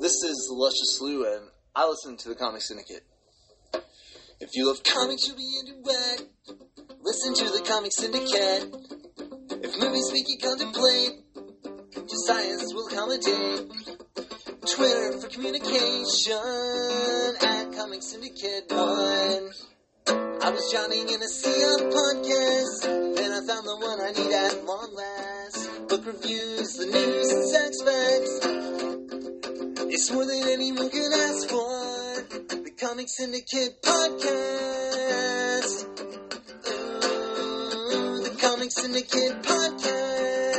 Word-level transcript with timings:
This 0.00 0.22
is 0.22 0.48
Luscious 0.52 0.98
Lou, 1.00 1.24
and 1.24 1.48
I 1.74 1.88
listen 1.88 2.16
to 2.18 2.28
the 2.28 2.34
Comic 2.34 2.62
Syndicate. 2.62 3.02
If 4.38 4.50
you 4.54 4.66
love 4.68 4.82
comics, 4.84 5.26
you'll 5.26 5.36
be 5.36 5.58
into 5.60 5.80
it. 5.84 6.28
Listen 7.00 7.34
to 7.34 7.44
the 7.44 7.64
Comic 7.66 7.92
Syndicate. 7.92 8.74
If 9.64 9.80
movies 9.80 10.12
make 10.12 10.28
you 10.28 10.38
contemplate, 10.38 11.24
just 11.94 12.26
science 12.26 12.72
will 12.74 12.86
accommodate. 12.86 13.70
Twitter 14.76 15.18
for 15.20 15.28
communication 15.28 16.32
at 17.42 17.72
Comic 17.74 18.02
Syndicate 18.02 18.70
One. 18.70 19.50
I 20.06 20.50
was 20.50 20.70
drowning 20.70 21.08
in 21.08 21.22
a 21.22 21.28
sea 21.28 21.62
of 21.64 21.80
podcasts, 21.90 22.82
then 23.16 23.32
I 23.32 23.40
found 23.46 23.66
the 23.66 23.76
one 23.80 24.00
I 24.00 24.10
need 24.12 24.32
at 24.32 24.64
long 24.64 24.94
last. 24.94 25.88
Book 25.88 26.06
reviews, 26.06 26.76
the 26.76 26.86
news, 26.86 27.32
and 27.32 27.48
sex 27.48 27.82
facts. 27.82 28.93
It's 29.96 30.10
more 30.10 30.26
than 30.26 30.48
anyone 30.48 30.90
could 30.90 31.12
ask 31.12 31.48
for. 31.48 31.70
The 32.50 32.72
Comic 32.80 33.08
Syndicate 33.08 33.80
Podcast. 33.80 34.24
Ooh, 36.66 38.22
the 38.24 38.30
Comic 38.40 38.72
Syndicate 38.72 39.40
Podcast. 39.44 40.50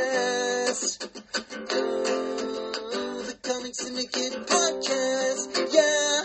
Ooh, 1.74 3.24
the 3.24 3.36
Comic 3.42 3.74
Syndicate 3.74 4.46
Podcast. 4.46 5.68
Yeah. 5.70 6.24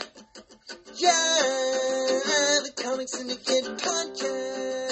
Yeah, 0.95 2.59
the 2.63 2.71
Comic 2.81 3.09
Syndicate 3.09 3.77
Podcast. 3.77 4.90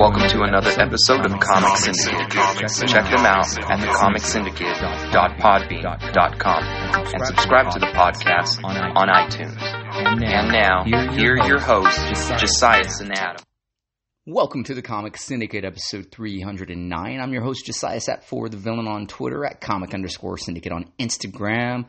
Welcome 0.00 0.28
to 0.28 0.42
another 0.44 0.70
episode 0.80 1.26
of 1.26 1.38
Comic 1.38 1.76
Syndicate. 1.76 2.30
Check 2.88 3.04
them 3.04 3.26
out 3.26 3.58
at 3.58 3.80
thecomicsyndicate.podbean.com 3.80 6.64
and 6.64 7.26
subscribe 7.26 7.70
to 7.72 7.78
the 7.78 7.88
podcast 7.88 8.64
on 8.64 9.08
iTunes. 9.08 9.60
And 9.60 10.48
now, 10.48 10.84
here 10.84 11.34
are 11.34 11.46
your 11.46 11.60
hosts, 11.60 12.30
Josias 12.30 13.02
and 13.02 13.12
Adam. 13.12 13.44
Welcome 14.24 14.64
to 14.64 14.74
the 14.74 14.80
Comic 14.80 15.18
Syndicate, 15.18 15.66
episode 15.66 16.10
309. 16.10 17.20
I'm 17.20 17.32
your 17.34 17.42
host, 17.42 17.66
Josiah 17.66 18.00
Sat 18.00 18.24
for 18.24 18.48
the 18.48 18.56
villain 18.56 18.88
on 18.88 19.06
Twitter 19.06 19.44
at 19.44 19.60
comic 19.60 19.92
underscore 19.92 20.38
syndicate 20.38 20.72
on 20.72 20.90
Instagram. 20.98 21.84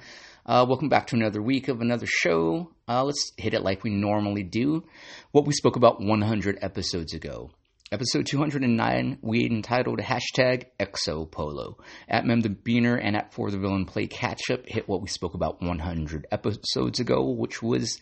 Uh, 0.46 0.66
welcome 0.68 0.90
back 0.90 1.08
to 1.08 1.16
another 1.16 1.42
week 1.42 1.70
of 1.70 1.80
another 1.80 2.08
show. 2.08 2.72
Uh, 2.90 3.06
let's 3.06 3.32
hit 3.38 3.54
it 3.54 3.62
like 3.62 3.86
we 3.86 3.90
normally 3.90 4.44
do. 4.44 4.84
What 5.32 5.48
we 5.48 5.54
spoke 5.54 5.78
about 5.78 6.02
100 6.02 6.60
episodes 6.62 7.14
ago. 7.14 7.52
Episode 7.94 8.26
209, 8.26 9.18
we 9.22 9.46
entitled 9.46 10.00
hashtag 10.00 10.64
Exopolo. 10.80 11.74
At 12.08 12.26
Mem 12.26 12.40
the 12.40 12.48
Beaner 12.48 12.98
and 12.98 13.18
at 13.18 13.34
For 13.34 13.52
the 13.52 13.58
Villain 13.58 13.84
Play 13.84 14.08
Catch 14.08 14.50
Up 14.50 14.62
hit 14.66 14.88
what 14.88 15.02
we 15.02 15.10
spoke 15.10 15.34
about 15.34 15.62
100 15.62 16.26
episodes 16.32 17.02
ago, 17.02 17.32
which 17.32 17.62
was 17.62 18.00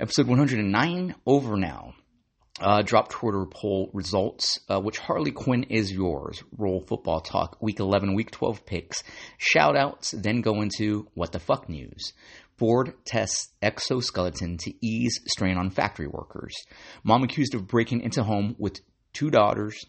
episode 0.00 0.26
109 0.26 1.14
over 1.24 1.56
now. 1.56 1.94
Uh, 2.60 2.82
drop 2.82 3.10
Twitter 3.10 3.46
poll 3.46 3.90
results, 3.92 4.58
uh, 4.68 4.80
which 4.80 4.98
Harley 4.98 5.30
Quinn 5.30 5.66
is 5.70 5.92
yours. 5.92 6.42
Roll 6.58 6.80
football 6.80 7.20
talk, 7.20 7.62
week 7.62 7.78
11, 7.78 8.16
week 8.16 8.32
12 8.32 8.66
picks. 8.66 9.04
Shout 9.38 9.76
outs, 9.76 10.10
then 10.10 10.40
go 10.40 10.62
into 10.62 11.06
what 11.14 11.30
the 11.30 11.38
fuck 11.38 11.68
news. 11.68 12.12
Ford 12.58 12.94
tests 13.04 13.50
exoskeleton 13.62 14.58
to 14.58 14.72
ease 14.84 15.20
strain 15.26 15.56
on 15.56 15.70
factory 15.70 16.06
workers. 16.08 16.54
Mom 17.04 17.22
accused 17.22 17.54
of 17.54 17.68
breaking 17.68 18.00
into 18.02 18.22
home 18.22 18.56
with 18.58 18.80
two 19.12 19.30
daughters, 19.30 19.84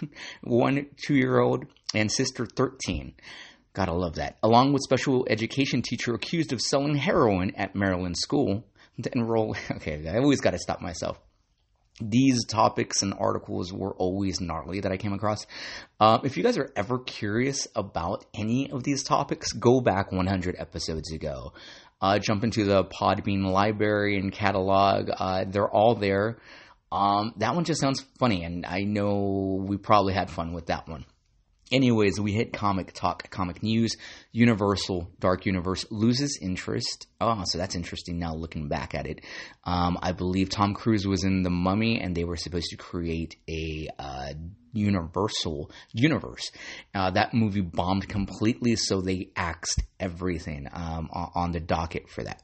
one 0.42 0.86
two 1.04 1.14
year 1.14 1.38
old, 1.38 1.66
and 1.94 2.10
sister 2.10 2.46
13. 2.46 3.14
Gotta 3.72 3.92
love 3.92 4.16
that. 4.16 4.36
Along 4.42 4.72
with 4.72 4.82
special 4.82 5.26
education 5.30 5.82
teacher 5.82 6.14
accused 6.14 6.52
of 6.52 6.60
selling 6.60 6.96
heroin 6.96 7.52
at 7.56 7.76
Maryland 7.76 8.16
school 8.16 8.64
to 9.02 9.10
enroll. 9.14 9.56
Okay, 9.70 10.06
I 10.08 10.18
always 10.18 10.40
gotta 10.40 10.58
stop 10.58 10.80
myself 10.80 11.18
these 12.00 12.44
topics 12.46 13.02
and 13.02 13.14
articles 13.18 13.72
were 13.72 13.94
always 13.94 14.40
gnarly 14.40 14.80
that 14.80 14.92
I 14.92 14.96
came 14.96 15.12
across. 15.12 15.46
Uh, 15.98 16.18
if 16.24 16.36
you 16.36 16.42
guys 16.42 16.56
are 16.56 16.70
ever 16.74 16.98
curious 16.98 17.68
about 17.76 18.24
any 18.34 18.70
of 18.70 18.82
these 18.82 19.02
topics, 19.02 19.52
go 19.52 19.80
back 19.80 20.10
100 20.10 20.56
episodes 20.58 21.12
ago. 21.12 21.52
Uh, 22.00 22.18
jump 22.18 22.44
into 22.44 22.64
the 22.64 22.84
Podbean 22.84 23.44
library 23.44 24.18
and 24.18 24.32
catalog. 24.32 25.10
Uh, 25.14 25.44
they're 25.46 25.68
all 25.68 25.94
there. 25.94 26.38
Um, 26.92 27.34
that 27.36 27.54
one 27.54 27.64
just 27.64 27.80
sounds 27.80 28.04
funny, 28.18 28.44
and 28.44 28.66
I 28.66 28.80
know 28.80 29.64
we 29.66 29.76
probably 29.76 30.12
had 30.12 30.30
fun 30.30 30.52
with 30.52 30.66
that 30.66 30.88
one. 30.88 31.06
Anyways, 31.72 32.18
we 32.18 32.32
hit 32.32 32.52
comic 32.52 32.92
talk, 32.92 33.30
comic 33.30 33.62
news. 33.62 33.96
Universal 34.32 35.08
Dark 35.20 35.46
Universe 35.46 35.86
loses 35.92 36.36
interest. 36.42 37.06
Oh, 37.20 37.44
so 37.44 37.58
that's 37.58 37.76
interesting 37.76 38.18
now 38.18 38.34
looking 38.34 38.66
back 38.66 38.92
at 38.92 39.06
it. 39.06 39.20
Um, 39.62 39.96
I 40.02 40.10
believe 40.10 40.50
Tom 40.50 40.74
Cruise 40.74 41.06
was 41.06 41.22
in 41.22 41.44
The 41.44 41.50
Mummy 41.50 42.00
and 42.00 42.16
they 42.16 42.24
were 42.24 42.36
supposed 42.36 42.70
to 42.70 42.76
create 42.76 43.36
a 43.48 43.88
uh, 44.00 44.32
Universal 44.72 45.70
universe. 45.92 46.50
Uh, 46.94 47.10
that 47.10 47.34
movie 47.34 47.60
bombed 47.60 48.08
completely, 48.08 48.76
so 48.76 49.00
they 49.00 49.30
axed 49.34 49.82
everything 49.98 50.68
um, 50.72 51.08
on 51.12 51.52
the 51.52 51.60
docket 51.60 52.08
for 52.08 52.22
that. 52.22 52.42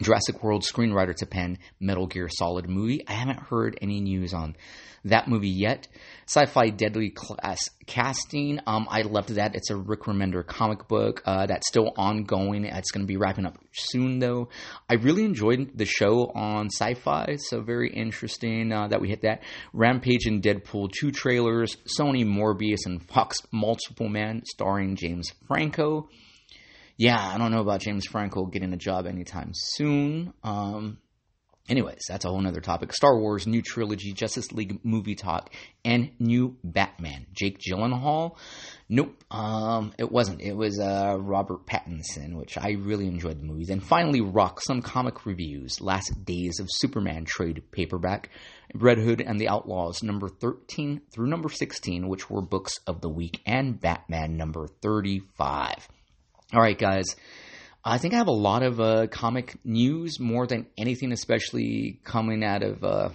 Jurassic 0.00 0.42
World 0.42 0.62
screenwriter 0.62 1.14
to 1.16 1.26
pen 1.26 1.58
Metal 1.78 2.06
Gear 2.06 2.28
Solid 2.28 2.68
movie. 2.68 3.06
I 3.06 3.12
haven't 3.12 3.40
heard 3.40 3.78
any 3.82 4.00
news 4.00 4.32
on 4.32 4.56
that 5.04 5.28
movie 5.28 5.48
yet. 5.48 5.88
Syfy 6.26 6.76
Deadly 6.76 7.10
Class 7.10 7.60
casting. 7.86 8.60
Um, 8.66 8.86
I 8.88 9.02
loved 9.02 9.30
that. 9.30 9.54
It's 9.54 9.70
a 9.70 9.76
Rick 9.76 10.02
Remender 10.02 10.46
comic 10.46 10.88
book 10.88 11.22
uh, 11.26 11.46
that's 11.46 11.68
still 11.68 11.92
ongoing. 11.96 12.64
It's 12.64 12.90
going 12.90 13.02
to 13.02 13.06
be 13.06 13.16
wrapping 13.16 13.44
up 13.44 13.58
soon, 13.72 14.18
though. 14.18 14.48
I 14.88 14.94
really 14.94 15.24
enjoyed 15.24 15.72
the 15.76 15.84
show 15.84 16.30
on 16.34 16.68
Syfy, 16.68 17.38
so 17.38 17.60
very 17.60 17.90
interesting 17.90 18.72
uh, 18.72 18.88
that 18.88 19.00
we 19.00 19.08
hit 19.08 19.22
that. 19.22 19.42
Rampage 19.72 20.26
and 20.26 20.42
Deadpool 20.42 20.90
two 20.92 21.10
trailers. 21.10 21.76
Sony 21.98 22.24
Morbius 22.24 22.86
and 22.86 23.02
Fox 23.02 23.38
Multiple 23.50 24.08
Man, 24.08 24.42
starring 24.46 24.96
James 24.96 25.30
Franco 25.46 26.08
yeah, 26.96 27.34
I 27.34 27.38
don't 27.38 27.50
know 27.50 27.60
about 27.60 27.80
James 27.80 28.06
Franco 28.06 28.46
getting 28.46 28.72
a 28.72 28.76
job 28.76 29.06
anytime 29.06 29.52
soon. 29.54 30.32
Um, 30.42 30.98
anyways, 31.68 32.04
that's 32.08 32.24
a 32.24 32.28
whole 32.28 32.46
other 32.46 32.60
topic. 32.60 32.92
Star 32.92 33.18
Wars, 33.18 33.46
new 33.46 33.62
trilogy, 33.62 34.12
Justice 34.12 34.52
League 34.52 34.84
movie 34.84 35.14
talk, 35.14 35.52
and 35.84 36.10
new 36.18 36.56
Batman. 36.62 37.26
Jake 37.32 37.58
Gyllenhaal? 37.58 38.36
Nope, 38.88 39.24
um, 39.30 39.92
it 39.98 40.10
wasn't. 40.10 40.42
It 40.42 40.54
was 40.54 40.78
uh, 40.78 41.16
Robert 41.18 41.66
Pattinson, 41.66 42.34
which 42.34 42.58
I 42.58 42.72
really 42.72 43.06
enjoyed 43.06 43.40
the 43.40 43.44
movies. 43.44 43.70
And 43.70 43.82
finally, 43.82 44.20
Rock, 44.20 44.60
some 44.60 44.82
comic 44.82 45.24
reviews. 45.24 45.80
Last 45.80 46.24
Days 46.24 46.60
of 46.60 46.68
Superman 46.70 47.24
trade 47.24 47.62
paperback. 47.70 48.30
Red 48.74 48.98
Hood 48.98 49.20
and 49.20 49.38
the 49.38 49.48
Outlaws, 49.48 50.02
number 50.02 50.28
13 50.28 51.02
through 51.12 51.26
number 51.26 51.50
16, 51.50 52.08
which 52.08 52.30
were 52.30 52.40
books 52.40 52.78
of 52.86 53.02
the 53.02 53.08
week, 53.10 53.40
and 53.44 53.78
Batman, 53.78 54.36
number 54.36 54.66
35. 54.80 55.88
All 56.54 56.60
right, 56.60 56.76
guys. 56.76 57.16
I 57.82 57.96
think 57.96 58.12
I 58.12 58.18
have 58.18 58.28
a 58.28 58.32
lot 58.32 58.62
of 58.62 58.78
uh, 58.78 59.06
comic 59.06 59.56
news 59.64 60.20
more 60.20 60.46
than 60.46 60.66
anything, 60.76 61.10
especially 61.10 61.98
coming 62.04 62.44
out 62.44 62.62
of 62.62 62.84
uh, 62.84 63.08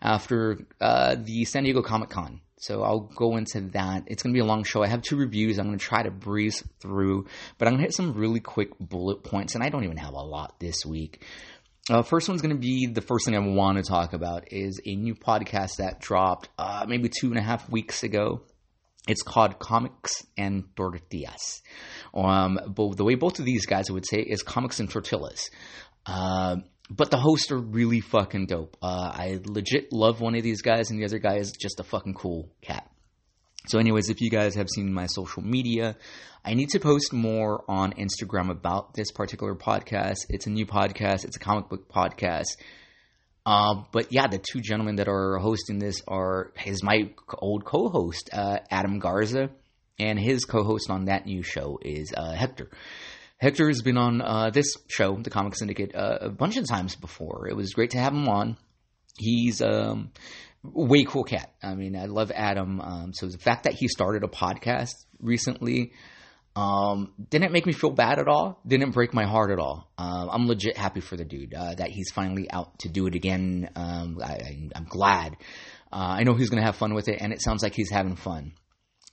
after 0.00 0.66
uh, 0.80 1.16
the 1.18 1.44
San 1.46 1.64
Diego 1.64 1.82
Comic 1.82 2.10
Con. 2.10 2.40
So 2.58 2.84
I'll 2.84 3.00
go 3.00 3.36
into 3.38 3.60
that. 3.72 4.04
It's 4.06 4.22
going 4.22 4.32
to 4.32 4.38
be 4.38 4.40
a 4.40 4.46
long 4.46 4.62
show. 4.62 4.84
I 4.84 4.86
have 4.86 5.02
two 5.02 5.16
reviews. 5.16 5.58
I'm 5.58 5.66
going 5.66 5.78
to 5.78 5.84
try 5.84 6.04
to 6.04 6.12
breeze 6.12 6.62
through, 6.78 7.26
but 7.58 7.66
I'm 7.66 7.72
going 7.72 7.82
to 7.82 7.86
hit 7.86 7.94
some 7.94 8.14
really 8.14 8.40
quick 8.40 8.70
bullet 8.78 9.24
points, 9.24 9.56
and 9.56 9.64
I 9.64 9.68
don't 9.68 9.82
even 9.82 9.96
have 9.96 10.14
a 10.14 10.22
lot 10.22 10.60
this 10.60 10.86
week. 10.86 11.24
Uh, 11.88 12.02
first 12.02 12.28
one's 12.28 12.40
going 12.40 12.54
to 12.54 12.60
be 12.60 12.86
the 12.86 13.00
first 13.00 13.24
thing 13.24 13.34
I 13.34 13.40
want 13.40 13.78
to 13.78 13.82
talk 13.82 14.12
about 14.12 14.52
is 14.52 14.80
a 14.86 14.94
new 14.94 15.16
podcast 15.16 15.78
that 15.78 15.98
dropped 15.98 16.48
uh, 16.56 16.86
maybe 16.86 17.08
two 17.08 17.30
and 17.30 17.38
a 17.38 17.42
half 17.42 17.68
weeks 17.68 18.04
ago. 18.04 18.42
It's 19.08 19.22
called 19.22 19.58
Comics 19.58 20.26
and 20.36 20.64
Tortillas. 20.76 21.62
Um, 22.14 22.60
but 22.68 22.96
the 22.96 23.04
way 23.04 23.14
both 23.14 23.38
of 23.38 23.44
these 23.44 23.66
guys 23.66 23.90
would 23.90 24.06
say 24.06 24.18
is 24.18 24.42
Comics 24.42 24.78
and 24.78 24.90
Tortillas. 24.90 25.50
Uh, 26.04 26.56
but 26.90 27.10
the 27.10 27.16
hosts 27.16 27.50
are 27.50 27.58
really 27.58 28.00
fucking 28.00 28.46
dope. 28.46 28.76
Uh, 28.82 29.12
I 29.14 29.40
legit 29.44 29.92
love 29.92 30.20
one 30.20 30.34
of 30.34 30.42
these 30.42 30.60
guys, 30.60 30.90
and 30.90 31.00
the 31.00 31.04
other 31.04 31.18
guy 31.18 31.36
is 31.36 31.52
just 31.52 31.80
a 31.80 31.84
fucking 31.84 32.14
cool 32.14 32.50
cat. 32.62 32.90
So, 33.68 33.78
anyways, 33.78 34.10
if 34.10 34.20
you 34.20 34.30
guys 34.30 34.54
have 34.54 34.68
seen 34.68 34.92
my 34.92 35.06
social 35.06 35.42
media, 35.42 35.96
I 36.44 36.54
need 36.54 36.70
to 36.70 36.80
post 36.80 37.12
more 37.12 37.62
on 37.68 37.92
Instagram 37.92 38.50
about 38.50 38.94
this 38.94 39.12
particular 39.12 39.54
podcast. 39.54 40.26
It's 40.30 40.46
a 40.46 40.50
new 40.50 40.66
podcast, 40.66 41.24
it's 41.24 41.36
a 41.36 41.40
comic 41.40 41.68
book 41.68 41.88
podcast. 41.88 42.56
Uh, 43.46 43.82
but 43.92 44.12
yeah, 44.12 44.26
the 44.26 44.38
two 44.38 44.60
gentlemen 44.60 44.96
that 44.96 45.08
are 45.08 45.38
hosting 45.38 45.78
this 45.78 46.02
are 46.06 46.52
is 46.66 46.82
my 46.82 47.10
old 47.38 47.64
co-host 47.64 48.30
uh, 48.32 48.58
Adam 48.70 48.98
Garza, 48.98 49.50
and 49.98 50.18
his 50.18 50.44
co-host 50.44 50.90
on 50.90 51.06
that 51.06 51.26
new 51.26 51.42
show 51.42 51.78
is 51.82 52.12
uh, 52.16 52.32
Hector. 52.32 52.70
Hector 53.38 53.68
has 53.68 53.80
been 53.80 53.96
on 53.96 54.20
uh, 54.20 54.50
this 54.50 54.76
show, 54.88 55.16
the 55.16 55.30
Comic 55.30 55.56
Syndicate, 55.56 55.94
uh, 55.94 56.18
a 56.20 56.28
bunch 56.28 56.58
of 56.58 56.68
times 56.68 56.94
before. 56.94 57.48
It 57.48 57.56
was 57.56 57.72
great 57.72 57.90
to 57.90 57.98
have 57.98 58.12
him 58.12 58.28
on. 58.28 58.56
he's 59.16 59.62
um 59.62 60.12
way 60.62 61.04
cool 61.04 61.24
cat. 61.24 61.52
I 61.62 61.74
mean, 61.74 61.96
I 61.96 62.06
love 62.06 62.30
Adam. 62.34 62.80
Um, 62.80 63.12
so 63.14 63.26
the 63.26 63.38
fact 63.38 63.64
that 63.64 63.72
he 63.74 63.88
started 63.88 64.24
a 64.24 64.28
podcast 64.28 64.92
recently 65.18 65.92
um, 66.56 67.12
didn't 67.30 67.52
make 67.52 67.66
me 67.66 67.72
feel 67.72 67.90
bad 67.90 68.18
at 68.18 68.26
all. 68.26 68.60
Didn't 68.66 68.90
break 68.90 69.14
my 69.14 69.24
heart 69.24 69.50
at 69.50 69.58
all. 69.58 69.90
Uh, 69.96 70.28
I'm 70.30 70.46
legit 70.46 70.76
happy 70.76 71.00
for 71.00 71.16
the 71.16 71.24
dude 71.24 71.54
uh, 71.54 71.74
that 71.76 71.90
he's 71.90 72.10
finally 72.10 72.50
out 72.50 72.78
to 72.80 72.88
do 72.88 73.06
it 73.06 73.14
again. 73.14 73.70
Um, 73.76 74.18
I, 74.22 74.68
am 74.74 74.86
glad. 74.88 75.36
Uh, 75.92 76.16
I 76.18 76.24
know 76.24 76.34
he's 76.34 76.50
gonna 76.50 76.64
have 76.64 76.76
fun 76.76 76.94
with 76.94 77.08
it, 77.08 77.18
and 77.20 77.32
it 77.32 77.40
sounds 77.40 77.62
like 77.62 77.74
he's 77.74 77.90
having 77.90 78.16
fun. 78.16 78.52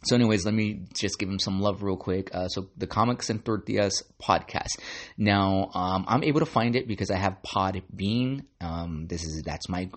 So, 0.05 0.15
anyways, 0.15 0.45
let 0.45 0.53
me 0.53 0.85
just 0.93 1.17
give 1.17 1.27
him 1.27 1.39
some 1.39 1.59
love 1.59 1.81
real 1.81 1.97
quick. 1.97 2.29
Uh, 2.33 2.47
so, 2.49 2.69
the 2.77 2.85
Comics 2.85 3.31
and 3.31 3.43
Tortillas 3.43 4.03
podcast. 4.21 4.79
Now, 5.17 5.71
um, 5.73 6.05
I'm 6.07 6.23
able 6.23 6.39
to 6.39 6.45
find 6.45 6.75
it 6.75 6.87
because 6.87 7.09
I 7.09 7.17
have 7.17 7.37
Podbean. 7.43 8.45
Um, 8.61 9.07
this 9.07 9.23
is 9.23 9.41
that's 9.43 9.67
my 9.69 9.89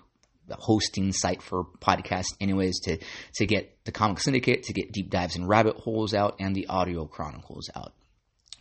hosting 0.59 1.11
site 1.11 1.41
for 1.41 1.65
podcasts 1.79 2.33
anyways 2.39 2.79
to 2.81 2.97
to 3.35 3.45
get 3.45 3.77
the 3.85 3.91
comic 3.91 4.19
syndicate 4.19 4.63
to 4.63 4.73
get 4.73 4.91
deep 4.91 5.09
dives 5.09 5.35
and 5.35 5.47
rabbit 5.47 5.75
holes 5.75 6.13
out 6.13 6.35
and 6.39 6.55
the 6.55 6.67
audio 6.67 7.05
chronicles 7.05 7.69
out 7.75 7.93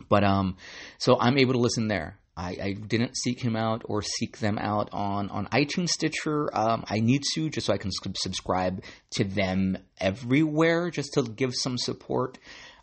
but 0.09 0.25
um 0.25 0.57
so 0.99 1.19
i'm 1.21 1.39
able 1.39 1.53
to 1.53 1.61
listen 1.61 1.89
there 1.89 2.21
I, 2.37 2.57
I 2.63 2.73
didn't 2.73 3.19
seek 3.19 3.43
him 3.43 3.55
out 3.55 3.83
or 3.85 4.01
seek 4.01 4.39
them 4.39 4.57
out 4.57 4.89
on, 4.93 5.29
on 5.29 5.47
iTunes 5.49 5.91
Stitcher. 5.91 6.49
Um, 6.57 6.85
I 6.89 7.01
need 7.01 7.23
to 7.35 7.51
just 7.51 7.67
so 7.67 7.75
I 7.75 7.77
can 7.77 7.91
subscribe 8.15 8.83
to 9.13 9.25
them 9.25 9.77
everywhere 9.99 10.91
just 10.91 11.13
to 11.15 11.23
give 11.23 11.55
some 11.55 11.77
support. 11.77 12.39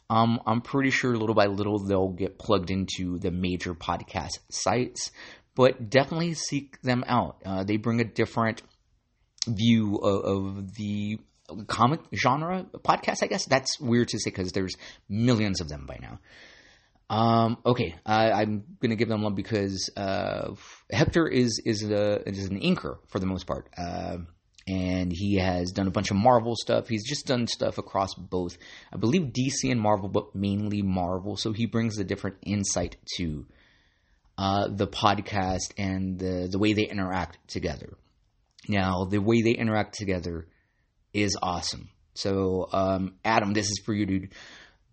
Um, 0.09 0.39
I'm 0.45 0.61
pretty 0.61 0.91
sure 0.91 1.17
little 1.17 1.35
by 1.35 1.47
little 1.47 1.79
they'll 1.79 2.09
get 2.09 2.37
plugged 2.37 2.69
into 2.69 3.17
the 3.17 3.31
major 3.31 3.73
podcast 3.73 4.39
sites, 4.49 5.11
but 5.55 5.89
definitely 5.89 6.35
seek 6.35 6.79
them 6.81 7.03
out. 7.07 7.41
Uh, 7.43 7.63
they 7.63 7.77
bring 7.77 7.99
a 7.99 8.05
different 8.05 8.61
view 9.47 9.97
of, 9.97 10.57
of 10.57 10.75
the 10.75 11.19
comic 11.67 12.01
genre 12.13 12.65
podcast. 12.79 13.23
I 13.23 13.27
guess 13.27 13.45
that's 13.45 13.79
weird 13.79 14.09
to 14.09 14.19
say 14.19 14.29
because 14.29 14.51
there's 14.51 14.75
millions 15.09 15.61
of 15.61 15.69
them 15.69 15.85
by 15.85 15.97
now. 16.01 16.19
Um, 17.09 17.57
okay, 17.65 17.95
I, 18.05 18.41
am 18.41 18.63
gonna 18.81 18.97
give 18.97 19.07
them 19.07 19.23
love 19.23 19.35
because 19.35 19.89
uh, 19.95 20.53
Hector 20.91 21.27
is 21.27 21.61
is 21.65 21.83
a 21.89 22.27
is 22.27 22.47
an 22.47 22.59
inker 22.59 22.97
for 23.07 23.19
the 23.19 23.25
most 23.25 23.47
part, 23.47 23.69
uh, 23.77 24.17
and 24.67 25.11
he 25.13 25.37
has 25.37 25.71
done 25.71 25.87
a 25.87 25.91
bunch 25.91 26.11
of 26.11 26.17
Marvel 26.17 26.55
stuff. 26.57 26.89
He's 26.89 27.07
just 27.07 27.25
done 27.25 27.47
stuff 27.47 27.77
across 27.77 28.13
both, 28.13 28.57
I 28.91 28.97
believe 28.97 29.31
DC 29.31 29.71
and 29.71 29.79
Marvel, 29.79 30.09
but 30.09 30.35
mainly 30.35 30.81
Marvel. 30.81 31.37
So 31.37 31.53
he 31.53 31.65
brings 31.65 31.97
a 31.97 32.03
different 32.03 32.37
insight 32.43 32.97
to 33.15 33.45
uh, 34.37 34.67
the 34.67 34.87
podcast 34.87 35.73
and 35.77 36.19
the 36.19 36.49
the 36.51 36.59
way 36.59 36.73
they 36.73 36.83
interact 36.83 37.37
together. 37.47 37.93
Now, 38.67 39.05
the 39.05 39.19
way 39.19 39.41
they 39.41 39.51
interact 39.51 39.95
together 39.95 40.47
is 41.13 41.37
awesome. 41.41 41.89
So, 42.13 42.67
um, 42.71 43.15
Adam, 43.23 43.53
this 43.53 43.67
is 43.67 43.81
for 43.85 43.93
you, 43.93 44.05
dude. 44.05 44.33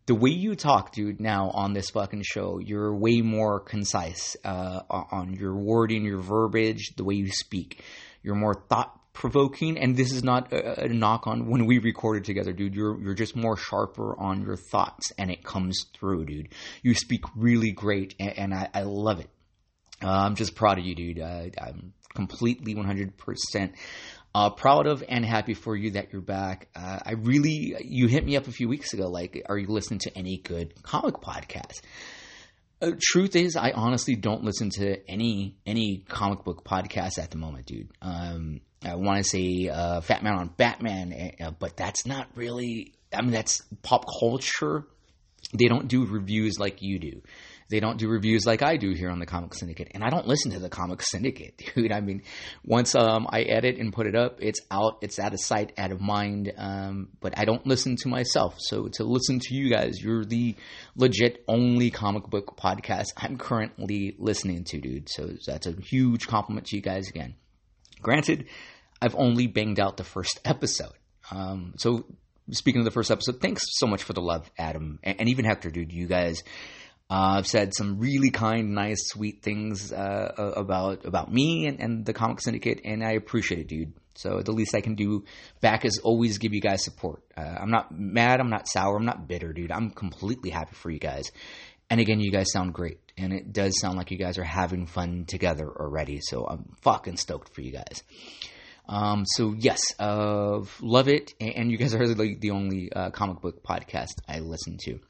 The 0.06 0.15
way 0.15 0.31
you 0.31 0.55
talk, 0.55 0.93
dude, 0.93 1.21
now 1.21 1.50
on 1.50 1.73
this 1.73 1.88
fucking 1.91 2.25
show, 2.25 2.59
you're 2.59 2.94
way 2.94 3.23
more 3.23 3.61
concise 3.61 4.37
uh, 4.44 4.81
on 4.91 5.32
your 5.32 5.56
wording, 5.56 6.05
your 6.05 6.21
verbiage, 6.21 6.93
the 6.97 7.05
way 7.05 7.15
you 7.15 7.31
speak. 7.31 7.82
You're 8.23 8.35
more 8.35 8.55
thought 8.69 9.00
provoking, 9.15 9.79
and 9.79 9.97
this 9.97 10.12
is 10.12 10.23
not 10.23 10.53
a, 10.53 10.85
a, 10.85 10.88
knock 10.88 11.26
on 11.26 11.49
when 11.49 11.65
we 11.65 11.79
recorded 11.79 12.25
together, 12.25 12.53
dude. 12.53 12.75
You're 12.75 13.00
you're 13.00 13.15
just 13.15 13.35
more 13.35 13.56
sharper 13.56 14.15
on 14.21 14.43
your 14.43 14.56
thoughts, 14.56 15.12
and 15.17 15.31
it 15.31 15.43
comes 15.43 15.87
through, 15.94 16.26
dude. 16.26 16.49
You 16.82 16.94
speak 16.94 17.23
really 17.35 17.71
great, 17.71 18.15
and, 18.21 18.38
and 18.38 18.55
I, 18.55 18.69
I, 18.75 18.82
love 18.82 19.21
it. 19.21 19.31
Uh, 20.03 20.11
I'm 20.11 20.35
just 20.35 20.55
proud 20.55 20.79
of 20.79 20.85
you, 20.85 20.94
dude. 20.94 21.21
Uh, 21.21 21.47
I'm 21.59 21.94
completely 22.14 22.75
100% 22.75 23.72
uh, 24.34 24.50
proud 24.50 24.87
of 24.87 25.05
and 25.08 25.25
happy 25.25 25.55
for 25.55 25.76
you 25.76 25.93
that 25.93 26.12
you're 26.12 26.22
back. 26.22 26.69
Uh, 26.75 26.99
I 27.05 27.12
really, 27.12 27.76
you 27.81 28.08
hit 28.08 28.25
me 28.25 28.37
up 28.37 28.49
a 28.49 28.52
few 28.52 28.69
weeks 28.69 28.93
ago, 28.93 29.08
like, 29.08 29.44
are 29.49 29.56
you 29.56 29.69
listening 29.69 30.00
to 30.00 30.19
any 30.19 30.38
good 30.38 30.82
comic 30.82 31.14
podcast? 31.14 31.81
Uh, 32.82 32.93
truth 33.00 33.37
is, 33.37 33.56
I 33.56 33.70
honestly 33.70 34.16
don't 34.16 34.43
listen 34.43 34.70
to 34.70 34.99
any 35.08 35.56
any 35.64 36.05
comic 36.08 36.44
book 36.44 36.64
podcast 36.64 37.19
at 37.19 37.31
the 37.31 37.38
moment, 37.38 37.66
dude. 37.66 37.88
Um, 38.02 38.61
I 38.84 38.96
want 38.96 39.19
to 39.19 39.25
say 39.25 39.69
uh, 39.69 40.00
Fat 40.00 40.22
Man 40.22 40.34
on 40.34 40.49
Batman, 40.49 41.12
eh, 41.12 41.31
uh, 41.44 41.50
but 41.52 41.76
that's 41.76 42.05
not 42.05 42.28
really. 42.34 42.93
I 43.12 43.22
mean, 43.22 43.31
that's 43.31 43.62
pop 43.82 44.05
culture. 44.19 44.87
They 45.56 45.66
don't 45.66 45.87
do 45.88 46.05
reviews 46.05 46.58
like 46.58 46.82
you 46.82 46.99
do. 46.99 47.22
They 47.70 47.81
don't 47.81 47.99
do 47.99 48.08
reviews 48.08 48.46
like 48.46 48.62
I 48.62 48.76
do 48.76 48.93
here 48.93 49.11
on 49.11 49.19
the 49.19 49.26
Comic 49.26 49.55
Syndicate, 49.55 49.88
and 49.94 50.05
I 50.05 50.11
don't 50.11 50.26
listen 50.26 50.52
to 50.52 50.58
the 50.58 50.69
Comic 50.69 51.02
Syndicate, 51.02 51.62
dude. 51.75 51.93
I 51.93 52.00
mean, 52.00 52.22
once 52.64 52.94
um, 52.94 53.26
I 53.31 53.43
edit 53.43 53.78
and 53.78 53.93
put 53.93 54.06
it 54.06 54.14
up, 54.14 54.38
it's 54.40 54.61
out, 54.70 54.99
it's 55.00 55.19
out 55.19 55.32
of 55.32 55.40
sight, 55.40 55.72
out 55.78 55.90
of 55.90 56.00
mind. 56.00 56.52
Um, 56.56 57.08
but 57.20 57.38
I 57.38 57.44
don't 57.44 57.66
listen 57.66 57.96
to 57.96 58.08
myself. 58.08 58.55
So 58.58 58.88
to 58.94 59.05
listen 59.05 59.40
to 59.40 59.55
you 59.55 59.70
guys, 59.70 60.00
you're 60.00 60.25
the 60.25 60.56
legit 60.96 61.43
only 61.49 61.90
comic 61.90 62.25
book 62.25 62.56
podcast 62.56 63.08
I'm 63.16 63.38
currently 63.38 64.14
listening 64.19 64.64
to, 64.64 64.81
dude. 64.81 65.08
So 65.08 65.31
that's 65.46 65.66
a 65.66 65.72
huge 65.72 66.26
compliment 66.26 66.66
to 66.66 66.76
you 66.76 66.82
guys 66.82 67.08
again. 67.08 67.34
Granted, 68.02 68.46
I've 69.00 69.14
only 69.14 69.46
banged 69.46 69.81
out 69.81 69.96
the 69.96 70.05
first 70.05 70.40
episode. 70.44 70.93
Um, 71.31 71.75
so 71.78 72.05
speaking 72.50 72.81
of 72.81 72.84
the 72.84 72.90
first 72.90 73.11
episode, 73.11 73.40
thanks 73.40 73.64
so 73.78 73.87
much 73.87 74.02
for 74.02 74.12
the 74.12 74.20
love, 74.20 74.50
Adam, 74.58 74.99
and, 75.02 75.20
and 75.20 75.28
even 75.28 75.44
Hector, 75.44 75.70
dude. 75.70 75.93
You 75.93 76.06
guys 76.06 76.43
uh, 77.10 77.36
I've 77.36 77.46
said 77.46 77.74
some 77.74 77.98
really 77.98 78.30
kind, 78.30 78.74
nice, 78.74 79.08
sweet 79.08 79.42
things 79.42 79.92
uh, 79.92 80.52
about 80.56 81.04
about 81.04 81.30
me 81.30 81.66
and, 81.66 81.78
and 81.78 82.06
the 82.06 82.14
Comic 82.14 82.40
Syndicate, 82.40 82.80
and 82.84 83.04
I 83.04 83.12
appreciate 83.12 83.60
it, 83.60 83.68
dude. 83.68 83.92
So 84.14 84.40
the 84.40 84.52
least 84.52 84.74
I 84.74 84.80
can 84.80 84.94
do 84.94 85.24
back 85.60 85.84
is 85.84 85.98
always 86.02 86.38
give 86.38 86.54
you 86.54 86.60
guys 86.60 86.82
support. 86.82 87.22
Uh, 87.36 87.42
I'm 87.42 87.70
not 87.70 87.92
mad, 87.92 88.40
I'm 88.40 88.48
not 88.48 88.68
sour, 88.68 88.96
I'm 88.96 89.04
not 89.04 89.28
bitter, 89.28 89.52
dude. 89.52 89.72
I'm 89.72 89.90
completely 89.90 90.50
happy 90.50 90.74
for 90.74 90.90
you 90.90 90.98
guys. 90.98 91.30
And 91.90 92.00
again, 92.00 92.20
you 92.20 92.30
guys 92.30 92.50
sound 92.50 92.72
great, 92.72 93.00
and 93.18 93.32
it 93.34 93.52
does 93.52 93.78
sound 93.78 93.98
like 93.98 94.10
you 94.10 94.16
guys 94.16 94.38
are 94.38 94.44
having 94.44 94.86
fun 94.86 95.26
together 95.26 95.68
already. 95.68 96.20
So 96.22 96.46
I'm 96.46 96.74
fucking 96.80 97.18
stoked 97.18 97.54
for 97.54 97.60
you 97.60 97.72
guys. 97.72 98.02
Um, 98.88 99.24
so 99.26 99.54
yes, 99.58 99.80
uh, 99.98 100.60
love 100.80 101.08
it, 101.08 101.34
and 101.38 101.70
you 101.70 101.76
guys 101.76 101.94
are 101.94 102.06
the, 102.06 102.36
the 102.40 102.50
only 102.50 102.90
uh, 102.90 103.10
comic 103.10 103.42
book 103.42 103.62
podcast 103.62 104.14
I 104.26 104.38
listen 104.40 104.78
to 104.84 105.00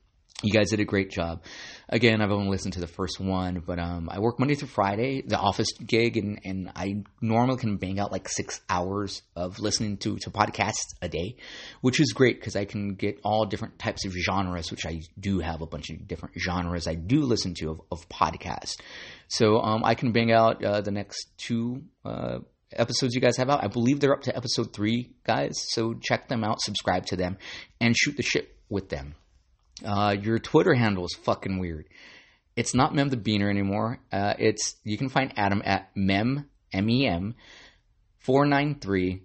you 0.43 0.53
guys 0.53 0.71
did 0.71 0.81
a 0.81 0.85
great 0.85 1.11
job. 1.11 1.43
Again, 1.89 2.21
I've 2.21 2.33
only 2.33 2.51
listened 2.51 2.75
to 2.75 2.81
the 2.81 2.87
first 2.87 3.21
one, 3.21 3.63
but 3.65 3.79
um, 3.79 4.09
I 4.11 4.19
work 4.19 4.39
Monday 4.39 4.55
through 4.55 4.69
Friday, 4.69 5.23
the 5.23 5.39
office 5.39 5.73
gig, 5.73 6.17
and, 6.17 6.41
and 6.45 6.73
I 6.75 7.05
normally 7.21 7.59
can 7.59 7.77
bang 7.77 8.01
out 8.01 8.11
like 8.11 8.29
six 8.29 8.61
hours 8.69 9.23
of 9.37 9.59
listening 9.61 9.99
to, 9.99 10.19
to 10.19 10.31
podcasts 10.31 10.95
a 11.01 11.09
day, 11.09 11.37
which 11.83 12.01
is 12.01 12.13
great 12.13 12.41
because 12.41 12.57
I 12.57 12.65
can 12.65 12.95
get 12.95 13.21
all 13.23 13.47
different 13.47 13.79
types 13.79 14.05
of 14.05 14.13
genres, 14.13 14.71
which 14.71 14.85
I 14.87 15.01
do 15.19 15.39
have 15.39 15.63
a 15.63 15.67
bunch 15.67 15.91
of 15.91 16.07
different 16.07 16.35
genres 16.39 16.87
I 16.87 16.95
do 16.95 17.21
listen 17.21 17.55
to 17.61 17.71
of, 17.71 17.81
of 17.93 18.09
podcasts. 18.09 18.77
So 19.29 19.61
um, 19.61 19.85
I 19.85 19.95
can 19.95 20.13
bang 20.13 20.33
out 20.33 20.65
uh, 20.65 20.81
the 20.81 20.91
next 20.91 21.29
two 21.39 21.85
uh, 22.05 22.39
episodes 22.73 23.15
you 23.15 23.21
guys 23.21 23.37
have 23.37 23.51
out. 23.51 23.63
I 23.63 23.69
believe 23.69 24.01
they're 24.01 24.15
up 24.15 24.23
to 24.23 24.37
episode 24.37 24.73
three, 24.73 25.13
guys. 25.25 25.53
So 25.69 25.95
check 25.95 26.29
them 26.29 26.45
out, 26.45 26.61
subscribe 26.61 27.07
to 27.07 27.17
them, 27.17 27.39
and 27.81 27.97
shoot 27.97 28.17
the 28.17 28.23
shit 28.23 28.57
with 28.69 28.89
them. 28.89 29.15
Uh, 29.85 30.17
your 30.21 30.39
Twitter 30.39 30.75
handle 30.75 31.05
is 31.05 31.15
fucking 31.23 31.59
weird. 31.59 31.87
It's 32.57 32.75
not 32.75 32.95
Mem 32.95 33.09
the 33.09 33.17
Beaner 33.17 33.51
anymore. 33.51 33.99
Uh, 34.13 34.35
it's 34.39 34.77
you 34.85 34.97
can 34.97 35.09
find 35.09 35.33
Adam 35.37 35.63
at 35.65 35.91
mem 35.97 36.49
m 36.73 36.91
e 36.91 37.07
m 37.07 37.35
four 38.19 38.47
nine 38.47 38.77
three 38.81 39.23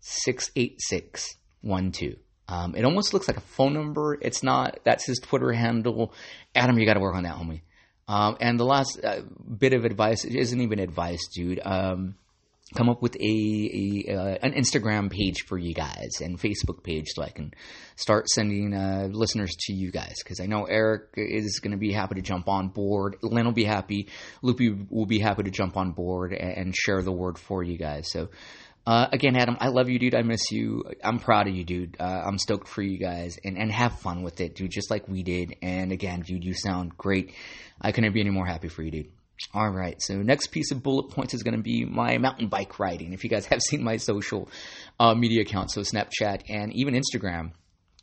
six 0.00 0.50
eight 0.56 0.80
six 0.80 1.36
one 1.60 1.92
two. 1.92 2.16
Um, 2.48 2.74
it 2.74 2.84
almost 2.84 3.14
looks 3.14 3.28
like 3.28 3.36
a 3.36 3.42
phone 3.42 3.72
number. 3.72 4.18
It's 4.20 4.42
not. 4.42 4.80
That's 4.84 5.06
his 5.06 5.20
Twitter 5.20 5.52
handle. 5.52 6.12
Adam, 6.54 6.78
you 6.78 6.86
got 6.86 6.94
to 6.94 7.00
work 7.00 7.14
on 7.14 7.22
that, 7.22 7.36
homie. 7.36 7.62
Um, 8.08 8.36
and 8.40 8.58
the 8.58 8.64
last 8.64 9.00
uh, 9.02 9.20
bit 9.58 9.72
of 9.72 9.84
advice 9.84 10.24
isn't 10.24 10.60
even 10.60 10.80
advice, 10.80 11.28
dude. 11.32 11.60
Um, 11.64 12.16
come 12.72 12.88
up 12.88 13.02
with 13.02 13.16
a, 13.16 14.04
a 14.08 14.14
uh, 14.14 14.38
an 14.42 14.52
Instagram 14.52 15.10
page 15.10 15.42
for 15.46 15.58
you 15.58 15.74
guys 15.74 16.20
and 16.20 16.38
Facebook 16.38 16.82
page 16.82 17.08
so 17.08 17.22
I 17.22 17.30
can 17.30 17.52
start 17.96 18.28
sending 18.28 18.74
uh, 18.74 19.08
listeners 19.10 19.54
to 19.60 19.72
you 19.72 19.90
guys 19.90 20.16
because 20.22 20.40
I 20.40 20.46
know 20.46 20.64
Eric 20.64 21.10
is 21.16 21.60
going 21.60 21.72
to 21.72 21.78
be 21.78 21.92
happy 21.92 22.16
to 22.16 22.22
jump 22.22 22.48
on 22.48 22.68
board. 22.68 23.16
Len 23.22 23.44
will 23.44 23.52
be 23.52 23.64
happy. 23.64 24.08
Loopy 24.42 24.86
will 24.90 25.06
be 25.06 25.18
happy 25.18 25.44
to 25.44 25.50
jump 25.50 25.76
on 25.76 25.92
board 25.92 26.32
and, 26.32 26.56
and 26.56 26.76
share 26.76 27.02
the 27.02 27.12
word 27.12 27.38
for 27.38 27.62
you 27.62 27.78
guys. 27.78 28.10
So. 28.10 28.28
Uh, 28.84 29.06
again, 29.12 29.36
Adam, 29.36 29.56
I 29.60 29.68
love 29.68 29.88
you, 29.88 29.96
dude. 30.00 30.16
I 30.16 30.22
miss 30.22 30.50
you. 30.50 30.82
I'm 31.04 31.20
proud 31.20 31.46
of 31.46 31.54
you, 31.54 31.62
dude. 31.62 31.96
Uh, 32.00 32.22
I'm 32.26 32.36
stoked 32.36 32.66
for 32.66 32.82
you 32.82 32.98
guys 32.98 33.38
and, 33.44 33.56
and 33.56 33.70
have 33.70 34.00
fun 34.00 34.24
with 34.24 34.40
it, 34.40 34.56
dude, 34.56 34.72
just 34.72 34.90
like 34.90 35.06
we 35.06 35.22
did. 35.22 35.54
And 35.62 35.92
again, 35.92 36.22
dude, 36.22 36.42
you 36.42 36.52
sound 36.52 36.96
great. 36.98 37.32
I 37.80 37.92
couldn't 37.92 38.12
be 38.12 38.20
any 38.20 38.30
more 38.30 38.44
happy 38.44 38.66
for 38.66 38.82
you, 38.82 38.90
dude. 38.90 39.12
All 39.54 39.70
right, 39.70 40.00
so 40.00 40.22
next 40.22 40.48
piece 40.48 40.70
of 40.70 40.82
bullet 40.82 41.10
points 41.10 41.34
is 41.34 41.42
going 41.42 41.56
to 41.56 41.62
be 41.62 41.84
my 41.84 42.16
mountain 42.18 42.48
bike 42.48 42.78
riding. 42.78 43.12
If 43.12 43.24
you 43.24 43.30
guys 43.30 43.46
have 43.52 43.60
seen 43.60 43.82
my 43.82 43.96
social 43.96 44.48
uh, 44.98 45.14
media 45.14 45.42
accounts, 45.42 45.74
so 45.74 45.82
Snapchat 45.82 46.42
and 46.48 46.72
even 46.74 46.94
Instagram, 46.94 47.52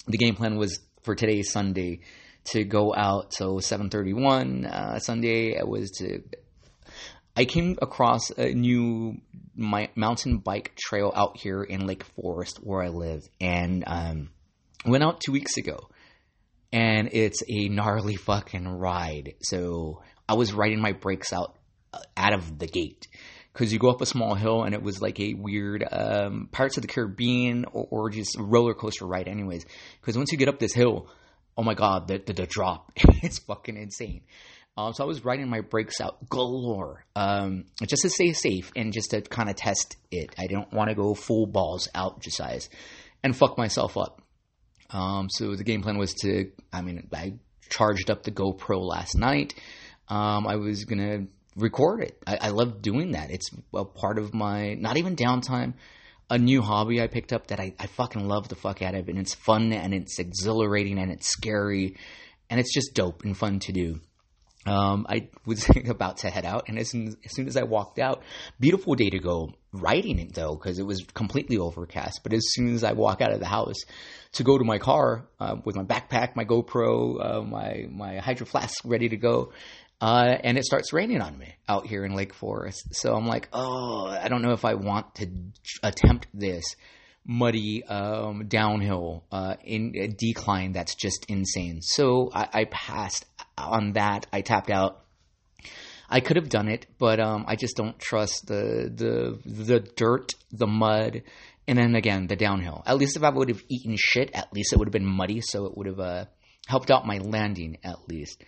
the 0.07 0.17
game 0.17 0.35
plan 0.35 0.57
was 0.57 0.79
for 1.03 1.15
today, 1.15 1.41
Sunday, 1.41 2.01
to 2.45 2.63
go 2.63 2.93
out. 2.95 3.33
So 3.33 3.55
7:31 3.55 4.65
uh, 4.65 4.99
Sunday 4.99 5.57
I 5.59 5.63
was 5.63 5.91
to 5.99 6.21
I 7.35 7.45
came 7.45 7.77
across 7.81 8.31
a 8.31 8.53
new 8.53 9.21
my 9.55 9.89
mountain 9.95 10.39
bike 10.39 10.75
trail 10.77 11.11
out 11.15 11.37
here 11.37 11.63
in 11.63 11.85
Lake 11.85 12.03
Forest 12.03 12.57
where 12.57 12.83
I 12.83 12.89
live, 12.89 13.27
and 13.39 13.83
um, 13.87 14.29
went 14.85 15.03
out 15.03 15.21
two 15.21 15.31
weeks 15.31 15.57
ago, 15.57 15.89
and 16.71 17.09
it's 17.11 17.41
a 17.47 17.69
gnarly 17.69 18.15
fucking 18.15 18.67
ride. 18.67 19.35
So 19.41 20.01
I 20.29 20.33
was 20.33 20.53
riding 20.53 20.79
my 20.79 20.91
brakes 20.91 21.33
out 21.33 21.55
uh, 21.91 21.99
out 22.15 22.33
of 22.33 22.59
the 22.59 22.67
gate 22.67 23.07
because 23.51 23.73
you 23.73 23.79
go 23.79 23.89
up 23.89 23.99
a 23.99 24.05
small 24.05 24.35
hill 24.35 24.63
and 24.63 24.75
it 24.75 24.83
was 24.83 25.01
like 25.01 25.19
a 25.19 25.33
weird 25.33 25.83
um, 25.91 26.49
Pirates 26.51 26.77
of 26.77 26.83
the 26.83 26.87
Caribbean 26.87 27.65
or, 27.65 27.87
or 27.89 28.09
just 28.11 28.37
roller 28.39 28.75
coaster 28.75 29.07
ride, 29.07 29.27
anyways. 29.27 29.65
Because 29.99 30.15
once 30.15 30.31
you 30.31 30.37
get 30.37 30.47
up 30.47 30.59
this 30.59 30.73
hill, 30.73 31.09
oh 31.57 31.63
my 31.63 31.73
god, 31.73 32.07
the 32.07 32.19
the, 32.19 32.33
the 32.33 32.45
drop 32.45 32.91
is 33.23 33.39
fucking 33.39 33.75
insane. 33.75 34.21
Um, 34.77 34.93
so 34.93 35.03
I 35.03 35.07
was 35.07 35.25
riding 35.25 35.49
my 35.49 35.61
brakes 35.61 35.99
out 35.99 36.29
galore, 36.29 37.03
um, 37.15 37.65
just 37.85 38.03
to 38.03 38.09
stay 38.09 38.31
safe 38.31 38.71
and 38.75 38.93
just 38.93 39.09
to 39.09 39.21
kind 39.21 39.49
of 39.49 39.55
test 39.55 39.97
it. 40.11 40.33
I 40.37 40.45
don't 40.45 40.71
want 40.71 40.89
to 40.89 40.95
go 40.95 41.15
full 41.15 41.47
balls 41.47 41.89
out, 41.95 42.21
just 42.21 42.37
size, 42.37 42.69
and 43.23 43.35
fuck 43.35 43.57
myself 43.57 43.97
up. 43.97 44.21
Um, 44.91 45.27
so 45.29 45.55
the 45.55 45.63
game 45.63 45.81
plan 45.81 45.97
was 45.97 46.13
to, 46.21 46.51
I 46.71 46.81
mean, 46.81 47.09
I 47.11 47.33
charged 47.69 48.09
up 48.09 48.23
the 48.23 48.31
GoPro 48.31 48.79
last 48.79 49.17
night. 49.17 49.53
Um, 50.09 50.47
I 50.47 50.55
was 50.55 50.85
gonna 50.85 51.27
record 51.55 52.01
it. 52.01 52.21
I, 52.25 52.37
I 52.41 52.49
love 52.49 52.81
doing 52.81 53.11
that. 53.11 53.31
It's 53.31 53.49
a 53.73 53.85
part 53.85 54.17
of 54.17 54.33
my 54.33 54.73
not 54.73 54.97
even 54.97 55.15
downtime. 55.15 55.73
A 56.31 56.37
new 56.37 56.61
hobby 56.61 57.01
I 57.01 57.07
picked 57.07 57.33
up 57.33 57.47
that 57.47 57.59
I, 57.59 57.73
I 57.79 57.87
fucking 57.87 58.27
love 58.27 58.49
the 58.49 58.55
fuck 58.55 58.83
out 58.83 58.93
of, 58.93 59.07
and 59.09 59.17
it's 59.17 59.33
fun 59.33 59.73
and 59.73 59.93
it's 59.93 60.19
exhilarating 60.19 60.99
and 60.99 61.11
it's 61.11 61.27
scary, 61.27 61.97
and 62.49 62.59
it's 62.59 62.73
just 62.73 62.93
dope 62.93 63.23
and 63.23 63.35
fun 63.35 63.59
to 63.61 63.71
do. 63.71 63.99
Um, 64.65 65.07
I 65.09 65.29
was 65.45 65.67
about 65.87 66.17
to 66.17 66.29
head 66.29 66.45
out, 66.45 66.65
and 66.67 66.77
as 66.77 66.89
soon, 66.89 67.15
as 67.25 67.33
soon 67.33 67.47
as 67.47 67.57
I 67.57 67.63
walked 67.63 67.97
out, 67.97 68.23
beautiful 68.59 68.93
day 68.93 69.09
to 69.09 69.19
go 69.19 69.53
riding 69.71 70.19
it 70.19 70.33
though, 70.33 70.55
because 70.55 70.79
it 70.79 70.85
was 70.85 71.03
completely 71.13 71.57
overcast. 71.57 72.21
But 72.23 72.33
as 72.33 72.43
soon 72.49 72.75
as 72.75 72.83
I 72.83 72.93
walk 72.93 73.21
out 73.21 73.31
of 73.31 73.39
the 73.39 73.47
house 73.47 73.77
to 74.33 74.43
go 74.43 74.57
to 74.57 74.63
my 74.63 74.77
car 74.77 75.27
uh, 75.39 75.55
with 75.63 75.75
my 75.75 75.83
backpack, 75.83 76.35
my 76.35 76.45
GoPro, 76.45 77.25
uh, 77.25 77.41
my 77.41 77.85
my 77.89 78.17
hydro 78.17 78.45
flask 78.45 78.75
ready 78.83 79.09
to 79.09 79.17
go, 79.17 79.53
uh, 80.01 80.37
and 80.43 80.57
it 80.57 80.63
starts 80.63 80.93
raining 80.93 81.21
on 81.21 81.37
me 81.37 81.55
out 81.67 81.85
here 81.85 82.05
in 82.05 82.15
Lake 82.15 82.33
Forest. 82.33 82.95
So 82.95 83.13
I'm 83.13 83.25
like, 83.27 83.49
oh, 83.51 84.07
I 84.07 84.29
don't 84.29 84.41
know 84.41 84.53
if 84.53 84.63
I 84.63 84.75
want 84.75 85.15
to 85.15 85.27
attempt 85.83 86.27
this 86.33 86.63
muddy 87.25 87.83
um, 87.83 88.47
downhill 88.47 89.25
uh, 89.31 89.55
in 89.63 89.93
a 89.95 90.07
decline 90.07 90.71
that's 90.71 90.95
just 90.95 91.25
insane. 91.27 91.81
So 91.81 92.31
I, 92.33 92.47
I, 92.53 92.65
passed 92.65 93.25
on 93.57 93.93
that. 93.93 94.25
I 94.31 94.41
tapped 94.41 94.71
out. 94.71 95.03
I 96.09 96.21
could 96.21 96.37
have 96.37 96.49
done 96.49 96.69
it, 96.69 96.87
but 96.97 97.19
um, 97.19 97.45
I 97.47 97.55
just 97.55 97.75
don't 97.75 97.99
trust 97.99 98.47
the 98.47 98.91
the 98.91 99.37
the 99.45 99.79
dirt, 99.79 100.33
the 100.51 100.65
mud, 100.65 101.21
and 101.67 101.77
then 101.77 101.93
again 101.93 102.25
the 102.25 102.35
downhill. 102.35 102.81
At 102.87 102.97
least 102.97 103.15
if 103.15 103.21
I 103.21 103.29
would 103.29 103.49
have 103.49 103.61
eaten 103.69 103.95
shit, 103.95 104.31
at 104.33 104.51
least 104.51 104.73
it 104.73 104.79
would 104.79 104.87
have 104.87 104.93
been 104.93 105.05
muddy, 105.05 105.41
so 105.41 105.65
it 105.67 105.77
would 105.77 105.85
have 105.85 105.99
uh, 105.99 106.25
helped 106.65 106.89
out 106.89 107.05
my 107.05 107.19
landing 107.19 107.77
at 107.83 108.07
least. 108.07 108.43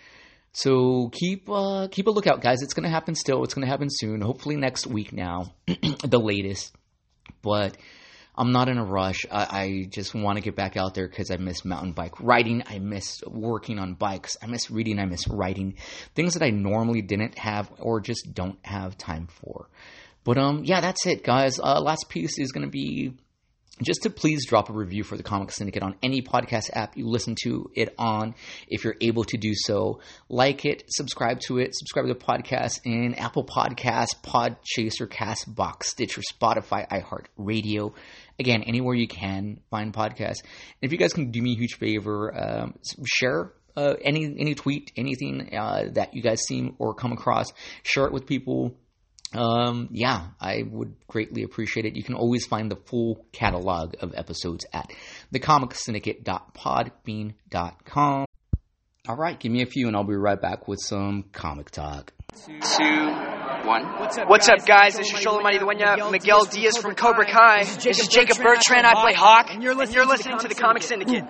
So 0.53 1.09
keep 1.13 1.49
uh, 1.49 1.87
keep 1.89 2.07
a 2.07 2.11
lookout, 2.11 2.41
guys. 2.41 2.61
It's 2.61 2.73
going 2.73 2.83
to 2.83 2.89
happen 2.89 3.15
still. 3.15 3.43
It's 3.43 3.53
going 3.53 3.65
to 3.65 3.71
happen 3.71 3.87
soon. 3.89 4.21
Hopefully 4.21 4.57
next 4.57 4.85
week 4.85 5.13
now, 5.13 5.53
the 5.65 6.19
latest. 6.19 6.75
But 7.41 7.77
I'm 8.35 8.51
not 8.51 8.69
in 8.69 8.77
a 8.77 8.83
rush. 8.83 9.25
I, 9.31 9.43
I 9.61 9.87
just 9.89 10.13
want 10.13 10.37
to 10.37 10.41
get 10.41 10.55
back 10.55 10.75
out 10.75 10.93
there 10.93 11.07
because 11.07 11.31
I 11.31 11.37
miss 11.37 11.63
mountain 11.63 11.93
bike 11.93 12.19
riding. 12.19 12.63
I 12.67 12.79
miss 12.79 13.21
working 13.27 13.79
on 13.79 13.93
bikes. 13.93 14.35
I 14.41 14.47
miss 14.47 14.69
reading. 14.69 14.99
I 14.99 15.05
miss 15.05 15.27
writing. 15.27 15.75
Things 16.15 16.33
that 16.33 16.43
I 16.43 16.49
normally 16.49 17.01
didn't 17.01 17.37
have 17.37 17.71
or 17.79 18.01
just 18.01 18.33
don't 18.33 18.57
have 18.63 18.97
time 18.97 19.27
for. 19.27 19.69
But 20.23 20.37
um, 20.37 20.63
yeah, 20.63 20.81
that's 20.81 21.05
it, 21.05 21.23
guys. 21.23 21.59
Uh, 21.59 21.81
last 21.81 22.09
piece 22.09 22.37
is 22.39 22.51
going 22.51 22.65
to 22.65 22.71
be 22.71 23.13
just 23.83 24.03
to 24.03 24.09
please 24.09 24.45
drop 24.45 24.69
a 24.69 24.73
review 24.73 25.03
for 25.03 25.17
the 25.17 25.23
Comic 25.23 25.51
Syndicate 25.51 25.83
on 25.83 25.95
any 26.03 26.21
podcast 26.21 26.69
app 26.73 26.97
you 26.97 27.07
listen 27.07 27.35
to 27.43 27.71
it 27.75 27.93
on, 27.97 28.35
if 28.67 28.83
you're 28.83 28.95
able 29.01 29.23
to 29.25 29.37
do 29.37 29.53
so. 29.55 29.99
Like 30.29 30.65
it, 30.65 30.83
subscribe 30.87 31.39
to 31.47 31.59
it, 31.59 31.75
subscribe 31.75 32.07
to 32.07 32.13
the 32.13 32.19
podcast 32.19 32.81
in 32.85 33.15
Apple 33.15 33.43
Podcasts, 33.43 34.15
Podchaser, 34.23 35.07
Castbox, 35.07 35.83
Stitcher, 35.83 36.21
Spotify, 36.33 36.87
iHeartRadio. 36.89 37.93
Again, 38.39 38.63
anywhere 38.63 38.95
you 38.95 39.07
can 39.07 39.59
find 39.69 39.93
podcasts. 39.93 40.41
And 40.41 40.81
if 40.81 40.91
you 40.91 40.97
guys 40.97 41.13
can 41.13 41.31
do 41.31 41.41
me 41.41 41.53
a 41.53 41.57
huge 41.57 41.75
favor, 41.75 42.33
um, 42.35 42.75
share 43.05 43.53
uh, 43.75 43.95
any 44.01 44.25
any 44.37 44.55
tweet, 44.55 44.91
anything 44.95 45.55
uh, 45.55 45.85
that 45.93 46.13
you 46.13 46.21
guys 46.21 46.41
see 46.41 46.73
or 46.77 46.93
come 46.93 47.11
across, 47.11 47.47
share 47.83 48.05
it 48.05 48.11
with 48.11 48.25
people 48.25 48.75
um, 49.33 49.87
yeah, 49.91 50.27
I 50.39 50.63
would 50.69 50.93
greatly 51.07 51.41
appreciate 51.43 51.85
it. 51.85 51.95
You 51.95 52.03
can 52.03 52.15
always 52.15 52.45
find 52.45 52.69
the 52.69 52.75
full 52.75 53.25
catalog 53.31 53.95
of 54.01 54.13
episodes 54.15 54.65
at 54.73 54.91
thecomicsyndicate.podbean.com. 55.33 58.25
All 59.07 59.15
right, 59.15 59.39
give 59.39 59.51
me 59.51 59.63
a 59.63 59.65
few 59.65 59.87
and 59.87 59.95
I'll 59.95 60.03
be 60.03 60.15
right 60.15 60.39
back 60.39 60.67
with 60.67 60.79
some 60.79 61.23
comic 61.31 61.71
talk. 61.71 62.13
Two, 62.45 63.09
one. 63.65 63.83
What's 63.99 64.17
up, 64.17 64.29
What's 64.29 64.47
up 64.47 64.65
guys? 64.65 64.97
This 64.97 65.11
is 65.11 65.19
Xolo 65.19 65.41
Maridueña 65.41 65.95
Miguel, 65.95 66.11
Miguel 66.11 66.45
Diaz 66.45 66.77
from 66.77 66.95
Cobra 66.95 67.25
Kai. 67.25 67.63
This 67.63 67.99
is 67.99 68.07
Jacob 68.07 68.37
Bertrand. 68.37 68.85
I 68.85 68.93
play 69.01 69.13
Hawk. 69.13 69.47
And 69.51 69.63
you're 69.63 69.75
listening, 69.75 69.87
and 69.87 69.95
you're 69.95 70.05
listening 70.17 70.37
to 70.39 70.47
the 70.47 70.55
Comic 70.55 70.83
Syndicate. 70.83 71.23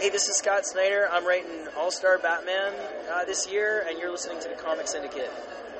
Hey, 0.00 0.08
this 0.08 0.28
is 0.30 0.36
Scott 0.38 0.64
Snyder. 0.64 1.06
I'm 1.12 1.26
writing 1.26 1.68
All 1.76 1.90
Star 1.90 2.16
Batman 2.16 2.72
uh, 3.12 3.26
this 3.26 3.46
year, 3.46 3.84
and 3.86 3.98
you're 3.98 4.10
listening 4.10 4.40
to 4.40 4.48
the 4.48 4.54
Comic 4.54 4.88
Syndicate. 4.88 5.30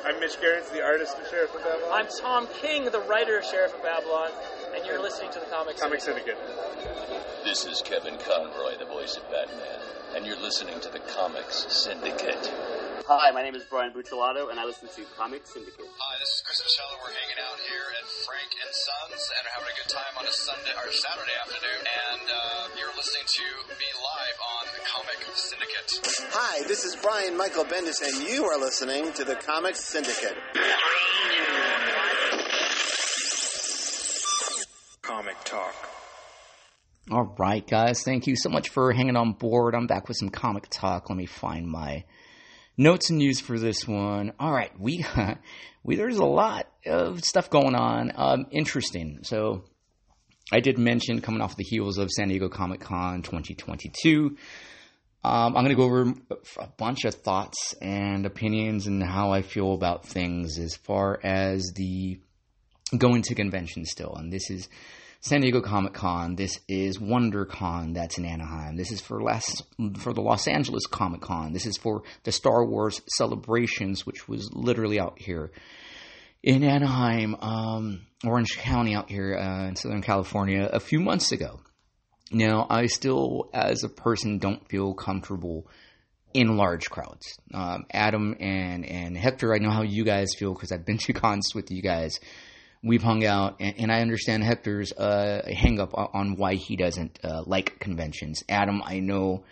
I'm 0.05 0.21
Mitch 0.21 0.39
Gerads, 0.39 0.69
the 0.69 0.85
artist 0.85 1.17
of 1.19 1.27
Sheriff 1.29 1.55
of 1.55 1.65
Babylon. 1.65 1.91
I'm 1.91 2.07
Tom 2.21 2.47
King, 2.61 2.85
the 2.85 3.01
writer 3.01 3.39
of 3.39 3.47
Sheriff 3.47 3.75
of 3.75 3.83
Babylon, 3.83 4.29
and 4.77 4.85
you're 4.85 5.01
listening 5.01 5.33
to 5.33 5.41
the 5.41 5.47
Comic, 5.47 5.79
Comic 5.79 6.03
Syndicate. 6.03 6.37
Syndicate. 6.37 7.45
This 7.45 7.65
is 7.65 7.81
Kevin 7.81 8.19
Conroy, 8.19 8.77
the 8.79 8.85
voice 8.85 9.17
of 9.17 9.23
Batman, 9.31 9.81
and 10.15 10.27
you're 10.27 10.39
listening 10.39 10.79
to 10.81 10.91
the 10.91 11.01
Comics 11.01 11.65
Syndicate. 11.71 12.53
Hi, 13.09 13.31
my 13.33 13.43
name 13.43 13.55
is 13.55 13.65
Brian 13.65 13.93
Buccellato, 13.93 14.51
and 14.51 14.61
I 14.61 14.65
listen 14.65 14.89
to 14.89 15.03
Comic 15.17 15.47
Syndicate. 15.47 15.89
Hi, 15.89 16.15
this 16.21 16.29
is 16.37 16.43
Chris 16.45 16.61
Michelle. 16.61 16.93
We're 17.01 17.15
hanging 17.17 17.41
out 17.41 17.57
here 17.65 17.87
at 17.97 18.07
Frank 18.29 18.51
and 18.61 18.73
Sons, 18.77 19.23
and 19.25 19.43
are 19.49 19.55
having 19.57 19.73
a 19.73 19.77
good 19.81 19.89
time 19.89 20.15
on 20.21 20.27
a 20.29 20.33
Sunday 20.33 20.75
or 20.77 20.93
Saturday 20.93 21.33
afternoon. 21.41 21.81
And 21.81 22.27
uh, 22.29 22.77
you're 22.77 22.93
listening 22.95 23.25
to 23.25 23.47
me 23.81 23.89
live 23.97 24.39
on 24.53 24.65
the 24.77 24.83
Comic 24.85 25.21
Syndicate. 25.33 25.91
Hi, 26.37 26.63
this 26.69 26.85
is 26.85 26.95
Brian 26.97 27.37
Michael 27.37 27.65
Bendis, 27.65 28.05
and 28.05 28.29
you 28.29 28.45
are 28.45 28.61
listening 28.61 29.13
to 29.15 29.25
the 29.25 29.35
Comic 29.37 29.77
Syndicate. 29.77 30.37
Comic 35.01 35.37
Talk. 35.45 35.75
All 37.11 37.35
right, 37.39 37.67
guys. 37.67 38.05
Thank 38.05 38.27
you 38.29 38.37
so 38.37 38.51
much 38.51 38.69
for 38.69 38.93
hanging 38.93 39.17
on 39.17 39.33
board. 39.33 39.75
I'm 39.75 39.87
back 39.89 40.07
with 40.07 40.17
some 40.17 40.29
comic 40.29 40.69
talk. 40.71 41.09
Let 41.09 41.17
me 41.17 41.27
find 41.27 41.67
my 41.67 42.05
notes 42.81 43.11
and 43.11 43.19
news 43.19 43.41
for 43.41 43.59
this 43.59 43.87
one. 43.87 44.33
All 44.41 44.51
right, 44.51 44.73
we, 44.81 45.05
we 45.85 45.97
there's 45.97 46.17
a 46.17 46.25
lot 46.25 46.67
of 46.87 47.21
stuff 47.21 47.51
going 47.51 47.75
on. 47.75 48.13
Um, 48.17 48.47
interesting. 48.51 49.21
So, 49.23 49.65
I 50.51 50.61
did 50.61 50.79
mention 50.79 51.21
coming 51.21 51.43
off 51.43 51.57
the 51.57 51.65
heels 51.65 51.99
of 51.99 52.11
San 52.11 52.29
Diego 52.29 52.49
Comic 52.49 52.81
Con 52.81 53.23
2022. 53.23 54.37
Um, 55.23 55.33
I'm 55.33 55.53
going 55.53 55.69
to 55.69 55.75
go 55.75 55.85
over 55.85 56.15
a 56.59 56.67
bunch 56.79 57.05
of 57.05 57.15
thoughts 57.15 57.75
and 57.81 58.25
opinions 58.25 58.87
and 58.87 59.03
how 59.03 59.31
I 59.31 59.43
feel 59.43 59.75
about 59.75 60.07
things 60.07 60.59
as 60.59 60.75
far 60.75 61.21
as 61.23 61.73
the 61.77 62.19
going 62.97 63.23
to 63.23 63.35
convention 63.35 63.85
still. 63.85 64.15
And 64.17 64.33
this 64.33 64.51
is 64.51 64.69
San 65.23 65.43
Diego 65.43 65.61
Comic 65.61 65.93
Con. 65.93 66.35
This 66.35 66.61
is 66.67 66.97
WonderCon. 66.99 67.93
That's 67.95 68.17
in 68.17 68.25
Anaheim. 68.25 68.77
This 68.77 68.91
is 68.91 69.03
for 69.03 69.23
last 69.23 69.65
for 69.99 70.15
the 70.15 70.23
Los 70.23 70.49
Angeles 70.49 70.87
Comic 70.87 71.21
Con. 71.21 71.53
This 71.53 71.67
is 71.67 71.77
for 71.77 72.03
the 72.25 72.33
Star 72.33 72.65
Wars 72.65 73.03
celebrations, 73.07 74.07
which 74.07 74.27
was 74.27 74.51
literally 74.55 74.99
out 74.99 75.19
here 75.19 75.53
in 76.43 76.65
Anaheim, 76.65 77.35
um, 77.35 78.07
Orange 78.25 78.57
County, 78.57 78.95
out 78.95 79.11
here 79.11 79.37
uh, 79.37 79.69
in 79.69 79.77
Southern 79.77 80.01
California, 80.01 80.71
a 80.73 80.81
few 80.81 81.01
months 81.01 81.33
ago. 81.33 81.61
Now, 82.33 82.67
I 82.71 82.87
still, 82.87 83.51
as 83.53 83.85
a 83.85 83.91
person, 83.91 84.39
don't 84.39 84.67
feel 84.71 84.95
comfortable 84.95 85.67
in 86.33 86.57
large 86.57 86.89
crowds. 86.89 87.39
Um, 87.53 87.85
Adam 87.93 88.37
and 88.41 88.87
and 88.87 89.19
Hector, 89.19 89.55
I 89.55 89.59
know 89.59 89.71
how 89.71 89.83
you 89.83 90.03
guys 90.03 90.35
feel 90.35 90.55
because 90.55 90.73
I've 90.73 90.87
been 90.87 90.97
to 90.97 91.13
cons 91.13 91.55
with 91.55 91.71
you 91.71 91.83
guys 91.83 92.19
we've 92.83 93.03
hung 93.03 93.25
out, 93.25 93.57
and, 93.61 93.75
and 93.79 93.93
I 93.93 94.01
understand 94.01 94.43
Hector's 94.43 94.93
uh, 94.93 95.43
hang 95.47 95.81
up 95.81 95.93
on 95.95 96.37
why 96.37 96.55
he 96.55 96.77
doesn't 96.77 97.19
uh, 97.23 97.43
like 97.47 97.79
conventions. 97.79 98.43
Adam, 98.49 98.83
I 98.85 99.01
know 99.01 99.45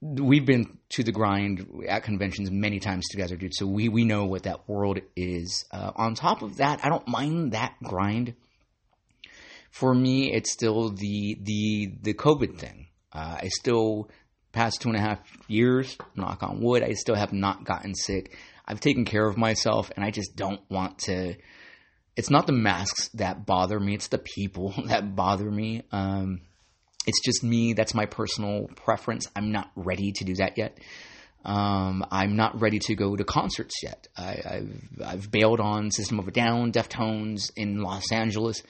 we've 0.00 0.44
been 0.44 0.78
to 0.90 1.02
the 1.02 1.12
grind 1.12 1.84
at 1.88 2.02
conventions 2.02 2.50
many 2.50 2.80
times 2.80 3.06
together, 3.08 3.36
dude. 3.36 3.54
So 3.54 3.66
we 3.66 3.88
we 3.88 4.04
know 4.04 4.26
what 4.26 4.44
that 4.44 4.68
world 4.68 5.00
is. 5.14 5.64
Uh, 5.70 5.92
on 5.96 6.14
top 6.14 6.42
of 6.42 6.58
that, 6.58 6.84
I 6.84 6.88
don't 6.88 7.08
mind 7.08 7.52
that 7.52 7.74
grind. 7.82 8.34
For 9.70 9.94
me, 9.94 10.32
it's 10.32 10.52
still 10.52 10.90
the 10.90 11.38
the 11.40 11.92
the 12.02 12.14
COVID 12.14 12.58
thing. 12.58 12.88
Uh, 13.12 13.38
I 13.42 13.48
still 13.48 14.10
past 14.52 14.80
two 14.80 14.88
and 14.88 14.96
a 14.96 15.00
half 15.00 15.20
years, 15.48 15.98
knock 16.14 16.42
on 16.42 16.60
wood, 16.60 16.82
I 16.82 16.92
still 16.92 17.14
have 17.14 17.32
not 17.32 17.64
gotten 17.64 17.94
sick. 17.94 18.36
I've 18.66 18.80
taken 18.80 19.04
care 19.04 19.26
of 19.26 19.36
myself, 19.36 19.90
and 19.94 20.04
I 20.04 20.10
just 20.10 20.34
don't 20.34 20.60
want 20.70 20.98
to. 21.00 21.34
It's 22.16 22.30
not 22.30 22.46
the 22.46 22.52
masks 22.52 23.08
that 23.14 23.46
bother 23.46 23.78
me; 23.78 23.94
it's 23.94 24.08
the 24.08 24.18
people 24.18 24.74
that 24.86 25.14
bother 25.14 25.50
me. 25.50 25.82
Um, 25.92 26.40
it's 27.06 27.20
just 27.24 27.44
me. 27.44 27.72
That's 27.72 27.94
my 27.94 28.06
personal 28.06 28.68
preference. 28.74 29.28
I'm 29.36 29.52
not 29.52 29.70
ready 29.76 30.12
to 30.12 30.24
do 30.24 30.34
that 30.36 30.58
yet. 30.58 30.78
Um, 31.44 32.04
I'm 32.10 32.34
not 32.34 32.60
ready 32.60 32.80
to 32.80 32.96
go 32.96 33.14
to 33.14 33.22
concerts 33.22 33.76
yet. 33.80 34.08
I, 34.16 34.40
have 34.44 34.68
I've 35.04 35.30
bailed 35.30 35.60
on 35.60 35.92
System 35.92 36.18
of 36.18 36.26
a 36.26 36.32
Down, 36.32 36.72
Deftones 36.72 37.52
in 37.54 37.82
Los 37.82 38.10
Angeles 38.10 38.62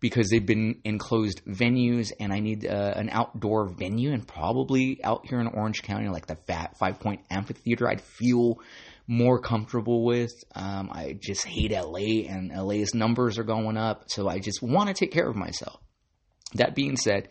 because 0.00 0.28
they've 0.28 0.44
been 0.44 0.80
in 0.84 0.98
closed 0.98 1.42
venues, 1.44 2.12
and 2.20 2.32
I 2.32 2.40
need 2.40 2.66
uh, 2.66 2.92
an 2.94 3.08
outdoor 3.10 3.68
venue, 3.68 4.12
and 4.12 4.26
probably 4.26 5.02
out 5.02 5.26
here 5.26 5.40
in 5.40 5.46
Orange 5.48 5.82
County, 5.82 6.08
like 6.08 6.26
the 6.26 6.36
Fat 6.36 6.76
Five 6.78 7.00
Point 7.00 7.22
Amphitheater. 7.30 7.88
I'd 7.88 8.00
feel 8.00 8.60
more 9.08 9.40
comfortable 9.40 10.04
with. 10.04 10.32
Um, 10.54 10.90
I 10.92 11.18
just 11.18 11.44
hate 11.44 11.72
LA, 11.72 12.28
and 12.28 12.52
LA's 12.54 12.94
numbers 12.94 13.38
are 13.38 13.44
going 13.44 13.76
up, 13.76 14.04
so 14.08 14.28
I 14.28 14.38
just 14.38 14.62
want 14.62 14.88
to 14.88 14.94
take 14.94 15.10
care 15.10 15.28
of 15.28 15.34
myself. 15.34 15.80
That 16.54 16.74
being 16.74 16.96
said, 16.96 17.28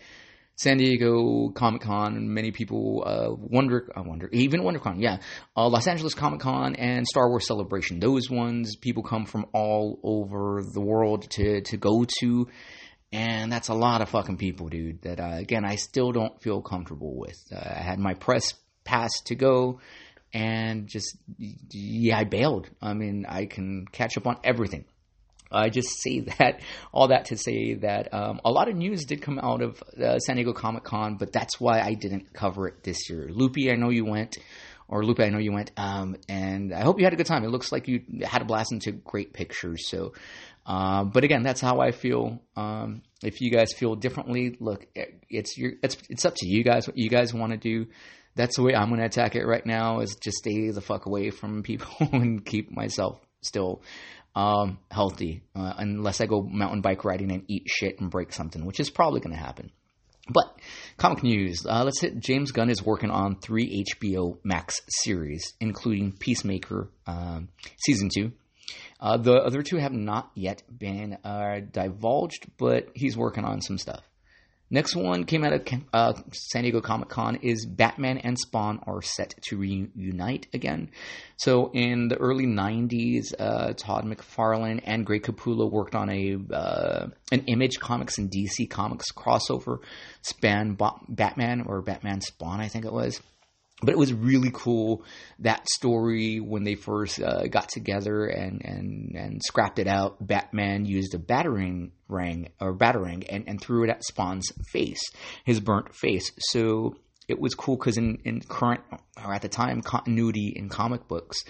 San 0.55 0.77
Diego 0.77 1.49
Comic 1.49 1.83
Con, 1.83 2.15
and 2.15 2.29
many 2.29 2.49
people 2.49 3.03
uh, 3.05 3.29
wonder, 3.31 3.91
I 3.95 4.01
wonder, 4.01 4.27
even 4.33 4.61
WonderCon, 4.61 4.99
yeah, 4.99 5.19
uh, 5.55 5.67
Los 5.69 5.87
Angeles 5.87 6.15
Comic 6.15 6.39
Con 6.39 6.75
and 6.75 7.05
Star 7.05 7.29
Wars 7.29 7.45
Celebration. 7.45 7.99
Those 7.99 8.27
ones, 8.27 8.75
people 8.75 9.03
come 9.03 9.27
from 9.27 9.45
all 9.53 9.99
over 10.03 10.63
the 10.63 10.81
world 10.81 11.29
to 11.31 11.61
to 11.61 11.77
go 11.77 12.05
to, 12.21 12.47
and 13.11 13.51
that's 13.51 13.67
a 13.67 13.75
lot 13.75 14.01
of 14.01 14.09
fucking 14.09 14.37
people, 14.37 14.69
dude. 14.69 15.03
That 15.03 15.19
uh, 15.19 15.35
again, 15.35 15.63
I 15.63 15.75
still 15.75 16.11
don't 16.11 16.41
feel 16.41 16.63
comfortable 16.63 17.15
with. 17.15 17.37
Uh, 17.55 17.59
I 17.59 17.83
had 17.83 17.99
my 17.99 18.15
press 18.15 18.55
pass 18.83 19.11
to 19.25 19.35
go, 19.35 19.79
and 20.33 20.87
just 20.87 21.17
yeah, 21.37 22.17
I 22.17 22.23
bailed. 22.23 22.69
I 22.81 22.93
mean, 22.93 23.25
I 23.27 23.45
can 23.45 23.85
catch 23.91 24.17
up 24.17 24.27
on 24.27 24.37
everything. 24.43 24.85
I 25.51 25.69
just 25.69 26.01
say 26.01 26.19
that, 26.39 26.61
all 26.91 27.09
that 27.09 27.25
to 27.25 27.37
say 27.37 27.75
that 27.75 28.13
um, 28.13 28.41
a 28.43 28.51
lot 28.51 28.69
of 28.69 28.75
news 28.75 29.05
did 29.05 29.21
come 29.21 29.39
out 29.39 29.61
of 29.61 29.81
uh, 30.01 30.19
San 30.19 30.35
Diego 30.35 30.53
Comic 30.53 30.83
Con, 30.83 31.15
but 31.15 31.31
that's 31.31 31.59
why 31.59 31.79
I 31.79 31.93
didn't 31.93 32.33
cover 32.33 32.67
it 32.67 32.83
this 32.83 33.09
year. 33.09 33.29
Loopy, 33.29 33.71
I 33.71 33.75
know 33.75 33.89
you 33.89 34.05
went, 34.05 34.37
or 34.87 35.03
Lupe, 35.03 35.19
I 35.19 35.29
know 35.29 35.39
you 35.39 35.51
went, 35.51 35.71
um, 35.77 36.15
and 36.29 36.73
I 36.73 36.81
hope 36.81 36.99
you 36.99 37.05
had 37.05 37.13
a 37.13 37.17
good 37.17 37.25
time. 37.25 37.43
It 37.43 37.49
looks 37.49 37.71
like 37.71 37.87
you 37.87 38.01
had 38.23 38.41
a 38.41 38.45
blast 38.45 38.71
and 38.71 38.81
took 38.81 39.03
great 39.03 39.33
pictures. 39.33 39.89
So, 39.89 40.13
uh, 40.65 41.03
but 41.05 41.23
again, 41.23 41.43
that's 41.43 41.61
how 41.61 41.79
I 41.79 41.91
feel. 41.91 42.41
Um, 42.55 43.01
if 43.23 43.41
you 43.41 43.51
guys 43.51 43.73
feel 43.73 43.95
differently, 43.95 44.55
look, 44.59 44.85
it's 45.29 45.57
your, 45.57 45.73
it's 45.81 45.97
it's 46.09 46.25
up 46.25 46.35
to 46.37 46.47
you 46.47 46.63
guys 46.63 46.87
what 46.87 46.97
you 46.97 47.09
guys 47.09 47.33
want 47.33 47.51
to 47.51 47.57
do. 47.57 47.87
That's 48.37 48.55
the 48.55 48.63
way 48.63 48.73
I'm 48.75 48.89
going 48.89 48.99
to 48.99 49.05
attack 49.05 49.35
it 49.35 49.45
right 49.45 49.65
now. 49.65 49.99
Is 49.99 50.15
just 50.15 50.37
stay 50.37 50.69
the 50.69 50.81
fuck 50.81 51.05
away 51.05 51.31
from 51.31 51.63
people 51.63 51.89
and 52.13 52.45
keep 52.45 52.71
myself 52.71 53.19
still 53.41 53.81
um, 54.35 54.77
healthy 54.91 55.43
uh, 55.55 55.73
unless 55.77 56.21
I 56.21 56.27
go 56.27 56.41
mountain 56.41 56.81
bike 56.81 57.03
riding 57.03 57.31
and 57.31 57.43
eat 57.47 57.63
shit 57.67 57.99
and 57.99 58.11
break 58.11 58.31
something, 58.31 58.65
which 58.65 58.79
is 58.79 58.89
probably 58.89 59.19
going 59.19 59.35
to 59.35 59.41
happen. 59.41 59.71
But 60.29 60.59
comic 60.97 61.23
news. 61.23 61.65
Uh, 61.65 61.83
let's 61.83 62.01
hit. 62.01 62.19
James 62.19 62.51
Gunn 62.51 62.69
is 62.69 62.83
working 62.83 63.11
on 63.11 63.39
three 63.39 63.83
HBO 63.95 64.37
Max 64.43 64.81
series, 65.03 65.53
including 65.59 66.11
Peacemaker 66.11 66.89
um, 67.05 67.49
season 67.79 68.09
two. 68.13 68.33
Uh, 68.99 69.17
the 69.17 69.35
other 69.35 69.63
two 69.63 69.77
have 69.77 69.93
not 69.93 70.31
yet 70.35 70.63
been 70.75 71.17
uh, 71.23 71.59
divulged, 71.71 72.47
but 72.57 72.89
he's 72.93 73.15
working 73.15 73.45
on 73.45 73.61
some 73.61 73.77
stuff. 73.77 74.03
Next 74.69 74.95
one 74.95 75.23
came 75.23 75.45
out 75.45 75.53
of 75.53 75.61
uh, 75.93 76.13
San 76.33 76.63
Diego 76.63 76.81
Comic 76.81 77.07
Con 77.07 77.37
is 77.37 77.65
Batman 77.65 78.17
and 78.17 78.37
Spawn 78.37 78.79
are 78.85 79.01
set 79.01 79.33
to 79.43 79.57
reunite 79.57 80.47
again. 80.53 80.89
So 81.37 81.71
in 81.73 82.09
the 82.09 82.17
early 82.17 82.45
'90s, 82.45 83.33
uh, 83.39 83.73
Todd 83.73 84.03
McFarlane 84.05 84.81
and 84.83 85.05
Greg 85.05 85.23
Capullo 85.23 85.71
worked 85.71 85.95
on 85.95 86.09
a 86.09 86.37
uh, 86.53 87.07
an 87.31 87.43
Image 87.47 87.79
Comics 87.79 88.17
and 88.17 88.29
DC 88.29 88.69
Comics 88.69 89.11
crossover 89.13 89.79
span 90.21 90.77
Batman 91.07 91.61
or 91.65 91.81
Batman 91.81 92.19
Spawn, 92.19 92.59
I 92.59 92.67
think 92.67 92.83
it 92.83 92.91
was 92.91 93.21
but 93.81 93.89
it 93.89 93.97
was 93.97 94.11
really 94.11 94.49
cool 94.51 95.03
that 95.39 95.67
story 95.69 96.39
when 96.39 96.63
they 96.63 96.73
first 96.75 97.21
uh, 97.21 97.45
got 97.47 97.69
together 97.69 98.25
and, 98.25 98.63
and, 98.65 99.15
and 99.15 99.41
scrapped 99.43 99.77
it 99.77 99.87
out. 99.87 100.17
Batman 100.25 100.85
used 100.85 101.13
a 101.13 101.19
battering 101.19 101.91
ring 102.07 102.49
or 102.59 102.73
battering 102.73 103.25
and, 103.29 103.43
and 103.47 103.61
threw 103.61 103.83
it 103.83 103.89
at 103.89 104.03
Spawn's 104.03 104.51
face, 104.71 105.01
his 105.45 105.59
burnt 105.59 105.93
face. 105.93 106.31
So 106.39 106.95
it 107.27 107.39
was 107.39 107.53
cool 107.53 107.75
because 107.75 107.97
in, 107.97 108.17
in 108.25 108.41
current 108.41 108.81
or 109.23 109.33
at 109.33 109.43
the 109.43 109.49
time 109.49 109.81
continuity 109.81 110.53
in 110.55 110.69
comic 110.69 111.07
books, 111.07 111.43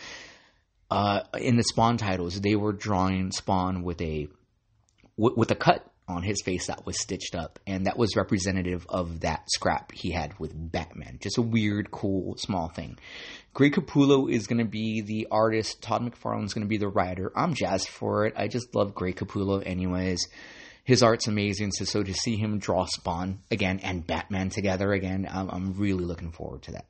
uh, 0.91 1.21
in 1.39 1.55
the 1.55 1.63
Spawn 1.63 1.97
titles, 1.97 2.41
they 2.41 2.55
were 2.55 2.73
drawing 2.73 3.31
Spawn 3.31 3.83
with 3.83 4.01
a 4.01 4.27
with 5.17 5.49
a 5.49 5.55
cut 5.55 5.83
on 6.07 6.23
his 6.23 6.41
face 6.41 6.67
that 6.67 6.85
was 6.85 6.99
stitched 6.99 7.35
up, 7.35 7.59
and 7.67 7.85
that 7.85 7.97
was 7.97 8.15
representative 8.15 8.85
of 8.87 9.21
that 9.21 9.43
scrap 9.49 9.91
he 9.91 10.11
had 10.11 10.37
with 10.39 10.53
Batman. 10.55 11.17
Just 11.21 11.37
a 11.37 11.41
weird, 11.41 11.91
cool, 11.91 12.35
small 12.37 12.69
thing. 12.69 12.97
Greg 13.53 13.73
Capullo 13.73 14.31
is 14.31 14.47
going 14.47 14.59
to 14.59 14.69
be 14.69 15.01
the 15.01 15.27
artist. 15.31 15.81
Todd 15.81 16.01
McFarlane 16.01 16.45
is 16.45 16.53
going 16.53 16.65
to 16.65 16.69
be 16.69 16.77
the 16.77 16.87
writer. 16.87 17.31
I'm 17.35 17.53
jazzed 17.53 17.89
for 17.89 18.25
it. 18.25 18.33
I 18.37 18.47
just 18.47 18.73
love 18.75 18.95
Greg 18.95 19.15
Capullo, 19.15 19.61
anyways. 19.65 20.27
His 20.83 21.03
art's 21.03 21.27
amazing. 21.27 21.71
So, 21.71 21.83
so 21.83 22.03
to 22.03 22.13
see 22.13 22.37
him 22.37 22.59
draw 22.59 22.85
Spawn 22.85 23.39
again 23.51 23.79
and 23.83 24.07
Batman 24.07 24.49
together 24.49 24.93
again, 24.93 25.27
I'm, 25.29 25.49
I'm 25.49 25.73
really 25.73 26.05
looking 26.05 26.31
forward 26.31 26.61
to 26.63 26.71
that. 26.73 26.85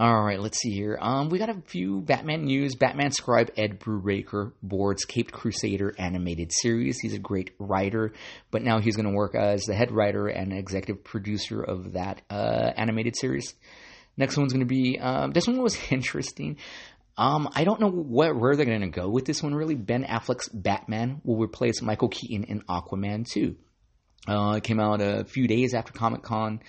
All 0.00 0.24
right, 0.24 0.40
let's 0.40 0.58
see 0.58 0.70
here. 0.70 0.96
Um, 0.98 1.28
we 1.28 1.38
got 1.38 1.50
a 1.50 1.60
few 1.66 2.00
Batman 2.00 2.46
news. 2.46 2.74
Batman 2.74 3.10
scribe 3.10 3.50
Ed 3.58 3.78
Brubaker 3.78 4.52
boards 4.62 5.04
Caped 5.04 5.30
Crusader 5.30 5.94
animated 5.98 6.52
series. 6.54 6.98
He's 7.00 7.12
a 7.12 7.18
great 7.18 7.50
writer, 7.58 8.14
but 8.50 8.62
now 8.62 8.80
he's 8.80 8.96
going 8.96 9.10
to 9.10 9.14
work 9.14 9.34
as 9.34 9.64
the 9.64 9.74
head 9.74 9.92
writer 9.92 10.26
and 10.26 10.54
executive 10.54 11.04
producer 11.04 11.60
of 11.60 11.92
that 11.92 12.22
uh, 12.30 12.72
animated 12.78 13.14
series. 13.14 13.52
Next 14.16 14.38
one's 14.38 14.54
going 14.54 14.66
to 14.66 14.74
be 14.74 14.98
um, 14.98 15.32
this 15.32 15.46
one 15.46 15.60
was 15.60 15.76
interesting. 15.90 16.56
Um, 17.18 17.50
I 17.54 17.64
don't 17.64 17.78
know 17.78 17.90
what, 17.90 18.34
where 18.34 18.56
they're 18.56 18.64
going 18.64 18.80
to 18.80 18.86
go 18.88 19.10
with 19.10 19.26
this 19.26 19.42
one. 19.42 19.54
Really, 19.54 19.74
Ben 19.74 20.04
Affleck's 20.04 20.48
Batman 20.48 21.20
will 21.24 21.36
replace 21.36 21.82
Michael 21.82 22.08
Keaton 22.08 22.44
in 22.44 22.62
Aquaman 22.62 23.26
2. 23.30 23.54
Uh, 24.26 24.54
it 24.56 24.64
came 24.64 24.80
out 24.80 25.02
a 25.02 25.24
few 25.24 25.46
days 25.46 25.74
after 25.74 25.92
Comic 25.92 26.22
Con 26.22 26.60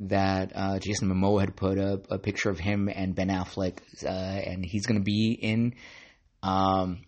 that 0.00 0.52
uh, 0.54 0.78
Jason 0.78 1.08
Momoa 1.08 1.40
had 1.40 1.56
put 1.56 1.78
up 1.78 2.10
a 2.10 2.18
picture 2.18 2.50
of 2.50 2.58
him 2.58 2.88
and 2.92 3.14
Ben 3.14 3.28
Affleck, 3.28 3.78
uh, 4.04 4.08
and 4.08 4.64
he's 4.64 4.86
going 4.86 5.00
to 5.00 5.04
be 5.04 5.32
in 5.40 5.74
um, 6.42 7.02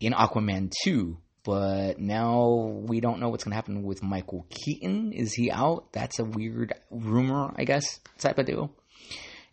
in 0.00 0.12
Aquaman 0.12 0.72
two. 0.82 1.18
But 1.44 2.00
now 2.00 2.82
we 2.86 3.00
don't 3.00 3.20
know 3.20 3.28
what's 3.28 3.44
going 3.44 3.52
to 3.52 3.56
happen 3.56 3.82
with 3.82 4.02
Michael 4.02 4.46
Keaton. 4.48 5.12
Is 5.12 5.34
he 5.34 5.50
out? 5.50 5.92
That's 5.92 6.18
a 6.18 6.24
weird 6.24 6.72
rumor, 6.90 7.52
I 7.54 7.64
guess, 7.64 8.00
type 8.18 8.38
of 8.38 8.46
deal. 8.46 8.74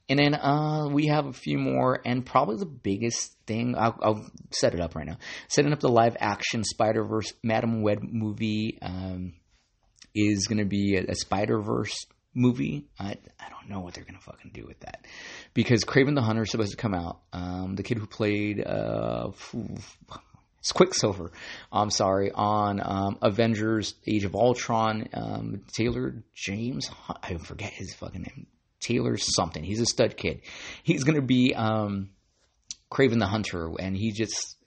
And 0.08 0.18
then 0.18 0.34
uh, 0.36 0.88
we 0.90 1.08
have 1.08 1.26
a 1.26 1.34
few 1.34 1.58
more, 1.58 2.02
and 2.06 2.26
probably 2.26 2.58
the 2.58 2.66
biggest 2.66 3.34
thing, 3.46 3.76
I'll, 3.78 3.98
I'll, 4.02 4.32
set 4.52 4.74
it 4.74 4.82
up 4.82 4.96
right 4.96 5.06
now. 5.06 5.18
Setting 5.48 5.72
up 5.72 5.80
the 5.80 5.90
live 5.90 6.18
action 6.20 6.64
Spider 6.64 7.06
Verse 7.06 7.34
Madame 7.44 7.82
Web 7.82 8.00
movie 8.02 8.78
um, 8.82 9.34
is 10.14 10.48
going 10.48 10.58
to 10.58 10.66
be 10.66 10.98
a, 10.98 11.12
a 11.12 11.16
Spider 11.16 11.62
Verse 11.62 11.96
movie. 12.34 12.86
I 13.00 13.18
I 13.40 13.50
don't 13.50 13.70
know 13.70 13.80
what 13.82 13.94
they're 13.94 14.04
gonna 14.04 14.20
fucking 14.20 14.52
do 14.54 14.66
with 14.66 14.80
that 14.82 15.06
because 15.54 15.84
Kraven 15.84 16.16
the 16.16 16.22
Hunter 16.22 16.44
is 16.44 16.52
supposed 16.52 16.72
to 16.72 16.78
come 16.78 16.94
out. 16.94 17.20
Um, 17.34 17.76
the 17.76 17.84
kid 17.84 17.98
who 17.98 18.08
played 18.08 18.66
uh, 18.66 19.32
it's 20.60 20.72
Quicksilver. 20.72 21.32
I'm 21.72 21.90
sorry 21.90 22.32
on 22.32 22.82
um, 22.84 23.18
Avengers: 23.22 23.96
Age 24.08 24.26
of 24.26 24.36
Ultron. 24.36 25.10
Um, 25.14 25.62
Taylor 25.74 26.24
James, 26.36 26.90
I 27.22 27.36
forget 27.38 27.72
his 27.72 27.94
fucking 27.96 28.22
name. 28.22 28.48
Taylor 28.80 29.18
something. 29.18 29.64
He's 29.64 29.82
a 29.82 29.86
stud 29.86 30.18
kid. 30.18 30.42
He's 30.84 31.04
gonna 31.04 31.22
be 31.22 31.56
um, 31.56 32.12
Kraven 32.92 33.20
the 33.20 33.28
Hunter, 33.28 33.72
and 33.80 33.96
he 33.96 34.12
just 34.12 34.58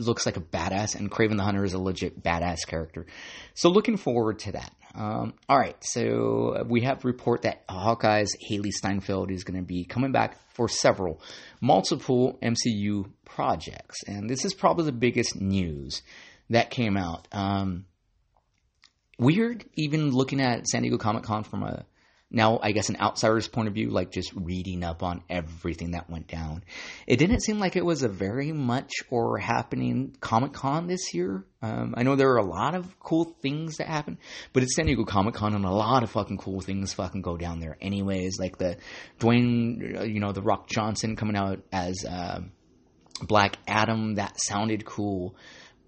looks 0.00 0.26
like 0.26 0.36
a 0.36 0.40
badass. 0.40 0.94
And 0.94 1.10
Kraven 1.10 1.36
the 1.36 1.42
Hunter 1.42 1.64
is 1.64 1.74
a 1.74 1.78
legit 1.78 2.22
badass 2.22 2.66
character. 2.66 3.06
So 3.54 3.70
looking 3.70 3.96
forward 3.96 4.40
to 4.40 4.52
that. 4.52 4.72
Um, 4.94 5.34
all 5.48 5.58
right, 5.58 5.76
so 5.84 6.64
we 6.68 6.80
have 6.80 7.04
report 7.04 7.42
that 7.42 7.62
Hawkeye's 7.68 8.36
Hailee 8.50 8.72
Steinfeld 8.72 9.30
is 9.30 9.44
going 9.44 9.58
to 9.60 9.64
be 9.64 9.84
coming 9.84 10.10
back 10.10 10.36
for 10.54 10.68
several, 10.68 11.22
multiple 11.60 12.38
MCU 12.42 13.08
projects, 13.24 14.02
and 14.06 14.28
this 14.28 14.44
is 14.44 14.52
probably 14.52 14.86
the 14.86 14.92
biggest 14.92 15.40
news 15.40 16.02
that 16.50 16.70
came 16.70 16.96
out. 16.96 17.28
Um, 17.30 17.86
weird, 19.18 19.64
even 19.74 20.10
looking 20.10 20.40
at 20.40 20.66
San 20.66 20.82
Diego 20.82 20.98
Comic 20.98 21.22
Con 21.22 21.44
from 21.44 21.62
a 21.62 21.84
Now, 22.32 22.60
I 22.62 22.70
guess 22.70 22.88
an 22.88 22.96
outsider's 23.00 23.48
point 23.48 23.66
of 23.66 23.74
view, 23.74 23.90
like 23.90 24.12
just 24.12 24.32
reading 24.34 24.84
up 24.84 25.02
on 25.02 25.22
everything 25.28 25.92
that 25.92 26.08
went 26.08 26.28
down, 26.28 26.62
it 27.08 27.16
didn't 27.16 27.40
seem 27.40 27.58
like 27.58 27.74
it 27.74 27.84
was 27.84 28.04
a 28.04 28.08
very 28.08 28.52
much 28.52 28.92
or 29.10 29.38
happening 29.38 30.16
Comic 30.20 30.52
Con 30.52 30.86
this 30.86 31.12
year. 31.12 31.44
Um, 31.60 31.94
I 31.96 32.04
know 32.04 32.14
there 32.14 32.30
are 32.30 32.38
a 32.38 32.44
lot 32.44 32.76
of 32.76 33.00
cool 33.00 33.36
things 33.42 33.78
that 33.78 33.88
happen, 33.88 34.16
but 34.52 34.62
it's 34.62 34.76
San 34.76 34.86
Diego 34.86 35.04
Comic 35.04 35.34
Con 35.34 35.54
and 35.54 35.64
a 35.64 35.72
lot 35.72 36.04
of 36.04 36.10
fucking 36.10 36.38
cool 36.38 36.60
things 36.60 36.94
fucking 36.94 37.22
go 37.22 37.36
down 37.36 37.58
there 37.58 37.76
anyways. 37.80 38.38
Like 38.38 38.58
the 38.58 38.76
Dwayne, 39.18 40.00
uh, 40.00 40.04
you 40.04 40.20
know, 40.20 40.30
the 40.30 40.42
Rock 40.42 40.68
Johnson 40.68 41.16
coming 41.16 41.36
out 41.36 41.64
as 41.72 42.04
uh, 42.08 42.42
Black 43.22 43.56
Adam, 43.66 44.14
that 44.14 44.40
sounded 44.40 44.84
cool. 44.84 45.34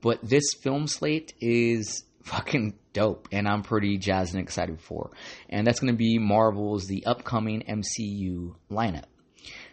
But 0.01 0.19
this 0.29 0.55
film 0.61 0.89
slate 0.89 1.35
is 1.41 2.03
fucking 2.23 2.75
dope 2.93 3.29
and 3.33 3.49
I'm 3.49 3.63
pretty 3.63 3.99
jazzed 3.99 4.35
and 4.35 4.43
excited 4.43 4.81
for. 4.81 5.11
And 5.49 5.67
that's 5.67 5.81
going 5.81 5.93
to 5.93 5.97
be 5.97 6.19
Marvel's 6.19 6.87
the 6.87 7.07
upcoming 7.07 7.63
MCU 7.63 8.55
lineup. 8.71 9.05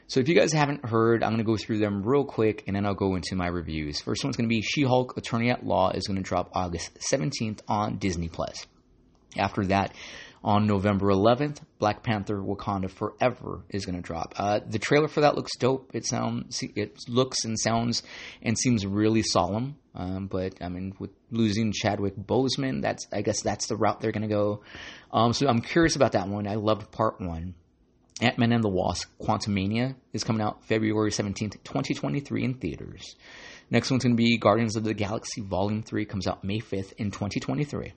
So 0.08 0.20
if 0.20 0.28
you 0.28 0.34
guys 0.34 0.52
haven't 0.52 0.86
heard, 0.86 1.24
I'm 1.24 1.30
going 1.30 1.38
to 1.38 1.44
go 1.44 1.56
through 1.56 1.78
them 1.78 2.02
real 2.02 2.26
quick 2.26 2.64
and 2.66 2.76
then 2.76 2.86
I'll 2.86 2.96
go 2.96 3.16
into 3.16 3.36
my 3.36 3.48
reviews. 3.48 4.02
First 4.02 4.24
one's 4.24 4.38
going 4.38 4.50
to 4.50 4.56
be 4.56 4.62
She-Hulk 4.62 5.16
Attorney 5.18 5.52
at 5.52 5.64
Law 5.64 5.92
is 5.92 6.08
going 6.08 6.18
to 6.18 6.24
drop 6.24 6.50
August 6.54 6.98
17th 7.12 7.60
on 7.68 7.98
Disney 7.98 8.28
Plus. 8.28 8.66
After 9.38 9.66
that, 9.68 9.94
on 10.44 10.68
November 10.68 11.08
11th, 11.08 11.60
Black 11.80 12.04
Panther: 12.04 12.38
Wakanda 12.38 12.90
Forever 12.90 13.64
is 13.70 13.86
going 13.86 13.96
to 13.96 14.02
drop. 14.02 14.34
Uh, 14.38 14.60
the 14.66 14.80
trailer 14.80 15.08
for 15.08 15.22
that 15.22 15.36
looks 15.36 15.56
dope. 15.58 15.92
It 15.94 16.06
sounds, 16.06 16.62
it 16.76 16.98
looks 17.08 17.44
and 17.44 17.60
sounds 17.60 18.04
and 18.42 18.58
seems 18.58 18.86
really 18.86 19.24
solemn. 19.24 19.76
Um, 19.96 20.28
but 20.28 20.62
I 20.62 20.70
mean, 20.70 20.94
with 21.00 21.12
losing 21.32 21.74
Chadwick 21.74 22.16
Boseman, 22.16 22.82
that's 22.82 23.08
I 23.12 23.22
guess 23.22 23.42
that's 23.42 23.68
the 23.68 23.76
route 23.76 24.02
they're 24.02 24.12
going 24.12 24.28
to 24.28 24.34
go. 24.34 24.64
Um, 25.12 25.34
so 25.34 25.48
I'm 25.48 25.62
curious 25.62 25.96
about 25.96 26.14
that 26.14 26.28
one. 26.28 26.48
I 26.48 26.56
loved 26.56 26.92
part 26.92 27.20
one. 27.20 27.56
Ant 28.22 28.38
Man 28.38 28.52
and 28.52 28.64
the 28.64 28.70
Wasp: 28.70 29.10
Quantumania 29.22 29.96
is 30.14 30.24
coming 30.24 30.42
out 30.42 30.64
February 30.66 31.12
17th, 31.12 31.64
2023 31.64 32.44
in 32.44 32.54
theaters. 32.56 33.16
Next 33.72 33.92
one's 33.92 34.04
going 34.04 34.16
to 34.16 34.22
be 34.22 34.38
Guardians 34.38 34.76
of 34.76 34.84
the 34.84 34.94
Galaxy 34.94 35.42
Volume 35.42 35.84
3 35.84 36.06
comes 36.06 36.26
out 36.26 36.44
May 36.44 36.60
5th 36.60 36.94
in 36.98 37.12
2023. 37.12 37.94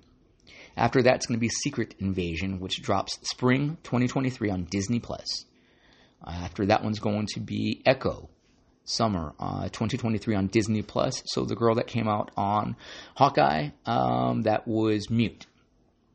After 0.76 1.02
that, 1.02 1.16
it's 1.16 1.26
going 1.26 1.38
to 1.38 1.40
be 1.40 1.48
Secret 1.48 1.94
Invasion, 1.98 2.60
which 2.60 2.82
drops 2.82 3.18
spring 3.30 3.76
2023 3.82 4.50
on 4.50 4.64
Disney 4.64 5.00
Plus. 5.00 5.44
Uh, 6.24 6.30
after 6.30 6.66
that 6.66 6.82
one's 6.82 7.00
going 7.00 7.26
to 7.34 7.40
be 7.40 7.82
Echo, 7.84 8.28
summer 8.84 9.34
uh, 9.38 9.64
2023 9.64 10.34
on 10.34 10.46
Disney 10.46 10.82
Plus. 10.82 11.22
So 11.26 11.44
the 11.44 11.56
girl 11.56 11.76
that 11.76 11.86
came 11.86 12.08
out 12.08 12.30
on 12.36 12.76
Hawkeye, 13.16 13.70
um, 13.86 14.42
that 14.42 14.66
was 14.66 15.10
mute. 15.10 15.46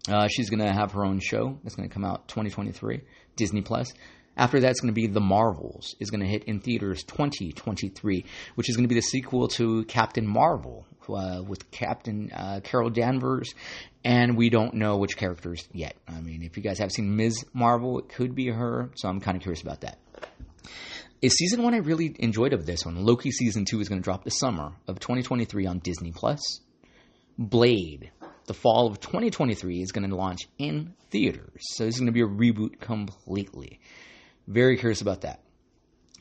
Uh, 0.10 0.28
she's 0.30 0.50
going 0.50 0.62
to 0.62 0.72
have 0.72 0.94
her 0.94 1.04
own 1.04 1.20
show. 1.20 1.60
That's 1.64 1.76
going 1.76 1.88
to 1.88 1.94
come 1.94 2.06
out 2.06 2.28
2023, 2.30 3.02
Disney 3.36 3.62
Plus. 3.62 3.94
After 4.38 4.60
that's 4.60 4.80
going 4.80 4.94
to 4.94 4.94
be 4.94 5.08
The 5.08 5.20
Marvels. 5.20 5.96
is 6.00 6.12
going 6.12 6.22
to 6.22 6.28
hit 6.28 6.44
in 6.44 6.60
theaters 6.60 7.04
2023, 7.04 8.24
which 8.56 8.70
is 8.70 8.76
going 8.76 8.84
to 8.84 8.88
be 8.88 8.96
the 8.96 9.02
sequel 9.02 9.48
to 9.50 9.84
Captain 9.86 10.28
Marvel 10.28 10.86
uh, 11.10 11.42
with 11.48 11.70
Captain 11.72 12.32
uh, 12.34 12.60
Carol 12.64 12.90
Danvers, 12.90 13.54
and 14.04 14.38
we 14.38 14.50
don't 14.50 14.76
know 14.76 14.98
which 14.98 15.18
characters 15.18 15.68
yet. 15.74 15.96
I 16.08 16.20
mean, 16.22 16.44
if 16.44 16.58
you 16.58 16.64
guys 16.64 16.80
have 16.80 16.92
seen 16.92 17.16
Ms. 17.16 17.46
Marvel, 17.54 18.00
it 18.00 18.10
could 18.10 18.36
be 18.36 18.48
her, 18.48 18.92
so 18.96 19.10
I'm 19.10 19.20
kind 19.20 19.38
of 19.38 19.44
curious 19.44 19.62
about 19.62 19.82
that. 19.82 20.00
Is 21.22 21.34
season 21.34 21.64
one 21.64 21.74
I 21.74 21.78
really 21.78 22.16
enjoyed 22.20 22.54
of 22.54 22.66
this 22.66 22.86
one. 22.86 23.04
Loki 23.04 23.32
season 23.32 23.66
two 23.66 23.80
is 23.80 23.90
going 23.90 24.00
to 24.00 24.04
drop 24.04 24.24
this 24.24 24.38
summer 24.38 24.74
of 24.88 25.00
2023 25.00 25.66
on 25.66 25.80
Disney 25.80 26.12
Plus. 26.12 26.40
Blade, 27.40 28.12
the 28.46 28.54
fall 28.54 28.88
of 28.88 29.00
2023, 29.00 29.82
is 29.82 29.92
going 29.92 30.08
to 30.08 30.16
launch 30.16 30.42
in 30.60 30.94
theaters. 31.10 31.62
So 31.76 31.86
this 31.86 31.96
is 31.96 32.00
going 32.00 32.14
to 32.14 32.14
be 32.14 32.22
a 32.22 32.28
reboot 32.28 32.80
completely. 32.80 33.80
Very 34.48 34.78
curious 34.78 35.02
about 35.02 35.22
that. 35.22 35.42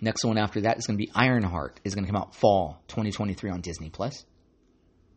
Next 0.01 0.25
one 0.25 0.37
after 0.38 0.62
that 0.62 0.79
is 0.79 0.87
going 0.87 0.99
to 0.99 1.05
be 1.05 1.11
Ironheart. 1.14 1.81
is 1.85 1.94
going 1.94 2.05
to 2.05 2.12
come 2.12 2.20
out 2.20 2.35
fall 2.35 2.83
2023 2.88 3.51
on 3.51 3.61
Disney 3.61 3.90
Plus. 3.90 4.25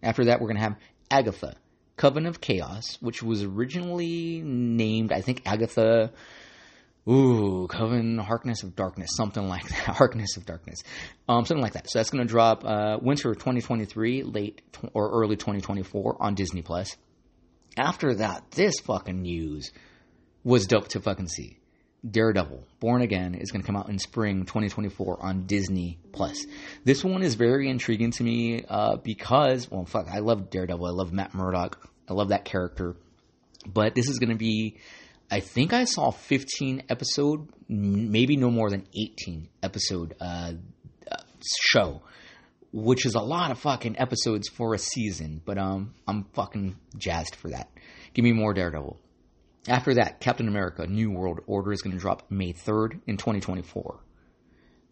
After 0.01 0.25
that, 0.25 0.39
we're 0.39 0.47
going 0.47 0.57
to 0.57 0.63
have 0.63 0.77
Agatha, 1.11 1.55
Coven 1.97 2.25
of 2.25 2.41
Chaos, 2.41 2.97
which 3.01 3.21
was 3.21 3.43
originally 3.43 4.41
named, 4.43 5.11
I 5.11 5.21
think, 5.21 5.43
Agatha 5.45 6.11
Ooh, 7.07 7.65
Coven, 7.67 8.19
Harkness 8.19 8.61
of 8.61 8.75
Darkness, 8.75 9.09
something 9.15 9.47
like 9.47 9.67
that. 9.67 9.73
Harkness 9.95 10.37
of 10.37 10.45
Darkness, 10.45 10.83
um, 11.27 11.45
something 11.45 11.61
like 11.61 11.73
that. 11.73 11.89
So 11.89 11.99
that's 11.99 12.11
going 12.11 12.25
to 12.25 12.31
drop 12.31 12.63
uh, 12.63 12.99
winter 13.01 13.33
2023, 13.33 14.23
late 14.23 14.61
tw- 14.73 14.91
or 14.93 15.09
early 15.09 15.35
2024 15.35 16.17
on 16.19 16.35
Disney 16.35 16.61
Plus. 16.61 16.95
After 17.77 18.15
that, 18.15 18.51
this 18.51 18.79
fucking 18.81 19.21
news 19.21 19.71
was 20.43 20.67
dope 20.67 20.89
to 20.89 20.99
fucking 20.99 21.29
see. 21.29 21.58
Daredevil, 22.09 22.65
Born 22.79 23.01
Again, 23.01 23.35
is 23.35 23.51
going 23.51 23.61
to 23.61 23.65
come 23.65 23.75
out 23.75 23.89
in 23.89 23.99
spring 23.99 24.45
2024 24.45 25.19
on 25.21 25.45
Disney 25.45 25.99
Plus. 26.11 26.45
This 26.83 27.03
one 27.03 27.23
is 27.23 27.35
very 27.35 27.69
intriguing 27.69 28.11
to 28.11 28.23
me 28.23 28.63
uh, 28.67 28.97
because, 28.97 29.69
well, 29.69 29.85
fuck, 29.85 30.07
I 30.07 30.19
love 30.19 30.49
Daredevil. 30.49 30.85
I 30.85 30.91
love 30.91 31.11
Matt 31.11 31.33
Murdock. 31.33 31.89
I 32.07 32.13
love 32.13 32.29
that 32.29 32.45
character. 32.45 32.95
But 33.65 33.95
this 33.95 34.07
is 34.07 34.19
going 34.19 34.29
to 34.29 34.37
be 34.37 34.77
I 35.31 35.41
think 35.41 35.73
I 35.73 35.83
saw 35.83 36.09
15 36.09 36.83
episode, 36.89 37.49
maybe 37.67 38.35
no 38.35 38.49
more 38.49 38.69
than 38.69 38.87
18 38.99 39.47
episode 39.61 40.15
uh, 40.19 40.53
uh, 41.09 41.15
show, 41.55 42.01
which 42.71 43.05
is 43.05 43.13
a 43.13 43.19
lot 43.19 43.51
of 43.51 43.59
fucking 43.59 43.99
episodes 43.99 44.49
for 44.49 44.73
a 44.73 44.79
season. 44.79 45.41
But 45.45 45.59
um, 45.59 45.93
I'm 46.07 46.25
fucking 46.33 46.77
jazzed 46.97 47.35
for 47.35 47.51
that. 47.51 47.69
Give 48.13 48.23
me 48.23 48.31
more 48.31 48.55
Daredevil. 48.55 48.99
After 49.69 49.93
that, 49.93 50.19
Captain 50.19 50.47
America: 50.47 50.85
New 50.87 51.11
World 51.11 51.39
Order 51.47 51.71
is 51.71 51.81
going 51.81 51.95
to 51.95 52.01
drop 52.01 52.23
May 52.29 52.51
3rd 52.51 52.99
in 53.07 53.17
2024. 53.17 53.99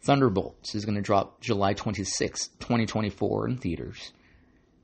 Thunderbolts 0.03 0.75
is 0.75 0.85
going 0.85 0.95
to 0.95 1.01
drop 1.01 1.41
July 1.41 1.73
26th, 1.73 2.49
2024 2.59 3.49
in 3.49 3.57
theaters 3.57 4.13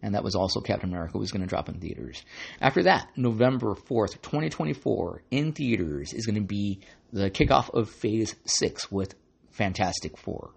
and 0.04 0.14
that 0.14 0.24
was 0.24 0.36
also 0.36 0.60
Captain 0.60 0.90
America 0.90 1.18
was 1.18 1.32
going 1.32 1.42
to 1.42 1.48
drop 1.48 1.70
in 1.70 1.80
theaters. 1.80 2.24
After 2.62 2.84
that, 2.84 3.08
November 3.16 3.74
4th, 3.74 4.22
2024, 4.22 5.24
in 5.32 5.54
theaters 5.54 6.14
is 6.14 6.26
going 6.26 6.36
to 6.36 6.42
be 6.42 6.82
the 7.14 7.32
kickoff 7.32 7.74
of 7.74 7.90
Phase 7.90 8.36
6 8.46 8.92
with 8.92 9.16
Fantastic 9.52 10.18
Four. 10.18 10.52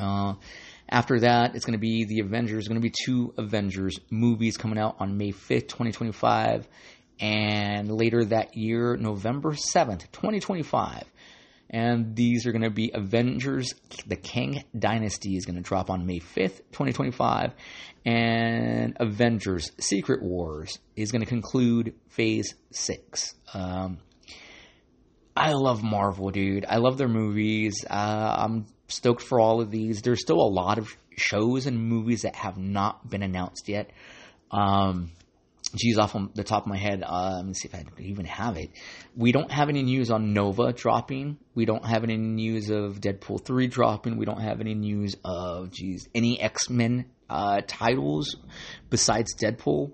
Uh, 0.00 0.34
after 0.88 1.20
that, 1.20 1.56
it's 1.56 1.64
going 1.64 1.78
to 1.78 1.80
be 1.80 2.04
the 2.04 2.20
Avengers. 2.20 2.68
going 2.68 2.80
to 2.80 2.86
be 2.86 2.94
two 3.04 3.34
Avengers 3.36 3.98
movies 4.10 4.56
coming 4.56 4.78
out 4.78 4.96
on 5.00 5.18
May 5.18 5.32
5th, 5.32 5.68
2025. 5.68 6.68
And 7.20 7.90
later 7.90 8.24
that 8.26 8.56
year, 8.56 8.96
November 8.96 9.52
7th, 9.52 10.10
2025, 10.12 11.04
and 11.70 12.16
these 12.16 12.46
are 12.46 12.52
going 12.52 12.62
to 12.62 12.70
be 12.70 12.90
Avengers 12.94 13.74
The 14.06 14.16
Kang 14.16 14.64
Dynasty 14.76 15.36
is 15.36 15.44
going 15.44 15.56
to 15.56 15.62
drop 15.62 15.90
on 15.90 16.06
May 16.06 16.20
5th, 16.20 16.58
2025, 16.72 17.52
and 18.06 18.96
Avengers 19.00 19.72
Secret 19.78 20.22
Wars 20.22 20.78
is 20.96 21.12
going 21.12 21.20
to 21.20 21.26
conclude 21.26 21.94
Phase 22.08 22.54
6. 22.70 23.34
Um, 23.52 23.98
I 25.36 25.52
love 25.52 25.82
Marvel, 25.82 26.30
dude. 26.30 26.64
I 26.68 26.76
love 26.76 26.98
their 26.98 27.08
movies. 27.08 27.84
Uh, 27.88 28.36
I'm 28.38 28.66
stoked 28.88 29.22
for 29.22 29.38
all 29.38 29.60
of 29.60 29.70
these. 29.70 30.02
There's 30.02 30.20
still 30.20 30.40
a 30.40 30.50
lot 30.50 30.78
of 30.78 30.96
shows 31.16 31.66
and 31.66 31.78
movies 31.78 32.22
that 32.22 32.34
have 32.34 32.56
not 32.56 33.08
been 33.08 33.22
announced 33.22 33.68
yet. 33.68 33.90
Um, 34.50 35.12
geez, 35.74 35.98
off 35.98 36.14
on 36.14 36.30
the 36.34 36.44
top 36.44 36.62
of 36.62 36.68
my 36.68 36.76
head, 36.76 37.02
uh, 37.04 37.36
let 37.36 37.46
me 37.46 37.54
see 37.54 37.68
if 37.68 37.74
I 37.74 37.84
even 37.98 38.24
have 38.24 38.56
it. 38.56 38.70
We 39.16 39.32
don't 39.32 39.50
have 39.50 39.68
any 39.68 39.82
news 39.82 40.10
on 40.10 40.32
Nova 40.32 40.72
dropping. 40.72 41.38
We 41.54 41.64
don't 41.64 41.84
have 41.84 42.04
any 42.04 42.16
news 42.16 42.70
of 42.70 43.00
Deadpool 43.00 43.44
3 43.44 43.66
dropping. 43.66 44.16
We 44.16 44.24
don't 44.24 44.40
have 44.40 44.60
any 44.60 44.74
news 44.74 45.16
of, 45.24 45.70
geez, 45.72 46.08
any 46.14 46.40
X 46.40 46.70
Men 46.70 47.06
uh, 47.28 47.60
titles 47.66 48.36
besides 48.88 49.34
Deadpool. 49.34 49.92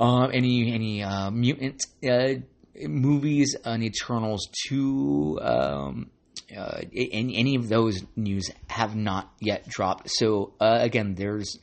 Uh, 0.00 0.26
any 0.28 0.72
any 0.72 1.02
uh, 1.02 1.30
mutant 1.30 1.84
uh, 2.08 2.34
movies 2.80 3.56
on 3.64 3.82
Eternals 3.82 4.48
2. 4.68 5.38
Um, 5.42 6.10
uh, 6.56 6.82
any, 6.94 7.36
any 7.38 7.56
of 7.56 7.68
those 7.68 8.02
news 8.16 8.50
have 8.68 8.94
not 8.94 9.32
yet 9.40 9.66
dropped. 9.68 10.10
So, 10.10 10.52
uh, 10.60 10.78
again, 10.80 11.14
there's 11.14 11.58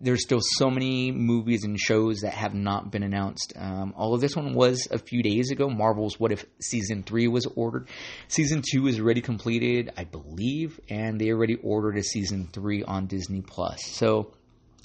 there's 0.00 0.22
still 0.22 0.40
so 0.40 0.70
many 0.70 1.12
movies 1.12 1.64
and 1.64 1.78
shows 1.78 2.20
that 2.20 2.34
have 2.34 2.54
not 2.54 2.90
been 2.90 3.02
announced. 3.02 3.52
Um, 3.56 3.94
although 3.96 4.18
this 4.18 4.36
one 4.36 4.54
was 4.54 4.88
a 4.90 4.98
few 4.98 5.22
days 5.22 5.50
ago, 5.50 5.68
Marvel's 5.68 6.18
What 6.18 6.32
If 6.32 6.44
Season 6.60 7.02
3 7.02 7.28
was 7.28 7.46
ordered. 7.54 7.88
Season 8.28 8.62
2 8.68 8.86
is 8.88 9.00
already 9.00 9.20
completed, 9.20 9.92
I 9.96 10.04
believe, 10.04 10.80
and 10.88 11.20
they 11.20 11.30
already 11.30 11.56
ordered 11.56 11.96
a 11.96 12.02
Season 12.02 12.48
3 12.52 12.82
on 12.84 13.06
Disney 13.06 13.40
Plus. 13.40 13.84
So, 13.84 14.32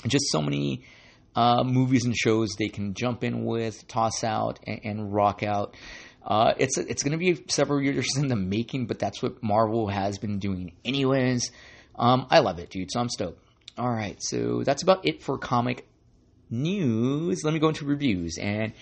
just 0.07 0.25
so 0.31 0.41
many 0.41 0.85
uh, 1.35 1.63
movies 1.63 2.05
and 2.05 2.15
shows 2.15 2.49
they 2.57 2.69
can 2.69 2.93
jump 2.93 3.23
in 3.23 3.45
with, 3.45 3.87
toss 3.87 4.23
out, 4.23 4.59
and, 4.65 4.79
and 4.83 5.13
rock 5.13 5.43
out. 5.43 5.75
Uh, 6.25 6.53
it's 6.57 6.77
it's 6.77 7.01
going 7.01 7.13
to 7.13 7.17
be 7.17 7.43
several 7.47 7.81
years 7.81 8.07
in 8.17 8.27
the 8.27 8.35
making, 8.35 8.85
but 8.87 8.99
that's 8.99 9.21
what 9.21 9.41
Marvel 9.41 9.87
has 9.87 10.17
been 10.17 10.39
doing, 10.39 10.73
anyways. 10.85 11.51
Um, 11.95 12.27
I 12.29 12.39
love 12.39 12.59
it, 12.59 12.69
dude. 12.69 12.91
So 12.91 12.99
I'm 12.99 13.09
stoked. 13.09 13.43
All 13.79 13.89
right, 13.89 14.21
so 14.21 14.61
that's 14.65 14.83
about 14.83 15.07
it 15.07 15.23
for 15.23 15.37
comic 15.37 15.87
news. 16.49 17.45
Let 17.45 17.53
me 17.53 17.61
go 17.61 17.69
into 17.69 17.85
reviews. 17.85 18.37
And 18.37 18.73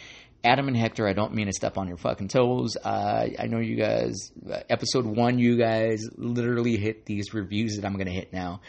Adam 0.43 0.67
and 0.67 0.75
Hector, 0.75 1.07
I 1.07 1.13
don't 1.13 1.36
mean 1.36 1.45
to 1.45 1.53
step 1.53 1.77
on 1.77 1.88
your 1.88 1.97
fucking 1.97 2.29
toes. 2.29 2.77
Uh, 2.83 3.27
I 3.38 3.45
know 3.45 3.60
you 3.60 3.75
guys, 3.75 4.31
uh, 4.51 4.62
episode 4.71 5.05
one, 5.05 5.38
you 5.38 5.55
guys 5.55 6.03
literally 6.15 6.77
hit 6.77 7.05
these 7.05 7.31
reviews 7.36 7.75
that 7.75 7.86
I'm 7.86 7.93
going 7.93 8.07
to 8.07 8.12
hit 8.12 8.33
now. 8.33 8.62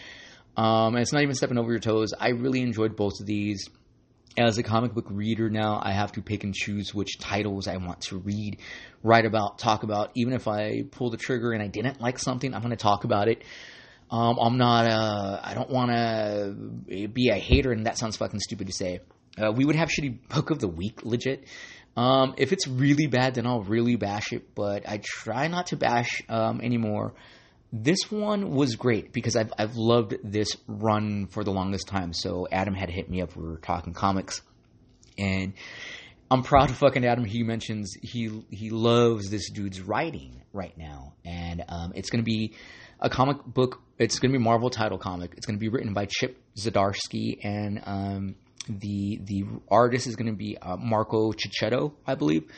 Um, 0.55 0.97
and 0.97 0.99
it's 0.99 1.15
not 1.15 1.23
even 1.23 1.35
stepping 1.35 1.57
over 1.57 1.71
your 1.71 1.81
toes. 1.81 2.13
I 2.13 2.29
really 2.31 2.61
enjoyed 2.61 2.95
both 2.95 3.21
of 3.21 3.27
these. 3.27 3.67
As 4.37 4.59
a 4.59 4.63
comic 4.63 4.93
book 4.93 5.07
reader 5.09 5.49
now, 5.49 5.81
I 5.83 5.93
have 5.93 6.13
to 6.13 6.21
pick 6.21 6.45
and 6.45 6.55
choose 6.55 6.95
which 6.95 7.19
titles 7.19 7.67
I 7.67 7.79
want 7.79 8.03
to 8.03 8.19
read, 8.19 8.59
write 9.03 9.25
about, 9.25 9.59
talk 9.59 9.83
about. 9.83 10.11
Even 10.15 10.35
if 10.35 10.47
I 10.47 10.83
pull 10.91 11.09
the 11.09 11.17
trigger 11.17 11.53
and 11.53 11.63
I 11.63 11.69
didn't 11.69 12.03
like 12.03 12.19
something, 12.19 12.53
I'm 12.53 12.61
going 12.61 12.71
to 12.71 12.77
talk 12.77 13.05
about 13.05 13.29
it. 13.29 13.43
Um, 14.11 14.39
I'm 14.41 14.57
not, 14.57 14.91
uh, 14.91 15.41
I 15.43 15.55
don't 15.55 15.71
want 15.71 15.91
to 15.91 17.09
be 17.09 17.29
a 17.29 17.35
hater, 17.35 17.73
and 17.73 17.87
that 17.87 17.99
sounds 17.99 18.17
fucking 18.17 18.41
stupid 18.41 18.69
to 18.69 18.73
say. 18.73 19.01
Uh, 19.37 19.53
we 19.53 19.65
would 19.65 19.77
have 19.77 19.89
shitty 19.89 20.29
book 20.29 20.51
of 20.51 20.59
the 20.59 20.69
week, 20.69 21.05
legit. 21.05 21.47
Um, 21.97 22.35
if 22.37 22.53
it's 22.53 22.67
really 22.69 23.07
bad, 23.07 23.35
then 23.35 23.47
I'll 23.47 23.63
really 23.63 23.97
bash 23.97 24.33
it, 24.33 24.55
but 24.55 24.89
I 24.89 25.01
try 25.03 25.49
not 25.49 25.69
to 25.69 25.77
bash 25.77 26.23
um, 26.29 26.61
anymore. 26.61 27.15
This 27.73 28.11
one 28.11 28.51
was 28.53 28.77
great 28.77 29.13
because 29.13 29.37
I've 29.37 29.53
I've 29.59 29.77
loved 29.77 30.15
this 30.25 30.57
run 30.67 31.27
for 31.27 31.45
the 31.45 31.51
longest 31.51 31.87
time. 31.89 32.13
So 32.15 32.49
Adam 32.51 32.73
had 32.73 32.89
hit 32.89 33.11
me 33.11 33.21
up. 33.21 33.37
We 33.37 33.47
were 33.47 33.59
talking 33.59 33.93
comics, 33.93 34.41
and 35.19 35.53
I'm 36.31 36.43
proud 36.43 36.71
of 36.71 36.77
fucking 36.77 37.05
Adam. 37.05 37.25
He 37.25 37.43
mentions 37.43 37.95
he 38.01 38.45
he 38.49 38.71
loves 38.71 39.29
this 39.29 39.51
dude's 39.51 39.81
writing 39.81 40.41
right 40.53 40.77
now, 40.79 41.15
and 41.25 41.63
um, 41.69 41.93
it's 41.95 42.11
going 42.11 42.25
to 42.25 42.31
be 42.31 42.55
a 43.01 43.11
comic 43.11 43.45
book. 43.45 43.81
It's 43.99 44.19
going 44.19 44.33
to 44.33 44.39
be 44.39 44.43
Marvel 44.43 44.71
title 44.71 44.99
comic. 44.99 45.35
It's 45.37 45.47
going 45.47 45.57
to 45.57 45.61
be 45.61 45.69
written 45.69 45.93
by 45.93 46.07
Chip 46.07 46.41
Zdarsky, 46.57 47.39
and 47.43 47.81
um, 47.85 48.35
the 48.69 49.21
the 49.23 49.45
artist 49.69 50.07
is 50.07 50.17
going 50.17 50.31
to 50.31 50.37
be 50.37 50.57
uh, 50.59 50.77
Marco 50.77 51.33
Checchetto, 51.33 51.93
I 52.07 52.15
believe. 52.15 52.51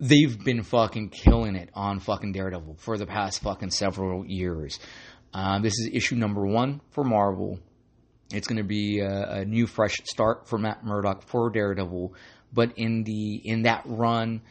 They've 0.00 0.42
been 0.42 0.62
fucking 0.62 1.10
killing 1.10 1.54
it 1.54 1.70
on 1.74 2.00
fucking 2.00 2.32
Daredevil 2.32 2.76
for 2.78 2.98
the 2.98 3.06
past 3.06 3.42
fucking 3.42 3.70
several 3.70 4.26
years. 4.26 4.80
Um, 5.32 5.62
this 5.62 5.78
is 5.78 5.90
issue 5.92 6.16
number 6.16 6.46
one 6.46 6.80
for 6.90 7.04
Marvel. 7.04 7.58
It's 8.32 8.46
going 8.46 8.58
to 8.58 8.64
be 8.64 9.00
a, 9.00 9.40
a, 9.40 9.44
new, 9.44 9.66
fresh 9.66 9.96
start 10.04 10.48
for 10.48 10.58
Matt 10.58 10.84
Murdock 10.84 11.22
for 11.22 11.50
Daredevil. 11.50 12.14
But 12.52 12.72
in 12.76 13.04
the 13.04 13.40
in 13.44 13.62
that 13.62 13.82
run, 13.84 14.42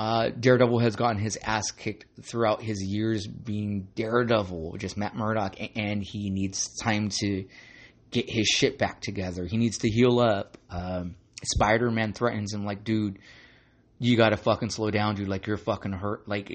uh, 0.00 0.30
Daredevil 0.30 0.78
has 0.78 0.96
gotten 0.96 1.20
his 1.20 1.36
ass 1.44 1.72
kicked 1.72 2.06
throughout 2.22 2.62
his 2.62 2.82
years 2.82 3.26
being 3.26 3.86
Daredevil, 3.96 4.78
just 4.78 4.96
Matt 4.96 5.14
Murdock, 5.14 5.56
and 5.76 6.02
he 6.02 6.30
needs 6.30 6.74
time 6.82 7.10
to 7.20 7.44
get 8.10 8.24
his 8.26 8.46
shit 8.46 8.78
back 8.78 9.02
together. 9.02 9.44
He 9.44 9.58
needs 9.58 9.76
to 9.80 9.90
heal 9.90 10.18
up. 10.18 10.56
Um, 10.70 11.16
Spider 11.44 11.90
Man 11.90 12.14
threatens 12.14 12.54
him, 12.54 12.64
like, 12.64 12.82
dude, 12.82 13.18
you 13.98 14.16
gotta 14.16 14.38
fucking 14.38 14.70
slow 14.70 14.90
down, 14.90 15.16
dude. 15.16 15.28
Like, 15.28 15.46
you're 15.46 15.58
fucking 15.58 15.92
hurt. 15.92 16.26
Like, 16.26 16.46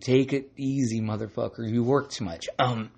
take 0.00 0.32
it 0.32 0.52
easy, 0.56 1.02
motherfucker. 1.02 1.70
You 1.70 1.82
work 1.82 2.08
too 2.08 2.24
much. 2.24 2.48
Um, 2.58 2.90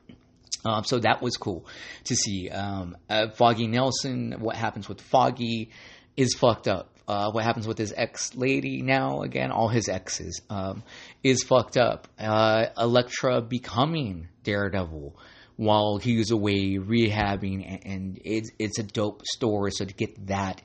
um, 0.64 0.84
so 0.84 1.00
that 1.00 1.20
was 1.20 1.36
cool 1.36 1.66
to 2.04 2.14
see. 2.14 2.50
Um, 2.50 2.96
uh, 3.10 3.30
Foggy 3.30 3.66
Nelson, 3.66 4.36
what 4.38 4.54
happens 4.54 4.88
with 4.88 5.00
Foggy 5.00 5.70
is 6.16 6.34
fucked 6.34 6.68
up. 6.68 6.97
Uh, 7.08 7.30
what 7.30 7.42
happens 7.42 7.66
with 7.66 7.78
his 7.78 7.94
ex 7.96 8.34
lady 8.36 8.82
now, 8.82 9.22
again, 9.22 9.50
all 9.50 9.68
his 9.68 9.88
exes, 9.88 10.42
um, 10.50 10.82
is 11.24 11.42
fucked 11.42 11.78
up. 11.78 12.06
Uh, 12.18 12.66
Elektra 12.76 13.40
becoming 13.40 14.28
Daredevil 14.44 15.16
while 15.56 15.96
he 15.96 16.18
was 16.18 16.30
away 16.30 16.76
rehabbing, 16.76 17.66
and, 17.66 17.86
and 17.86 18.20
it's, 18.26 18.50
it's 18.58 18.78
a 18.78 18.82
dope 18.82 19.24
story. 19.24 19.70
So 19.72 19.86
to 19.86 19.94
get 19.94 20.26
that 20.26 20.60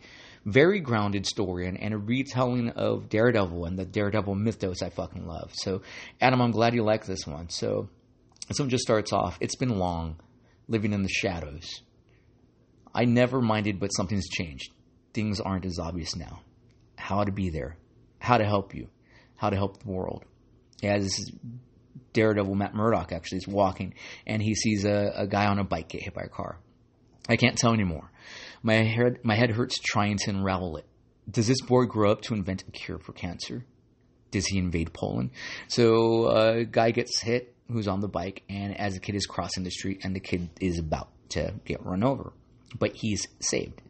very 0.45 0.81
grounded 0.81 1.25
story 1.25 1.65
and, 1.67 1.79
and, 1.81 1.93
a 1.93 1.97
retelling 1.97 2.71
of 2.71 3.07
Daredevil 3.07 3.63
and 3.63 3.79
the 3.79 3.85
Daredevil 3.85 4.35
mythos 4.35 4.81
I 4.81 4.89
fucking 4.89 5.25
love. 5.25 5.51
So, 5.53 5.81
Adam, 6.19 6.41
I'm 6.41 6.51
glad 6.51 6.73
you 6.73 6.83
like 6.83 7.05
this 7.05 7.25
one. 7.25 7.49
So, 7.49 7.87
this 8.49 8.59
one 8.59 8.67
just 8.67 8.83
starts 8.83 9.13
off. 9.13 9.37
It's 9.39 9.55
been 9.55 9.79
long, 9.79 10.17
living 10.67 10.91
in 10.91 11.01
the 11.01 11.09
shadows. 11.09 11.81
I 12.93 13.05
never 13.05 13.41
minded, 13.41 13.79
but 13.79 13.87
something's 13.87 14.27
changed. 14.27 14.69
Things 15.13 15.39
aren't 15.39 15.65
as 15.65 15.79
obvious 15.79 16.15
now. 16.15 16.41
How 16.97 17.23
to 17.23 17.31
be 17.31 17.49
there, 17.49 17.77
how 18.19 18.37
to 18.37 18.45
help 18.45 18.73
you, 18.73 18.87
how 19.35 19.49
to 19.49 19.55
help 19.55 19.83
the 19.83 19.89
world. 19.91 20.23
yeah, 20.81 20.95
As 20.95 21.31
Daredevil 22.13 22.55
Matt 22.55 22.73
Murdock 22.75 23.11
actually 23.11 23.39
is 23.39 23.47
walking, 23.47 23.95
and 24.25 24.41
he 24.41 24.55
sees 24.55 24.85
a, 24.85 25.11
a 25.15 25.27
guy 25.27 25.47
on 25.47 25.59
a 25.59 25.63
bike 25.63 25.89
get 25.89 26.03
hit 26.03 26.13
by 26.13 26.23
a 26.23 26.29
car. 26.29 26.59
I 27.27 27.35
can't 27.35 27.57
tell 27.57 27.73
anymore. 27.73 28.11
My 28.61 28.75
head, 28.75 29.19
my 29.23 29.35
head 29.35 29.51
hurts 29.51 29.79
trying 29.79 30.17
to 30.19 30.29
unravel 30.29 30.77
it. 30.77 30.85
Does 31.29 31.47
this 31.47 31.61
boy 31.61 31.85
grow 31.85 32.11
up 32.11 32.21
to 32.23 32.33
invent 32.33 32.63
a 32.67 32.71
cure 32.71 32.99
for 32.99 33.13
cancer? 33.13 33.65
Does 34.31 34.45
he 34.45 34.57
invade 34.57 34.93
Poland? 34.93 35.31
So 35.67 36.27
a 36.27 36.65
guy 36.65 36.91
gets 36.91 37.21
hit 37.21 37.55
who's 37.71 37.87
on 37.87 38.01
the 38.01 38.07
bike, 38.07 38.43
and 38.49 38.77
as 38.77 38.93
the 38.93 38.99
kid 38.99 39.15
is 39.15 39.25
crossing 39.25 39.63
the 39.63 39.71
street, 39.71 40.01
and 40.03 40.15
the 40.15 40.19
kid 40.19 40.49
is 40.59 40.79
about 40.79 41.09
to 41.29 41.53
get 41.65 41.83
run 41.85 42.03
over, 42.03 42.33
but 42.77 42.91
he's 42.93 43.27
saved. 43.39 43.81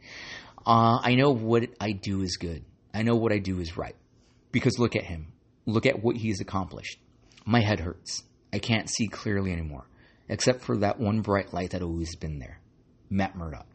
Uh, 0.65 0.99
I 1.01 1.15
know 1.15 1.31
what 1.31 1.69
I 1.79 1.91
do 1.91 2.21
is 2.21 2.37
good. 2.37 2.63
I 2.93 3.03
know 3.03 3.15
what 3.15 3.31
I 3.31 3.39
do 3.39 3.59
is 3.59 3.77
right. 3.77 3.95
Because 4.51 4.79
look 4.79 4.95
at 4.95 5.03
him. 5.03 5.33
Look 5.65 5.85
at 5.85 6.03
what 6.03 6.15
he's 6.15 6.41
accomplished. 6.41 6.99
My 7.45 7.61
head 7.61 7.79
hurts. 7.79 8.23
I 8.53 8.59
can't 8.59 8.89
see 8.89 9.07
clearly 9.07 9.51
anymore, 9.51 9.85
except 10.29 10.61
for 10.61 10.77
that 10.77 10.99
one 10.99 11.21
bright 11.21 11.53
light 11.53 11.71
that 11.71 11.81
always 11.81 12.15
been 12.15 12.39
there. 12.39 12.59
Matt 13.09 13.35
Murdock. 13.35 13.67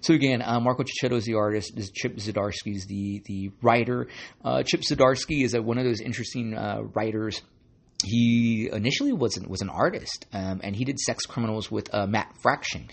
So 0.00 0.14
again, 0.14 0.42
uh, 0.42 0.60
Marco 0.60 0.84
Checchetto 0.84 1.16
is 1.16 1.24
the 1.24 1.34
artist. 1.34 1.76
Is 1.76 1.90
Chip 1.90 2.16
Zdarsky 2.16 2.76
is 2.76 2.86
the 2.86 3.22
the 3.26 3.50
writer. 3.62 4.08
Uh, 4.44 4.62
Chip 4.62 4.80
Zdarsky 4.80 5.44
is 5.44 5.54
a, 5.54 5.62
one 5.62 5.78
of 5.78 5.84
those 5.84 6.00
interesting 6.00 6.54
uh, 6.54 6.82
writers. 6.94 7.42
He 8.04 8.68
initially 8.70 9.12
was 9.12 9.36
an, 9.36 9.48
was 9.48 9.62
an 9.62 9.70
artist, 9.70 10.26
um, 10.32 10.60
and 10.62 10.76
he 10.76 10.84
did 10.84 10.98
Sex 10.98 11.24
Criminals 11.24 11.70
with 11.70 11.92
uh, 11.94 12.06
Matt 12.06 12.36
Fraction, 12.42 12.88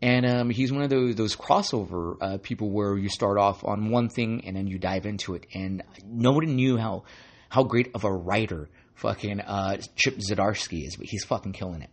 and 0.00 0.26
um, 0.26 0.50
he's 0.50 0.70
one 0.70 0.82
of 0.82 0.90
those 0.90 1.16
those 1.16 1.34
crossover 1.34 2.16
uh, 2.20 2.38
people 2.38 2.70
where 2.70 2.96
you 2.96 3.08
start 3.08 3.38
off 3.38 3.64
on 3.64 3.90
one 3.90 4.08
thing 4.08 4.44
and 4.46 4.54
then 4.56 4.66
you 4.66 4.78
dive 4.78 5.06
into 5.06 5.34
it. 5.34 5.46
And 5.54 5.82
nobody 6.04 6.46
knew 6.46 6.76
how 6.76 7.04
how 7.48 7.64
great 7.64 7.90
of 7.94 8.04
a 8.04 8.12
writer 8.12 8.68
fucking 8.96 9.40
uh, 9.40 9.78
Chip 9.96 10.18
Zdarsky 10.18 10.86
is, 10.86 10.96
but 10.96 11.06
he's 11.06 11.24
fucking 11.24 11.52
killing 11.52 11.82
it. 11.82 11.90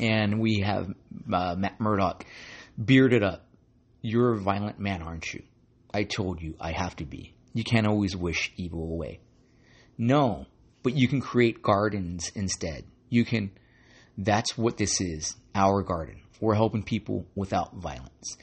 And 0.00 0.40
we 0.40 0.60
have 0.60 0.88
Matt 1.26 1.80
Murdock 1.80 2.24
bearded 2.82 3.22
up. 3.22 3.46
You're 4.00 4.32
a 4.32 4.40
violent 4.40 4.78
man, 4.78 5.02
aren't 5.02 5.32
you? 5.32 5.42
I 5.92 6.04
told 6.04 6.40
you 6.40 6.54
I 6.60 6.72
have 6.72 6.96
to 6.96 7.04
be. 7.04 7.34
You 7.52 7.62
can't 7.62 7.86
always 7.86 8.16
wish 8.16 8.52
evil 8.56 8.82
away. 8.82 9.20
No, 9.96 10.46
but 10.84 10.94
you 10.94 11.08
can 11.08 11.20
create 11.20 11.62
gardens 11.62 12.30
instead. 12.36 12.84
You 13.08 13.24
can. 13.24 13.50
That's 14.16 14.56
what 14.56 14.76
this 14.76 15.00
is. 15.00 15.34
Our 15.56 15.82
garden. 15.82 16.20
We're 16.40 16.54
helping 16.54 16.84
people 16.84 17.26
without 17.34 17.74
violence. 17.74 18.36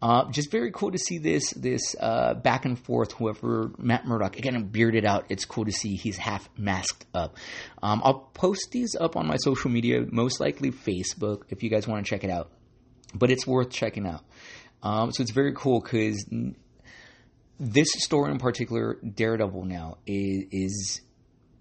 Uh, 0.00 0.30
just 0.30 0.52
very 0.52 0.70
cool 0.70 0.92
to 0.92 0.98
see 0.98 1.18
this 1.18 1.50
this 1.50 1.96
uh, 1.98 2.34
back 2.34 2.64
and 2.64 2.78
forth. 2.78 3.12
Whoever 3.12 3.72
Matt 3.78 4.06
Murdock 4.06 4.38
again 4.38 4.62
bearded 4.68 5.04
out. 5.04 5.26
It's 5.28 5.44
cool 5.44 5.64
to 5.64 5.72
see 5.72 5.96
he's 5.96 6.16
half 6.16 6.48
masked 6.56 7.04
up. 7.12 7.36
Um, 7.82 8.00
I'll 8.04 8.30
post 8.32 8.68
these 8.70 8.94
up 8.94 9.16
on 9.16 9.26
my 9.26 9.36
social 9.36 9.70
media, 9.70 10.04
most 10.08 10.38
likely 10.38 10.70
Facebook, 10.70 11.42
if 11.48 11.64
you 11.64 11.70
guys 11.70 11.88
want 11.88 12.06
to 12.06 12.08
check 12.08 12.22
it 12.22 12.30
out. 12.30 12.52
But 13.12 13.30
it's 13.30 13.46
worth 13.46 13.70
checking 13.70 14.06
out. 14.06 14.24
Um, 14.84 15.10
so 15.10 15.22
it's 15.22 15.32
very 15.32 15.52
cool 15.54 15.80
because 15.80 16.24
this 17.58 17.88
story 17.96 18.30
in 18.30 18.38
particular, 18.38 18.98
Daredevil 19.02 19.64
now 19.64 19.98
is, 20.06 20.44
is 20.52 21.00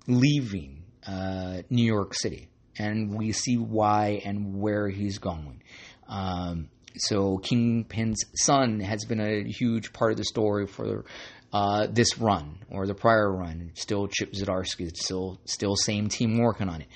leaving 0.08 0.84
uh, 1.06 1.62
New 1.70 1.86
York 1.86 2.14
City, 2.14 2.50
and 2.78 3.14
we 3.14 3.32
see 3.32 3.58
why 3.58 4.22
and 4.26 4.60
where 4.60 4.90
he's 4.90 5.20
going. 5.20 5.62
Um, 6.08 6.70
so 6.96 7.38
Kingpin's 7.38 8.24
son 8.36 8.80
has 8.80 9.06
been 9.06 9.20
a 9.20 9.44
huge 9.44 9.94
part 9.94 10.12
of 10.12 10.18
the 10.18 10.24
story 10.24 10.68
for 10.68 11.06
uh, 11.54 11.88
this 11.90 12.18
run 12.18 12.58
or 12.70 12.88
the 12.88 12.96
prior 12.96 13.32
run. 13.32 13.72
Still 13.76 14.08
Chip 14.08 14.34
Zdarsky, 14.34 14.96
still 14.96 15.40
still 15.46 15.76
same 15.76 16.10
team 16.10 16.38
working 16.38 16.70
on 16.70 16.82
it. 16.82 16.88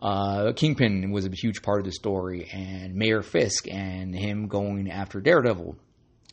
Uh, 0.00 0.52
Kingpin 0.54 1.10
was 1.10 1.26
a 1.26 1.30
huge 1.30 1.62
part 1.62 1.80
of 1.80 1.84
the 1.84 1.92
story, 1.92 2.48
and 2.52 2.94
Mayor 2.94 3.22
Fisk 3.22 3.66
and 3.68 4.14
him 4.14 4.46
going 4.46 4.90
after 4.90 5.20
Daredevil, 5.20 5.76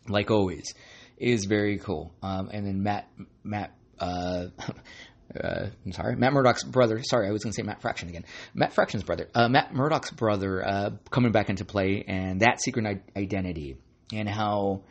like 0.07 0.29
always, 0.29 0.73
is 1.17 1.45
very 1.45 1.79
cool. 1.79 2.13
Um, 2.21 2.49
and 2.51 2.65
then 2.65 2.83
Matt 2.83 3.09
Matt. 3.43 3.71
Uh, 3.97 4.47
uh, 5.41 5.67
I'm 5.85 5.91
sorry, 5.91 6.15
Matt 6.15 6.33
Murdock's 6.33 6.63
brother. 6.63 7.01
Sorry, 7.03 7.27
I 7.27 7.31
was 7.31 7.43
going 7.43 7.51
to 7.51 7.55
say 7.55 7.63
Matt 7.63 7.81
Fraction 7.81 8.09
again. 8.09 8.25
Matt 8.53 8.73
Fraction's 8.73 9.03
brother. 9.03 9.27
Uh, 9.33 9.49
Matt 9.49 9.73
Murdock's 9.73 10.11
brother 10.11 10.65
uh, 10.65 10.89
coming 11.09 11.31
back 11.31 11.49
into 11.49 11.65
play, 11.65 12.03
and 12.07 12.41
that 12.41 12.61
secret 12.61 13.01
identity, 13.15 13.77
and 14.13 14.29
how 14.29 14.83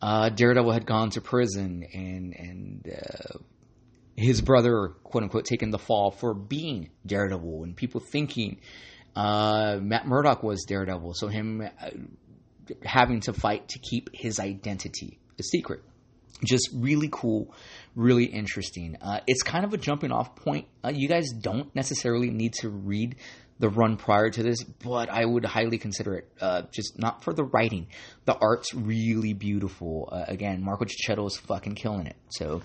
uh, 0.00 0.30
Daredevil 0.30 0.72
had 0.72 0.86
gone 0.86 1.10
to 1.10 1.20
prison, 1.20 1.86
and 1.92 2.34
and 2.34 2.92
uh, 2.92 3.38
his 4.16 4.40
brother, 4.40 4.88
quote 5.02 5.22
unquote, 5.24 5.44
taking 5.44 5.70
the 5.70 5.78
fall 5.78 6.10
for 6.10 6.34
being 6.34 6.90
Daredevil, 7.06 7.64
and 7.64 7.76
people 7.76 8.00
thinking 8.00 8.58
uh, 9.16 9.78
Matt 9.80 10.06
Murdock 10.06 10.42
was 10.42 10.64
Daredevil, 10.64 11.14
so 11.14 11.28
him 11.28 11.68
having 12.84 13.20
to 13.20 13.32
fight 13.32 13.68
to 13.68 13.78
keep 13.78 14.10
his 14.12 14.40
identity 14.40 15.18
a 15.38 15.42
secret. 15.42 15.82
just 16.44 16.70
really 16.74 17.08
cool, 17.10 17.54
really 17.94 18.24
interesting. 18.24 18.96
Uh, 19.00 19.20
it's 19.26 19.42
kind 19.42 19.64
of 19.64 19.72
a 19.72 19.76
jumping 19.76 20.12
off 20.12 20.34
point. 20.36 20.66
Uh, 20.84 20.92
you 20.94 21.08
guys 21.08 21.30
don't 21.30 21.74
necessarily 21.74 22.30
need 22.30 22.54
to 22.54 22.68
read 22.68 23.16
the 23.58 23.68
run 23.68 23.96
prior 23.96 24.30
to 24.30 24.42
this, 24.42 24.62
but 24.64 25.08
I 25.08 25.24
would 25.24 25.44
highly 25.44 25.78
consider 25.78 26.14
it. 26.14 26.28
Uh, 26.40 26.62
just 26.72 26.98
not 26.98 27.22
for 27.22 27.32
the 27.32 27.44
writing, 27.44 27.86
the 28.24 28.36
art's 28.36 28.74
really 28.74 29.32
beautiful. 29.32 30.08
Uh, 30.10 30.24
again, 30.26 30.62
Marco 30.62 30.84
Checchetto 30.84 31.26
is 31.26 31.36
fucking 31.36 31.76
killing 31.76 32.06
it. 32.06 32.16
So 32.30 32.62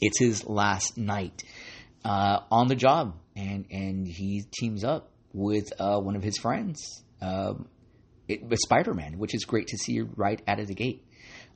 it's 0.00 0.18
his 0.18 0.46
last 0.46 0.98
night 0.98 1.42
uh, 2.04 2.40
on 2.50 2.68
the 2.68 2.76
job, 2.76 3.16
and 3.36 3.66
and 3.70 4.06
he 4.06 4.44
teams 4.58 4.84
up 4.84 5.10
with 5.32 5.72
uh, 5.78 5.98
one 5.98 6.16
of 6.16 6.22
his 6.22 6.36
friends, 6.36 7.02
um, 7.20 7.68
Spider 8.54 8.94
Man, 8.94 9.18
which 9.18 9.34
is 9.34 9.44
great 9.44 9.68
to 9.68 9.78
see 9.78 10.00
right 10.00 10.40
out 10.46 10.60
of 10.60 10.66
the 10.66 10.74
gate. 10.74 11.04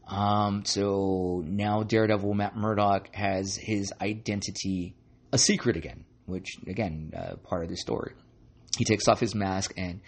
Um, 0.08 0.64
so 0.64 1.42
now 1.46 1.82
Daredevil 1.82 2.34
Matt 2.34 2.56
Murdock 2.56 3.14
has 3.14 3.56
his 3.56 3.92
identity 4.00 4.94
a 5.32 5.38
secret 5.38 5.76
again, 5.76 6.04
which 6.26 6.56
again 6.66 7.12
uh, 7.16 7.36
part 7.36 7.64
of 7.64 7.70
the 7.70 7.76
story. 7.76 8.14
He 8.76 8.84
takes 8.84 9.08
off 9.08 9.20
his 9.20 9.34
mask 9.34 9.72
and 9.76 10.00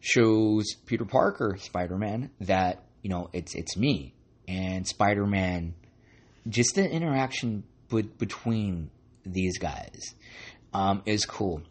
shows 0.00 0.74
Peter 0.86 1.04
Parker, 1.04 1.56
Spider 1.58 1.96
Man, 1.96 2.30
that 2.40 2.82
you 3.02 3.10
know 3.10 3.28
it's 3.32 3.54
it's 3.54 3.76
me 3.76 4.14
and 4.48 4.86
Spider 4.86 5.26
Man. 5.26 5.74
Just 6.48 6.74
the 6.74 6.88
interaction 6.88 7.64
be- 7.90 8.02
between 8.02 8.90
these 9.24 9.58
guys 9.58 10.14
um, 10.72 11.02
is 11.04 11.24
cool. 11.24 11.62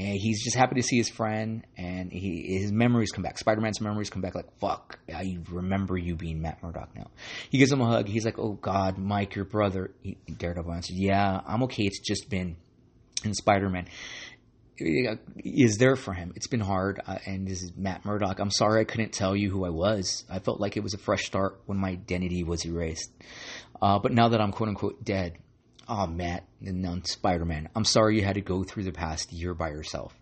And 0.00 0.16
he's 0.18 0.42
just 0.42 0.56
happy 0.56 0.76
to 0.76 0.82
see 0.82 0.96
his 0.96 1.10
friend, 1.10 1.66
and 1.76 2.10
he 2.10 2.58
his 2.58 2.72
memories 2.72 3.12
come 3.12 3.22
back. 3.22 3.36
Spider 3.36 3.60
Man's 3.60 3.82
memories 3.82 4.08
come 4.08 4.22
back. 4.22 4.34
Like 4.34 4.50
fuck, 4.58 4.98
I 5.14 5.36
remember 5.50 5.98
you 5.98 6.16
being 6.16 6.40
Matt 6.40 6.62
Murdock 6.62 6.96
now. 6.96 7.10
He 7.50 7.58
gives 7.58 7.70
him 7.70 7.82
a 7.82 7.86
hug. 7.86 8.08
He's 8.08 8.24
like, 8.24 8.38
"Oh 8.38 8.54
God, 8.54 8.96
Mike, 8.96 9.34
your 9.34 9.44
brother." 9.44 9.90
He, 10.02 10.16
Daredevil 10.38 10.72
answers, 10.72 10.96
"Yeah, 10.96 11.42
I'm 11.46 11.64
okay. 11.64 11.82
It's 11.82 12.00
just 12.00 12.30
been." 12.30 12.56
And 13.24 13.36
Spider 13.36 13.68
Man 13.68 13.88
is 14.80 15.76
there 15.76 15.96
for 15.96 16.14
him. 16.14 16.32
It's 16.34 16.46
been 16.46 16.60
hard, 16.60 17.02
uh, 17.06 17.18
and 17.26 17.46
this 17.46 17.62
is 17.62 17.76
Matt 17.76 18.06
Murdock. 18.06 18.38
I'm 18.38 18.50
sorry 18.50 18.80
I 18.80 18.84
couldn't 18.84 19.12
tell 19.12 19.36
you 19.36 19.50
who 19.50 19.66
I 19.66 19.68
was. 19.68 20.24
I 20.30 20.38
felt 20.38 20.60
like 20.60 20.78
it 20.78 20.82
was 20.82 20.94
a 20.94 20.98
fresh 20.98 21.26
start 21.26 21.60
when 21.66 21.76
my 21.76 21.90
identity 21.90 22.42
was 22.42 22.64
erased. 22.64 23.12
Uh, 23.82 23.98
but 23.98 24.12
now 24.12 24.28
that 24.28 24.40
I'm 24.40 24.52
quote 24.52 24.70
unquote 24.70 25.04
dead, 25.04 25.36
oh 25.90 26.06
Matt, 26.06 26.44
now 26.60 26.96
Spider 27.02 27.44
Man, 27.44 27.68
I'm 27.74 27.84
sorry 27.84 28.16
you 28.16 28.24
had 28.24 28.36
to 28.36 28.40
go 28.40 28.62
through 28.62 28.84
the 28.84 28.92
past 28.92 29.32
year 29.32 29.54
by 29.54 29.70
yourself. 29.70 30.14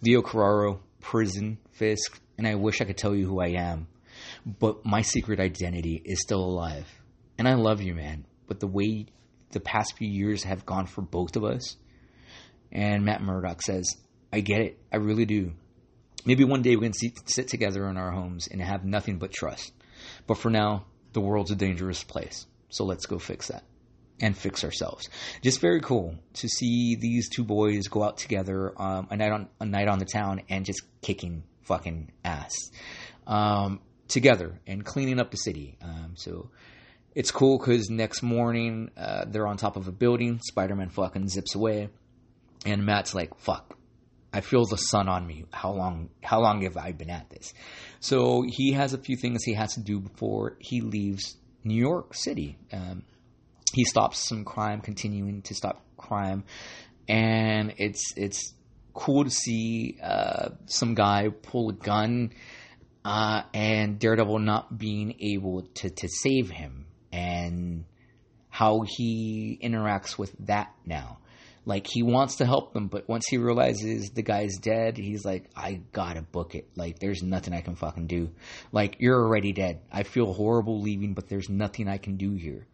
Leo 0.00 0.22
Carraro, 0.22 0.78
prison, 1.00 1.58
Fisk, 1.72 2.20
and 2.38 2.46
I 2.46 2.54
wish 2.54 2.80
I 2.80 2.84
could 2.84 2.96
tell 2.96 3.14
you 3.14 3.26
who 3.26 3.40
I 3.40 3.48
am, 3.48 3.88
but 4.46 4.86
my 4.86 5.02
secret 5.02 5.40
identity 5.40 6.00
is 6.04 6.22
still 6.22 6.42
alive. 6.42 6.86
And 7.38 7.48
I 7.48 7.54
love 7.54 7.82
you, 7.82 7.94
man. 7.94 8.24
But 8.46 8.60
the 8.60 8.68
way 8.68 9.06
the 9.50 9.60
past 9.60 9.96
few 9.96 10.08
years 10.08 10.44
have 10.44 10.64
gone 10.64 10.86
for 10.86 11.02
both 11.02 11.36
of 11.36 11.44
us, 11.44 11.76
and 12.70 13.04
Matt 13.04 13.20
Murdock 13.20 13.62
says, 13.62 13.96
I 14.32 14.40
get 14.40 14.60
it. 14.60 14.78
I 14.92 14.96
really 14.98 15.26
do. 15.26 15.52
Maybe 16.24 16.44
one 16.44 16.62
day 16.62 16.76
we 16.76 16.86
can 16.86 16.92
sit, 16.92 17.12
sit 17.28 17.48
together 17.48 17.88
in 17.88 17.96
our 17.96 18.12
homes 18.12 18.48
and 18.48 18.62
have 18.62 18.84
nothing 18.84 19.18
but 19.18 19.32
trust. 19.32 19.72
But 20.26 20.38
for 20.38 20.50
now, 20.50 20.86
the 21.12 21.20
world's 21.20 21.50
a 21.50 21.56
dangerous 21.56 22.04
place. 22.04 22.46
So 22.68 22.84
let's 22.84 23.06
go 23.06 23.18
fix 23.18 23.48
that 23.48 23.64
and 24.20 24.36
fix 24.36 24.64
ourselves. 24.64 25.08
Just 25.42 25.60
very 25.60 25.80
cool 25.80 26.14
to 26.34 26.48
see 26.48 26.96
these 26.96 27.28
two 27.28 27.44
boys 27.44 27.88
go 27.88 28.02
out 28.02 28.16
together 28.18 28.72
um, 28.80 29.08
a 29.10 29.16
night 29.16 29.32
on 29.32 29.48
a 29.60 29.66
night 29.66 29.88
on 29.88 29.98
the 29.98 30.06
town 30.06 30.42
and 30.48 30.64
just 30.64 30.82
kicking 31.02 31.42
fucking 31.62 32.12
ass 32.24 32.54
um, 33.26 33.80
together 34.08 34.58
and 34.66 34.84
cleaning 34.84 35.20
up 35.20 35.30
the 35.30 35.36
city. 35.36 35.76
Um, 35.82 36.14
so 36.14 36.50
it's 37.14 37.30
cool 37.30 37.58
because 37.58 37.90
next 37.90 38.22
morning 38.22 38.90
uh, 38.96 39.24
they're 39.26 39.46
on 39.46 39.56
top 39.56 39.76
of 39.76 39.88
a 39.88 39.92
building. 39.92 40.40
Spider 40.46 40.74
Man 40.74 40.88
fucking 40.88 41.28
zips 41.28 41.54
away, 41.54 41.88
and 42.64 42.84
Matt's 42.84 43.14
like, 43.14 43.38
"Fuck." 43.38 43.76
I 44.32 44.42
feel 44.42 44.66
the 44.66 44.76
sun 44.76 45.08
on 45.08 45.26
me. 45.26 45.46
How 45.50 45.72
long? 45.72 46.10
How 46.22 46.40
long 46.40 46.62
have 46.62 46.76
I 46.76 46.92
been 46.92 47.10
at 47.10 47.30
this? 47.30 47.54
So 48.00 48.44
he 48.46 48.72
has 48.72 48.92
a 48.92 48.98
few 48.98 49.16
things 49.16 49.44
he 49.44 49.54
has 49.54 49.74
to 49.74 49.80
do 49.80 49.98
before 49.98 50.56
he 50.60 50.82
leaves 50.82 51.36
New 51.64 51.74
York 51.74 52.14
City. 52.14 52.58
Um, 52.72 53.04
he 53.72 53.84
stops 53.84 54.28
some 54.28 54.44
crime, 54.44 54.80
continuing 54.80 55.42
to 55.42 55.54
stop 55.54 55.84
crime, 55.96 56.44
and 57.08 57.74
it's 57.78 58.12
it's 58.16 58.54
cool 58.94 59.24
to 59.24 59.30
see 59.30 59.98
uh, 60.02 60.50
some 60.66 60.94
guy 60.94 61.28
pull 61.28 61.70
a 61.70 61.74
gun 61.74 62.32
uh, 63.04 63.42
and 63.52 63.98
Daredevil 63.98 64.38
not 64.40 64.76
being 64.76 65.14
able 65.20 65.62
to 65.74 65.90
to 65.90 66.08
save 66.08 66.50
him, 66.50 66.86
and 67.12 67.84
how 68.48 68.82
he 68.86 69.58
interacts 69.62 70.18
with 70.18 70.34
that 70.46 70.72
now. 70.84 71.18
Like 71.66 71.88
he 71.88 72.02
wants 72.04 72.36
to 72.36 72.46
help 72.46 72.72
them, 72.72 72.86
but 72.86 73.08
once 73.08 73.26
he 73.28 73.38
realizes 73.38 74.10
the 74.10 74.22
guy's 74.22 74.56
dead, 74.58 74.96
he's 74.96 75.24
like, 75.24 75.50
I 75.56 75.80
gotta 75.92 76.22
book 76.22 76.54
it. 76.54 76.68
Like 76.76 77.00
there's 77.00 77.22
nothing 77.22 77.52
I 77.52 77.60
can 77.60 77.74
fucking 77.74 78.06
do. 78.06 78.30
Like 78.70 78.96
you're 79.00 79.20
already 79.20 79.52
dead. 79.52 79.80
I 79.90 80.04
feel 80.04 80.32
horrible 80.32 80.80
leaving, 80.80 81.12
but 81.12 81.28
there's 81.28 81.48
nothing 81.50 81.88
I 81.88 81.98
can 81.98 82.16
do 82.16 82.34
here. 82.34 82.66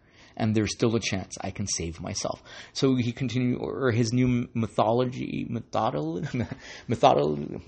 And 0.42 0.56
there's 0.56 0.72
still 0.72 0.96
a 0.96 1.00
chance 1.00 1.36
I 1.40 1.52
can 1.52 1.68
save 1.68 2.00
myself. 2.00 2.42
So 2.72 2.96
he 2.96 3.12
continued, 3.12 3.58
or 3.60 3.92
his 3.92 4.12
new 4.12 4.48
mythology, 4.54 5.46
methodology, 5.48 6.46
methodology, 6.88 7.60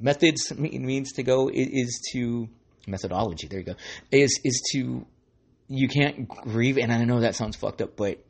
methods 0.00 0.52
means 0.58 1.12
to 1.12 1.22
go 1.22 1.48
is 1.52 2.00
to 2.12 2.48
methodology. 2.88 3.46
There 3.46 3.60
you 3.60 3.64
go. 3.64 3.74
Is 4.10 4.40
is 4.42 4.60
to 4.72 5.06
you 5.68 5.88
can't 5.88 6.26
grieve, 6.28 6.78
and 6.78 6.92
I 6.92 7.04
know 7.04 7.20
that 7.20 7.36
sounds 7.36 7.54
fucked 7.54 7.80
up, 7.80 7.96
but 7.96 8.24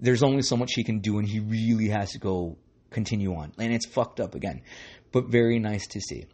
there's 0.00 0.22
only 0.22 0.42
so 0.42 0.56
much 0.56 0.72
he 0.74 0.82
can 0.82 1.00
do, 1.00 1.18
and 1.18 1.28
he 1.28 1.40
really 1.40 1.88
has 1.88 2.12
to 2.12 2.18
go 2.18 2.56
continue 2.90 3.34
on. 3.34 3.52
And 3.58 3.72
it's 3.72 3.86
fucked 3.86 4.18
up 4.18 4.34
again, 4.34 4.62
but 5.12 5.30
very 5.30 5.58
nice 5.58 5.86
to 5.88 6.00
see. 6.00 6.24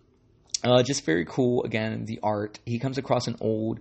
Uh, 0.64 0.82
just 0.82 1.04
very 1.04 1.24
cool. 1.24 1.64
Again, 1.64 2.04
the 2.04 2.20
art. 2.22 2.58
He 2.64 2.78
comes 2.78 2.98
across 2.98 3.26
an 3.26 3.36
old, 3.40 3.80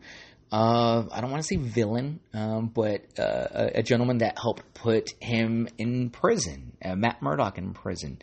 uh, 0.51 1.03
I 1.11 1.21
don't 1.21 1.31
want 1.31 1.43
to 1.43 1.47
say 1.47 1.57
villain, 1.57 2.19
um, 2.33 2.67
but 2.67 3.01
uh, 3.19 3.47
a, 3.51 3.79
a, 3.79 3.83
gentleman 3.83 4.19
that 4.19 4.37
helped 4.39 4.73
put 4.73 5.11
him 5.21 5.67
in 5.77 6.09
prison, 6.09 6.73
uh, 6.83 6.95
Matt 6.95 7.21
Murdock 7.21 7.57
in 7.57 7.73
prison. 7.73 8.19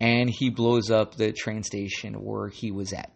And 0.00 0.30
he 0.30 0.50
blows 0.50 0.90
up 0.90 1.16
the 1.16 1.32
train 1.32 1.62
station 1.64 2.14
where 2.14 2.48
he 2.48 2.70
was 2.70 2.92
at. 2.92 3.12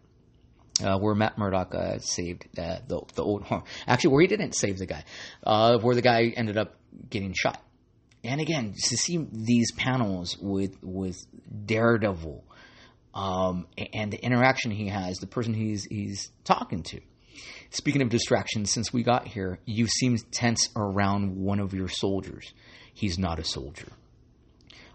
Uh, 0.83 0.97
where 0.97 1.15
Matt 1.15 1.37
Murdock 1.37 1.73
uh, 1.75 1.99
saved 1.99 2.47
the 2.55 2.81
the 3.13 3.23
old 3.23 3.43
home. 3.43 3.63
actually 3.87 4.11
where 4.11 4.21
he 4.21 4.27
didn't 4.27 4.53
save 4.53 4.79
the 4.79 4.87
guy, 4.87 5.03
where 5.43 5.95
the 5.95 6.01
guy 6.01 6.33
ended 6.35 6.57
up 6.57 6.75
getting 7.09 7.33
shot 7.33 7.61
and 8.23 8.39
again 8.39 8.73
to 8.73 8.97
see 8.97 9.25
these 9.31 9.71
panels 9.73 10.37
with 10.39 10.77
with 10.81 11.17
Daredevil 11.65 12.43
um, 13.13 13.67
and 13.93 14.11
the 14.11 14.23
interaction 14.23 14.71
he 14.71 14.87
has, 14.87 15.19
the 15.19 15.27
person 15.27 15.53
he's 15.53 15.83
he's 15.85 16.31
talking 16.43 16.83
to. 16.83 17.01
Speaking 17.69 18.01
of 18.01 18.09
distractions, 18.09 18.71
since 18.71 18.93
we 18.93 19.03
got 19.03 19.27
here, 19.27 19.59
you 19.65 19.87
seem 19.87 20.17
tense 20.31 20.69
around 20.75 21.35
one 21.35 21.59
of 21.59 21.73
your 21.73 21.87
soldiers. 21.87 22.53
He's 22.93 23.17
not 23.17 23.39
a 23.39 23.43
soldier. 23.43 23.87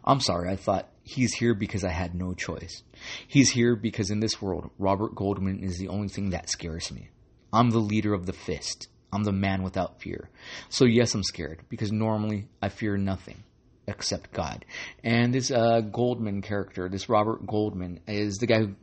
I'm 0.05 0.21
sorry, 0.21 0.51
I 0.51 0.57
thought 0.57 0.89
he's 1.03 1.35
here 1.35 1.55
because 1.55 1.85
I 1.85 1.91
had 1.91 2.15
no 2.15 2.33
choice. 2.35 2.83
He's 3.27 3.51
here 3.51 3.77
because 3.77 4.11
in 4.11 4.21
this 4.21 4.41
world, 4.41 4.71
Robert 4.79 5.15
Goldman 5.15 5.63
is 5.63 5.79
the 5.79 5.89
only 5.89 6.09
thing 6.09 6.31
that 6.31 6.49
scares 6.49 6.91
me. 6.91 7.11
I'm 7.53 7.71
the 7.71 7.79
leader 7.79 8.15
of 8.15 8.27
the 8.27 8.33
fist. 8.33 8.89
I'm 9.13 9.25
the 9.25 9.33
man 9.33 9.63
without 9.63 10.01
fear. 10.01 10.31
So 10.69 10.85
yes, 10.85 11.15
I'm 11.15 11.23
scared 11.23 11.61
because 11.69 11.93
normally 11.93 12.49
I 12.63 12.69
fear 12.69 12.97
nothing 12.97 13.43
except 13.87 14.33
God. 14.33 14.65
And 15.03 15.33
this 15.33 15.51
uh, 15.51 15.81
Goldman 15.81 16.43
character, 16.43 16.89
this 16.89 17.09
Robert 17.09 17.47
Goldman, 17.47 18.01
is 18.07 18.37
the 18.37 18.47
guy 18.47 18.61
who, 18.61 18.75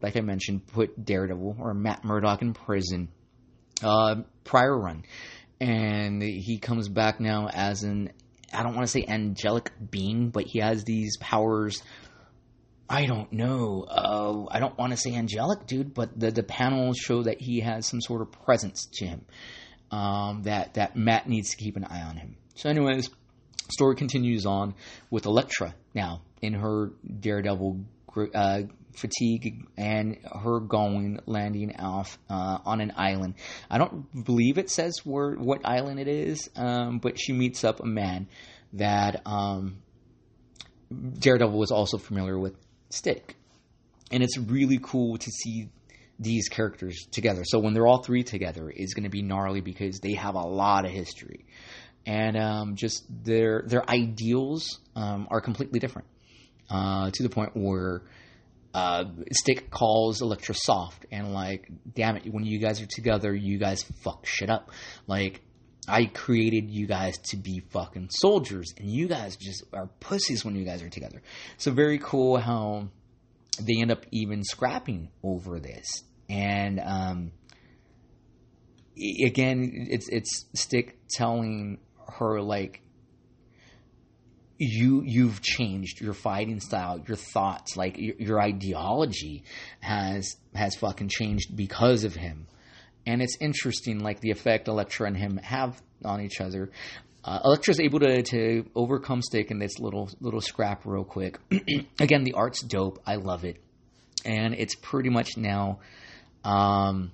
like 0.00 0.16
I 0.16 0.20
mentioned, 0.20 0.66
put 0.66 1.04
Daredevil 1.04 1.56
or 1.58 1.74
Matt 1.74 2.04
Murdock 2.04 2.42
in 2.42 2.54
prison 2.54 3.08
uh, 3.82 4.16
prior 4.44 4.76
run, 4.76 5.04
and 5.60 6.22
he 6.22 6.58
comes 6.58 6.88
back 6.88 7.20
now 7.20 7.48
as 7.48 7.82
an 7.82 8.12
I 8.52 8.62
don't 8.62 8.74
want 8.74 8.86
to 8.86 8.92
say 8.92 9.04
angelic 9.06 9.72
being, 9.90 10.30
but 10.30 10.44
he 10.44 10.58
has 10.58 10.84
these 10.84 11.16
powers 11.18 11.82
I 12.92 13.06
don't 13.06 13.32
know. 13.32 13.86
Uh, 13.88 14.44
I 14.50 14.60
don't 14.60 14.76
want 14.76 14.90
to 14.90 14.98
say 14.98 15.14
angelic, 15.14 15.66
dude, 15.66 15.94
but 15.94 16.18
the 16.18 16.30
the 16.30 16.42
panels 16.42 16.98
show 16.98 17.22
that 17.22 17.40
he 17.40 17.60
has 17.60 17.86
some 17.86 18.02
sort 18.02 18.20
of 18.20 18.32
presence 18.44 18.86
to 18.94 19.06
him 19.06 19.24
um, 19.90 20.42
that 20.42 20.74
that 20.74 20.94
Matt 20.94 21.26
needs 21.26 21.50
to 21.50 21.56
keep 21.56 21.76
an 21.76 21.84
eye 21.84 22.02
on 22.02 22.16
him. 22.16 22.36
So, 22.54 22.68
anyways, 22.68 23.08
story 23.70 23.96
continues 23.96 24.44
on 24.44 24.74
with 25.10 25.24
Elektra 25.24 25.74
now 25.94 26.20
in 26.42 26.52
her 26.52 26.90
Daredevil 27.20 27.80
uh, 28.34 28.62
fatigue 28.94 29.66
and 29.76 30.18
her 30.42 30.60
going 30.60 31.20
landing 31.26 31.74
off 31.78 32.18
uh, 32.28 32.58
on 32.64 32.80
an 32.80 32.92
island. 32.96 33.34
I 33.70 33.78
don't 33.78 34.24
believe 34.24 34.58
it 34.58 34.70
says 34.70 35.00
where 35.04 35.32
what 35.32 35.60
island 35.64 35.98
it 36.00 36.08
is, 36.08 36.50
um, 36.56 36.98
but 36.98 37.18
she 37.18 37.32
meets 37.32 37.64
up 37.64 37.80
a 37.80 37.86
man 37.86 38.28
that 38.74 39.22
um, 39.26 39.78
Daredevil 41.18 41.58
was 41.58 41.70
also 41.70 41.98
familiar 41.98 42.38
with, 42.38 42.54
Stick, 42.90 43.36
and 44.10 44.22
it's 44.22 44.36
really 44.38 44.78
cool 44.82 45.16
to 45.16 45.30
see 45.30 45.70
these 46.18 46.48
characters 46.48 47.06
together. 47.10 47.42
So 47.44 47.58
when 47.58 47.72
they're 47.74 47.86
all 47.86 48.02
three 48.02 48.22
together, 48.22 48.70
it's 48.74 48.94
going 48.94 49.04
to 49.04 49.10
be 49.10 49.22
gnarly 49.22 49.60
because 49.60 50.00
they 50.00 50.12
have 50.14 50.34
a 50.34 50.46
lot 50.46 50.84
of 50.84 50.90
history. 50.90 51.46
and 52.06 52.36
um, 52.36 52.76
just 52.76 53.04
their 53.24 53.62
their 53.66 53.88
ideals 53.88 54.80
um, 54.96 55.28
are 55.30 55.40
completely 55.40 55.78
different 55.78 56.08
uh, 56.70 57.10
to 57.10 57.22
the 57.22 57.28
point 57.28 57.52
where 57.54 58.02
uh, 58.74 59.04
Stick 59.32 59.70
calls 59.70 60.22
Elektra 60.22 60.54
soft 60.54 61.06
and 61.10 61.32
like, 61.32 61.68
damn 61.94 62.16
it, 62.16 62.32
when 62.32 62.44
you 62.44 62.58
guys 62.58 62.80
are 62.80 62.86
together, 62.86 63.34
you 63.34 63.58
guys 63.58 63.82
fuck 64.02 64.26
shit 64.26 64.50
up. 64.50 64.70
Like, 65.06 65.42
I 65.88 66.06
created 66.06 66.70
you 66.70 66.86
guys 66.86 67.18
to 67.30 67.36
be 67.36 67.60
fucking 67.70 68.10
soldiers, 68.10 68.72
and 68.78 68.88
you 68.88 69.08
guys 69.08 69.36
just 69.36 69.64
are 69.72 69.88
pussies 69.98 70.44
when 70.44 70.54
you 70.54 70.64
guys 70.64 70.82
are 70.82 70.88
together. 70.88 71.22
So 71.56 71.72
very 71.72 71.98
cool 71.98 72.38
how 72.38 72.88
they 73.60 73.80
end 73.80 73.90
up 73.90 74.06
even 74.12 74.44
scrapping 74.44 75.08
over 75.24 75.58
this, 75.58 76.04
and 76.30 76.80
um, 76.80 77.32
again, 79.26 79.88
it's 79.90 80.08
it's 80.08 80.46
Stick 80.54 80.98
telling 81.10 81.78
her 82.18 82.40
like 82.40 82.80
you 84.62 85.02
you've 85.04 85.42
changed 85.42 86.00
your 86.00 86.14
fighting 86.14 86.60
style 86.60 87.02
your 87.08 87.16
thoughts 87.16 87.76
like 87.76 87.98
your, 87.98 88.14
your, 88.18 88.40
ideology 88.40 89.42
has 89.80 90.36
has 90.54 90.76
fucking 90.76 91.08
changed 91.08 91.56
because 91.56 92.04
of 92.04 92.14
him. 92.14 92.46
And 93.04 93.20
it's 93.20 93.36
interesting 93.40 93.98
like 93.98 94.20
the 94.20 94.30
effect 94.30 94.68
Elektra 94.68 95.08
and 95.08 95.16
him 95.16 95.38
have 95.38 95.82
on 96.04 96.20
each 96.20 96.40
other. 96.40 96.70
Uh, 97.24 97.40
Elektra's 97.44 97.80
able 97.80 97.98
to, 98.00 98.22
to 98.22 98.64
overcome 98.76 99.20
Stick 99.22 99.50
in 99.50 99.58
this 99.58 99.80
little 99.80 100.08
little 100.20 100.40
scrap 100.40 100.82
real 100.84 101.04
quick. 101.04 101.38
Again 101.98 102.22
the 102.22 102.34
art's 102.34 102.62
dope. 102.62 103.02
I 103.04 103.16
love 103.16 103.44
it. 103.44 103.56
And 104.24 104.54
it's 104.54 104.76
pretty 104.76 105.10
much 105.10 105.36
now 105.36 105.80
um, 106.44 107.10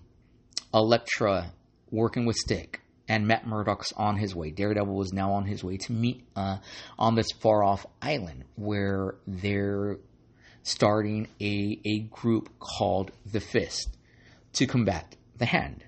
Elektra 0.75 1.53
working 1.91 2.27
with 2.27 2.37
Stick 2.37 2.83
and 3.09 3.27
Matt 3.27 3.47
Murdock's 3.47 3.93
on 3.97 4.17
his 4.17 4.35
way. 4.35 4.51
Daredevil 4.51 5.03
is 5.03 5.13
now 5.13 5.33
on 5.33 5.47
his 5.47 5.65
way 5.65 5.79
to 5.79 5.93
meet 5.93 6.27
uh, 6.37 6.59
on 6.99 7.15
this 7.15 7.31
far 7.41 7.65
off 7.65 7.87
island 8.03 8.45
where 8.57 9.15
they're 9.27 9.99
starting 10.63 11.27
a, 11.41 11.81
a 11.85 12.01
group 12.11 12.51
called 12.59 13.11
the 13.31 13.41
Fist 13.41 13.89
to 14.55 14.67
combat 14.67 15.17
the 15.39 15.47
Hand. 15.47 15.85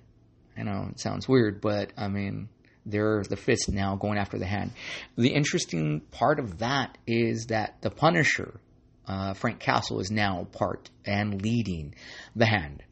I 0.56 0.62
know 0.62 0.88
it 0.90 1.00
sounds 1.00 1.28
weird, 1.28 1.60
but 1.60 1.92
I 1.96 2.08
mean, 2.08 2.48
they're 2.86 3.22
the 3.22 3.36
Fist 3.36 3.70
now 3.70 3.96
going 3.96 4.18
after 4.18 4.38
the 4.38 4.46
Hand. 4.46 4.72
The 5.16 5.34
interesting 5.34 6.00
part 6.10 6.38
of 6.38 6.58
that 6.58 6.96
is 7.06 7.46
that 7.46 7.82
the 7.82 7.90
Punisher, 7.90 8.58
uh, 9.06 9.34
Frank 9.34 9.60
Castle, 9.60 10.00
is 10.00 10.10
now 10.10 10.46
part 10.52 10.90
and 11.04 11.42
leading 11.42 11.94
the 12.34 12.46
Hand. 12.46 12.82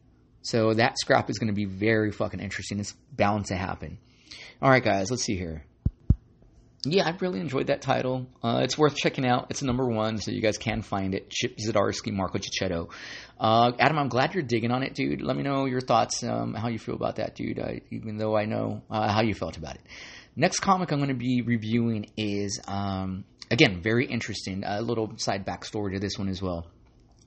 So 0.41 0.73
that 0.73 0.97
scrap 0.99 1.29
is 1.29 1.37
going 1.37 1.49
to 1.49 1.53
be 1.53 1.65
very 1.65 2.11
fucking 2.11 2.39
interesting. 2.39 2.79
It's 2.79 2.93
bound 3.15 3.47
to 3.47 3.55
happen. 3.55 3.97
All 4.61 4.69
right, 4.69 4.83
guys, 4.83 5.11
let's 5.11 5.23
see 5.23 5.37
here. 5.37 5.63
Yeah, 6.85 7.05
I 7.05 7.15
really 7.19 7.41
enjoyed 7.41 7.67
that 7.67 7.81
title. 7.81 8.27
Uh, 8.41 8.61
it's 8.63 8.77
worth 8.77 8.95
checking 8.95 9.25
out. 9.25 9.47
It's 9.49 9.61
number 9.61 9.85
one, 9.85 10.17
so 10.17 10.31
you 10.31 10.41
guys 10.41 10.57
can 10.57 10.81
find 10.81 11.13
it. 11.13 11.29
Chip 11.29 11.57
Zdarsky, 11.57 12.13
Marco 12.13 12.39
Checchetto. 12.39 12.89
Uh, 13.37 13.73
Adam, 13.77 13.99
I'm 13.99 14.07
glad 14.07 14.33
you're 14.33 14.43
digging 14.43 14.71
on 14.71 14.83
it, 14.83 14.95
dude. 14.95 15.21
Let 15.21 15.35
me 15.35 15.43
know 15.43 15.65
your 15.65 15.81
thoughts, 15.81 16.23
um, 16.23 16.53
how 16.53 16.69
you 16.69 16.79
feel 16.79 16.95
about 16.95 17.17
that, 17.17 17.35
dude. 17.35 17.59
Uh, 17.59 17.73
even 17.91 18.15
though 18.15 18.37
I 18.37 18.45
know 18.45 18.81
uh, 18.89 19.11
how 19.11 19.21
you 19.21 19.33
felt 19.33 19.57
about 19.57 19.75
it. 19.75 19.81
Next 20.37 20.61
comic 20.61 20.91
I'm 20.93 20.99
going 20.99 21.09
to 21.09 21.15
be 21.15 21.41
reviewing 21.41 22.11
is, 22.15 22.61
um, 22.65 23.25
again, 23.51 23.81
very 23.81 24.05
interesting. 24.05 24.63
A 24.65 24.81
little 24.81 25.17
side 25.17 25.45
backstory 25.45 25.93
to 25.95 25.99
this 25.99 26.17
one 26.17 26.29
as 26.29 26.41
well. 26.41 26.65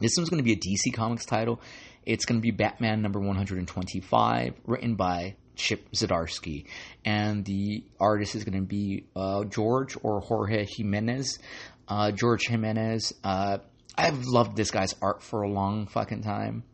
This 0.00 0.12
one's 0.16 0.30
going 0.30 0.42
to 0.42 0.44
be 0.44 0.54
a 0.54 0.56
DC 0.56 0.94
Comics 0.94 1.26
title. 1.26 1.60
It's 2.06 2.24
going 2.24 2.40
to 2.40 2.42
be 2.42 2.52
Batman 2.52 3.02
number 3.02 3.20
125, 3.20 4.54
written 4.64 4.94
by 4.96 5.36
Chip 5.56 5.90
Zdarsky, 5.92 6.66
and 7.04 7.44
the 7.44 7.84
artist 8.00 8.34
is 8.34 8.44
going 8.44 8.60
to 8.60 8.66
be 8.66 9.04
uh, 9.14 9.44
George 9.44 9.96
or 10.02 10.20
Jorge 10.20 10.66
Jimenez. 10.68 11.38
Uh, 11.88 12.10
George 12.12 12.46
Jimenez. 12.46 13.12
Uh, 13.22 13.58
I've 13.96 14.24
loved 14.24 14.56
this 14.56 14.70
guy's 14.70 14.94
art 15.02 15.22
for 15.22 15.42
a 15.42 15.50
long 15.50 15.86
fucking 15.86 16.22
time. 16.22 16.64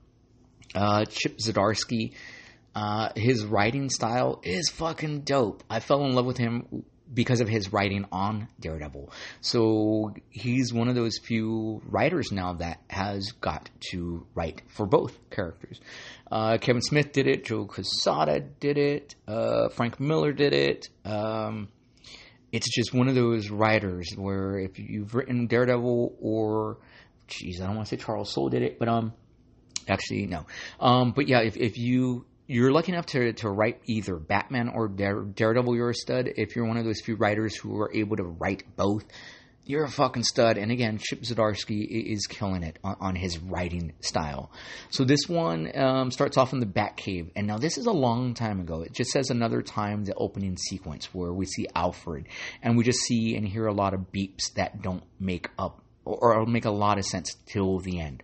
Uh, 0.75 1.05
Chip 1.07 1.39
Zdarsky. 1.39 2.15
Uh, 2.75 3.09
his 3.17 3.45
writing 3.45 3.91
style 3.91 4.41
is 4.45 4.69
fucking 4.69 5.23
dope. 5.23 5.65
I 5.69 5.81
fell 5.81 6.05
in 6.05 6.15
love 6.15 6.27
with 6.27 6.37
him 6.37 6.85
because 7.13 7.41
of 7.41 7.49
his 7.49 7.73
writing 7.73 8.05
on 8.13 8.49
Daredevil. 8.61 9.13
So 9.41 10.15
he's 10.31 10.73
one 10.73 10.89
of 10.89 10.95
those 10.95 11.19
few 11.19 11.81
writers 11.87 12.31
now 12.33 12.55
that 12.55 12.81
has 12.89 13.33
got 13.33 13.71
to 13.91 14.27
write 14.35 14.63
for 14.69 14.87
both 14.87 15.17
characters. 15.31 15.81
Uh, 16.31 16.59
Kevin 16.59 16.83
Smith 16.83 17.13
did 17.13 17.27
it, 17.27 17.45
Joe 17.45 17.65
Quesada 17.65 18.41
did 18.41 18.79
it, 18.79 19.15
uh, 19.27 19.69
Frank 19.71 19.99
Miller 19.99 20.33
did 20.33 20.53
it. 20.53 20.89
Um, 21.05 21.69
it's 22.53 22.75
just 22.75 22.95
one 22.95 23.09
of 23.09 23.15
those 23.15 23.51
writers 23.51 24.13
where 24.17 24.59
if 24.59 24.79
you've 24.79 25.15
written 25.15 25.47
Daredevil 25.47 26.17
or, 26.21 26.79
geez, 27.27 27.61
I 27.61 27.67
don't 27.67 27.77
want 27.77 27.89
to 27.89 27.97
say 27.97 28.03
Charles 28.03 28.33
Soule 28.33 28.49
did 28.49 28.63
it, 28.63 28.79
but 28.79 28.89
um, 28.89 29.13
actually 29.87 30.27
no. 30.27 30.47
Um, 30.81 31.13
but 31.13 31.29
yeah, 31.29 31.41
if 31.41 31.57
if 31.57 31.77
you 31.77 32.27
you're 32.49 32.73
lucky 32.73 32.93
enough 32.93 33.07
to, 33.07 33.35
to 33.35 33.51
write 33.51 33.83
either 33.85 34.17
Batman 34.17 34.71
or 34.71 34.89
Dare, 34.89 35.23
Daredevil, 35.23 35.77
you're 35.77 35.91
a 35.91 35.95
stud. 35.95 36.31
If 36.35 36.57
you're 36.57 36.67
one 36.67 36.79
of 36.79 36.85
those 36.87 37.01
few 37.01 37.15
writers 37.15 37.55
who 37.55 37.79
are 37.79 37.95
able 37.95 38.17
to 38.17 38.25
write 38.25 38.65
both, 38.75 39.05
you're 39.67 39.85
a 39.85 39.91
fucking 39.91 40.23
stud. 40.23 40.57
And 40.57 40.73
again, 40.73 40.99
Chip 40.99 41.21
Zdarsky 41.21 41.87
is 41.87 42.27
killing 42.27 42.63
it 42.63 42.79
on, 42.83 42.97
on 43.01 43.15
his 43.17 43.39
writing 43.39 43.93
style. 44.01 44.51
So 44.89 45.05
this 45.05 45.29
one 45.29 45.71
um, 45.79 46.11
starts 46.11 46.39
off 46.39 46.55
in 46.55 46.61
the 46.61 46.67
Batcave, 46.67 47.33
and 47.37 47.47
now 47.47 47.59
this 47.59 47.77
is 47.77 47.85
a 47.85 47.93
long 47.93 48.33
time 48.33 48.61
ago. 48.61 48.81
It 48.81 48.95
just 48.95 49.11
says 49.11 49.29
another 49.29 49.61
time 49.61 50.05
the 50.05 50.15
opening 50.15 50.57
sequence 50.57 51.13
where 51.13 51.35
we 51.35 51.45
see 51.45 51.67
Alfred, 51.75 52.29
and 52.63 52.79
we 52.79 52.83
just 52.83 53.01
see 53.01 53.37
and 53.37 53.47
hear 53.47 53.67
a 53.67 53.75
lot 53.75 53.93
of 53.93 54.11
beeps 54.11 54.55
that 54.57 54.81
don't 54.81 55.05
make 55.21 55.51
up 55.59 55.83
or, 56.07 56.41
or 56.41 56.47
make 56.47 56.65
a 56.65 56.71
lot 56.71 56.97
of 56.97 57.05
sense 57.05 57.37
till 57.45 57.79
the 57.79 58.01
end. 58.01 58.23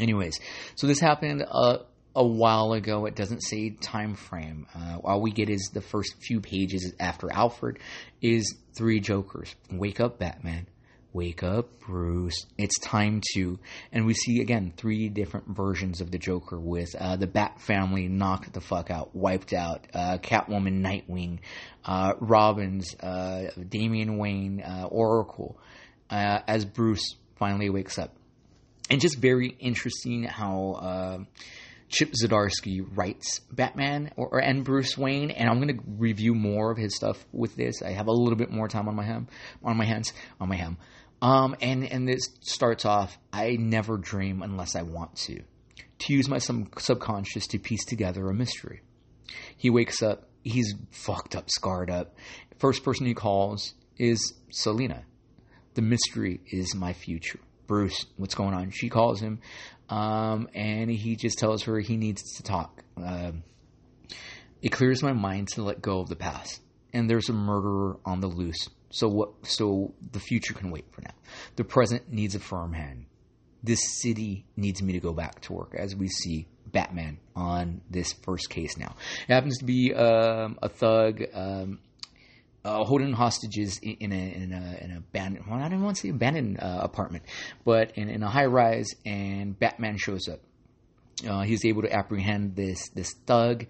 Anyways, 0.00 0.40
so 0.76 0.86
this 0.86 0.98
happened. 0.98 1.44
Uh, 1.46 1.80
a 2.14 2.24
while 2.24 2.72
ago. 2.72 3.06
It 3.06 3.16
doesn't 3.16 3.42
say 3.42 3.70
time 3.70 4.14
frame. 4.14 4.66
Uh, 4.74 4.98
all 5.02 5.20
we 5.20 5.32
get 5.32 5.48
is 5.48 5.70
the 5.72 5.80
first 5.80 6.14
few 6.22 6.40
pages 6.40 6.92
after 7.00 7.32
Alfred 7.32 7.78
is 8.22 8.54
three 8.76 9.00
Jokers. 9.00 9.54
Wake 9.70 10.00
up, 10.00 10.18
Batman. 10.18 10.66
Wake 11.12 11.44
up, 11.44 11.78
Bruce. 11.78 12.44
It's 12.58 12.76
time 12.80 13.20
to. 13.34 13.60
And 13.92 14.04
we 14.04 14.14
see 14.14 14.40
again 14.40 14.72
three 14.76 15.08
different 15.08 15.46
versions 15.46 16.00
of 16.00 16.10
the 16.10 16.18
Joker 16.18 16.58
with 16.58 16.92
uh, 16.98 17.14
the 17.16 17.28
Bat 17.28 17.60
family 17.60 18.08
knocked 18.08 18.52
the 18.52 18.60
fuck 18.60 18.90
out, 18.90 19.14
wiped 19.14 19.52
out. 19.52 19.86
Uh, 19.94 20.18
Catwoman, 20.18 20.82
Nightwing, 20.82 21.38
uh, 21.84 22.14
Robin's, 22.18 22.96
uh, 22.96 23.50
Damian 23.68 24.18
Wayne, 24.18 24.60
uh, 24.60 24.88
Oracle, 24.90 25.56
uh, 26.10 26.40
as 26.48 26.64
Bruce 26.64 27.14
finally 27.36 27.70
wakes 27.70 27.96
up. 27.96 28.12
And 28.90 29.00
just 29.00 29.16
very 29.16 29.48
interesting 29.60 30.24
how 30.24 31.26
Chip 31.88 32.12
Zdarsky 32.12 32.84
writes 32.94 33.40
Batman 33.52 34.12
or, 34.16 34.28
or, 34.28 34.38
and 34.38 34.64
Bruce 34.64 34.96
Wayne, 34.98 35.30
and 35.30 35.48
I'm 35.48 35.60
going 35.60 35.76
to 35.76 35.84
review 35.86 36.34
more 36.34 36.70
of 36.70 36.78
his 36.78 36.96
stuff 36.96 37.24
with 37.32 37.56
this. 37.56 37.82
I 37.82 37.90
have 37.90 38.06
a 38.06 38.12
little 38.12 38.38
bit 38.38 38.50
more 38.50 38.68
time 38.68 38.88
on 38.88 38.96
my 38.96 39.04
ham, 39.04 39.28
on 39.62 39.76
my 39.76 39.84
hands, 39.84 40.12
on 40.40 40.48
my 40.48 40.56
ham. 40.56 40.78
Um, 41.22 41.56
and 41.60 41.84
and 41.84 42.06
this 42.06 42.28
starts 42.40 42.84
off. 42.84 43.16
I 43.32 43.56
never 43.58 43.96
dream 43.96 44.42
unless 44.42 44.76
I 44.76 44.82
want 44.82 45.16
to. 45.26 45.42
To 46.00 46.12
use 46.12 46.28
my 46.28 46.38
some 46.38 46.68
subconscious 46.76 47.46
to 47.48 47.58
piece 47.58 47.84
together 47.84 48.28
a 48.28 48.34
mystery. 48.34 48.82
He 49.56 49.70
wakes 49.70 50.02
up. 50.02 50.28
He's 50.42 50.74
fucked 50.90 51.34
up, 51.34 51.50
scarred 51.50 51.90
up. 51.90 52.16
First 52.58 52.84
person 52.84 53.06
he 53.06 53.14
calls 53.14 53.74
is 53.96 54.34
Selina. 54.50 55.04
The 55.74 55.82
mystery 55.82 56.40
is 56.46 56.74
my 56.74 56.92
future. 56.92 57.40
Bruce, 57.66 58.04
what's 58.16 58.34
going 58.34 58.52
on? 58.52 58.70
She 58.70 58.90
calls 58.90 59.20
him. 59.20 59.40
Um, 59.88 60.48
and 60.54 60.90
he 60.90 61.16
just 61.16 61.38
tells 61.38 61.64
her 61.64 61.78
he 61.78 61.96
needs 61.96 62.22
to 62.36 62.42
talk. 62.42 62.82
Um, 62.96 63.42
it 64.62 64.70
clears 64.70 65.02
my 65.02 65.12
mind 65.12 65.48
to 65.48 65.62
let 65.62 65.82
go 65.82 66.00
of 66.00 66.08
the 66.08 66.16
past. 66.16 66.60
And 66.92 67.10
there's 67.10 67.28
a 67.28 67.32
murderer 67.32 67.98
on 68.04 68.20
the 68.20 68.28
loose. 68.28 68.68
So 68.90 69.08
what? 69.08 69.30
So 69.42 69.92
the 70.12 70.20
future 70.20 70.54
can 70.54 70.70
wait 70.70 70.84
for 70.92 71.02
now. 71.02 71.14
The 71.56 71.64
present 71.64 72.10
needs 72.12 72.34
a 72.34 72.38
firm 72.38 72.72
hand. 72.72 73.06
This 73.62 74.00
city 74.00 74.46
needs 74.56 74.82
me 74.82 74.92
to 74.92 75.00
go 75.00 75.12
back 75.12 75.40
to 75.42 75.52
work, 75.52 75.74
as 75.76 75.96
we 75.96 76.08
see 76.08 76.46
Batman 76.66 77.18
on 77.34 77.80
this 77.90 78.12
first 78.12 78.50
case 78.50 78.76
now. 78.76 78.94
It 79.28 79.32
happens 79.32 79.58
to 79.58 79.64
be 79.64 79.92
um, 79.94 80.58
a 80.62 80.68
thug. 80.68 81.22
Um, 81.32 81.80
uh, 82.64 82.84
holding 82.84 83.12
hostages 83.12 83.78
in, 83.82 83.96
in, 84.00 84.12
a 84.12 84.84
in 84.84 84.90
a 84.92 84.98
abandoned 84.98 85.46
well, 85.46 85.60
I 85.60 85.68
don't 85.68 85.82
want 85.82 85.96
to 85.96 86.02
say 86.02 86.08
abandoned 86.08 86.58
uh, 86.60 86.80
apartment, 86.82 87.24
but 87.64 87.92
in, 87.96 88.08
in 88.08 88.22
a 88.22 88.28
high 88.28 88.46
rise, 88.46 88.90
and 89.04 89.58
Batman 89.58 89.98
shows 89.98 90.28
up. 90.28 90.40
Uh, 91.26 91.42
he's 91.42 91.64
able 91.64 91.82
to 91.82 91.92
apprehend 91.92 92.56
this 92.56 92.88
this 92.90 93.12
thug, 93.26 93.66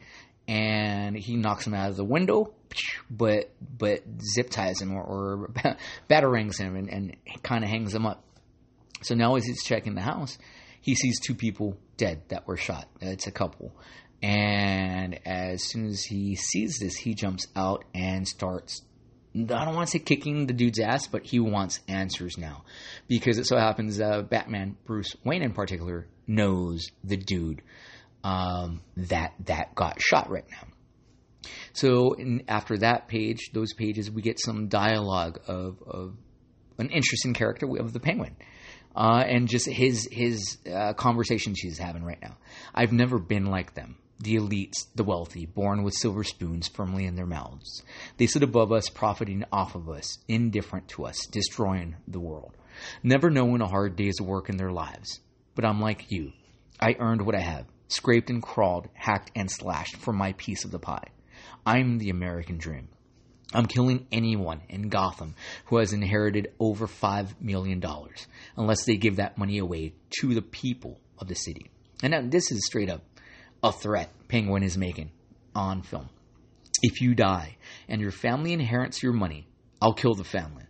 and 0.47 1.17
he 1.17 1.37
knocks 1.37 1.67
him 1.67 1.75
out 1.75 1.91
of 1.91 1.97
the 1.97 2.05
window, 2.05 2.55
but 3.11 3.51
but 3.61 4.03
zip 4.35 4.51
ties 4.51 4.81
him 4.81 4.95
or, 4.95 5.03
or 5.03 5.51
batarangs 6.11 6.59
him 6.59 6.77
and, 6.77 6.89
and 6.89 7.17
kind 7.43 7.65
of 7.65 7.71
hangs 7.71 7.95
him 7.95 8.07
up. 8.07 8.23
So 9.03 9.15
now 9.15 9.35
as 9.35 9.45
he's 9.45 9.65
checking 9.65 9.95
the 9.95 10.03
house, 10.03 10.39
he 10.81 10.95
sees 10.95 11.19
two 11.21 11.35
people 11.35 11.77
dead 11.97 12.23
that 12.29 12.47
were 12.47 12.57
shot. 12.57 12.89
It's 13.01 13.27
a 13.27 13.33
couple. 13.33 13.73
And 14.23 15.21
as 15.27 15.63
soon 15.65 15.87
as 15.87 16.05
he 16.05 16.35
sees 16.35 16.79
this, 16.79 16.97
he 16.97 17.15
jumps 17.15 17.47
out 17.55 17.85
and 17.95 18.27
starts 18.27 18.83
I 19.37 19.65
don't 19.65 19.75
want 19.75 19.89
to 19.89 19.91
say 19.91 19.99
kicking 19.99 20.47
the 20.47 20.53
dude's 20.53 20.79
ass, 20.79 21.09
but 21.09 21.25
he 21.25 21.41
wants 21.41 21.81
answers 21.89 22.39
now 22.39 22.63
because 23.09 23.37
it 23.37 23.47
so 23.47 23.57
happens 23.57 24.01
uh, 24.01 24.23
Batman 24.23 24.77
Bruce 24.85 25.17
Wayne 25.25 25.43
in 25.43 25.53
particular 25.53 26.07
knows 26.29 26.87
the 27.03 27.17
dude 27.17 27.63
um, 28.23 28.81
that 28.97 29.35
that 29.47 29.75
got 29.75 30.01
shot 30.01 30.31
right 30.31 30.45
now. 30.51 31.51
So 31.73 32.13
in, 32.13 32.45
after 32.47 32.79
that 32.79 33.09
page, 33.09 33.51
those 33.53 33.73
pages, 33.75 34.11
we 34.11 34.23
get 34.23 34.39
some 34.41 34.69
dialogue 34.69 35.41
of, 35.49 35.83
of 35.85 36.15
an 36.79 36.91
interesting 36.91 37.35
character 37.35 37.67
of 37.79 37.93
the 37.93 38.01
Penguin. 38.01 38.37
Uh, 38.97 39.25
and 39.27 39.49
just 39.49 39.69
his 39.69 40.09
his 40.13 40.59
uh, 40.73 40.93
conversation 40.93 41.55
she's 41.57 41.79
having 41.79 42.05
right 42.05 42.23
now. 42.23 42.37
I've 42.73 42.93
never 42.93 43.19
been 43.19 43.47
like 43.47 43.75
them. 43.75 43.97
The 44.21 44.37
elites, 44.37 44.87
the 44.95 45.05
wealthy, 45.05 45.45
born 45.45 45.83
with 45.83 45.95
silver 45.95 46.25
spoons 46.25 46.69
firmly 46.69 47.05
in 47.05 47.17
their 47.17 47.27
mouths. 47.27 47.83
They 48.17 48.27
sit 48.27 48.43
above 48.43 48.73
us, 48.73 48.89
profiting 48.89 49.45
off 49.53 49.75
of 49.75 49.89
us, 49.89 50.19
indifferent 50.29 50.89
to 50.89 51.05
us, 51.05 51.27
destroying 51.27 51.97
the 52.07 52.21
world. 52.21 52.57
Never 53.03 53.31
knowing 53.31 53.61
a 53.61 53.67
hard 53.67 53.97
day's 53.97 54.21
work 54.21 54.49
in 54.49 54.57
their 54.57 54.73
lives. 54.73 55.21
But 55.55 55.65
I'm 55.65 55.81
like 55.81 56.11
you. 56.11 56.33
I 56.81 56.97
earned 56.99 57.23
what 57.23 57.35
I 57.35 57.41
have, 57.41 57.67
scraped 57.89 58.31
and 58.31 58.43
crawled, 58.43 58.89
hacked 58.95 59.31
and 59.35 59.51
slashed 59.51 59.97
for 59.97 60.13
my 60.13 60.33
piece 60.35 60.65
of 60.65 60.71
the 60.71 60.79
pie. 60.79 61.09
I'm 61.67 61.99
the 61.99 62.11
American 62.11 62.59
dream. 62.59 62.89
I'm 63.53 63.67
killing 63.67 64.07
anyone 64.11 64.63
in 64.69 64.89
Gotham 64.89 65.35
who 65.67 65.77
has 65.77 65.93
inherited 65.93 66.53
over 66.59 66.87
$5 66.87 67.41
million, 67.41 67.83
unless 68.57 68.85
they 68.85 68.97
give 68.97 69.17
that 69.17 69.39
money 69.39 69.59
away 69.59 69.95
to 70.21 70.35
the 70.35 70.43
people 70.43 71.01
of 71.19 71.29
the 71.29 71.37
city. 71.37 71.71
And 72.03 72.11
now 72.11 72.23
this 72.25 72.51
is 72.51 72.67
straight 72.67 72.91
up 72.91 73.03
a 73.65 73.73
threat 73.73 74.11
Penguin 74.29 74.63
is 74.63 74.77
making 74.77 75.11
on 75.55 75.81
film. 75.81 76.11
If 76.83 77.01
you 77.01 77.15
die 77.15 77.57
and 77.89 77.99
your 77.99 78.11
family 78.11 78.53
inherits 78.53 79.03
your 79.03 79.15
money, 79.15 79.49
I'll 79.81 79.95
kill 79.95 80.15
the 80.15 80.23
family. 80.23 80.65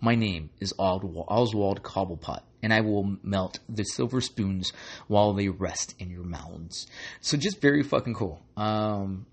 My 0.00 0.14
name 0.14 0.48
is 0.58 0.72
Oswald 0.78 1.82
Cobblepot, 1.82 2.40
and 2.62 2.72
I 2.72 2.80
will 2.80 3.18
melt 3.22 3.58
the 3.68 3.84
silver 3.84 4.22
spoons 4.22 4.72
while 5.08 5.34
they 5.34 5.48
rest 5.48 5.94
in 5.98 6.08
your 6.08 6.24
mouths. 6.24 6.86
So 7.20 7.36
just 7.36 7.60
very 7.60 7.82
fucking 7.82 8.14
cool. 8.14 8.40
Um, 8.56 9.26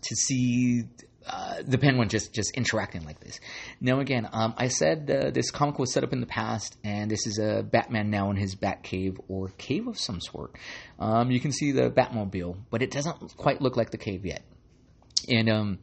to 0.00 0.16
see 0.16 0.84
uh, 1.26 1.56
the 1.66 1.78
penguin 1.78 2.08
just 2.08 2.32
just 2.32 2.52
interacting 2.56 3.04
like 3.04 3.20
this. 3.20 3.40
Now 3.80 4.00
again, 4.00 4.28
um, 4.32 4.54
I 4.56 4.68
said 4.68 5.10
uh, 5.10 5.30
this 5.30 5.50
comic 5.50 5.78
was 5.78 5.92
set 5.92 6.04
up 6.04 6.12
in 6.12 6.20
the 6.20 6.26
past, 6.26 6.76
and 6.84 7.10
this 7.10 7.26
is 7.26 7.38
a 7.38 7.62
Batman 7.62 8.10
now 8.10 8.30
in 8.30 8.36
his 8.36 8.54
Bat 8.54 8.82
cave 8.82 9.20
or 9.28 9.48
cave 9.58 9.86
of 9.86 9.98
some 9.98 10.20
sort. 10.20 10.56
Um, 10.98 11.30
you 11.30 11.40
can 11.40 11.52
see 11.52 11.72
the 11.72 11.90
Batmobile, 11.90 12.56
but 12.70 12.82
it 12.82 12.90
doesn't 12.90 13.36
quite 13.36 13.60
look 13.60 13.76
like 13.76 13.90
the 13.90 13.98
cave 13.98 14.24
yet. 14.24 14.42
And 15.28 15.48
um, 15.48 15.78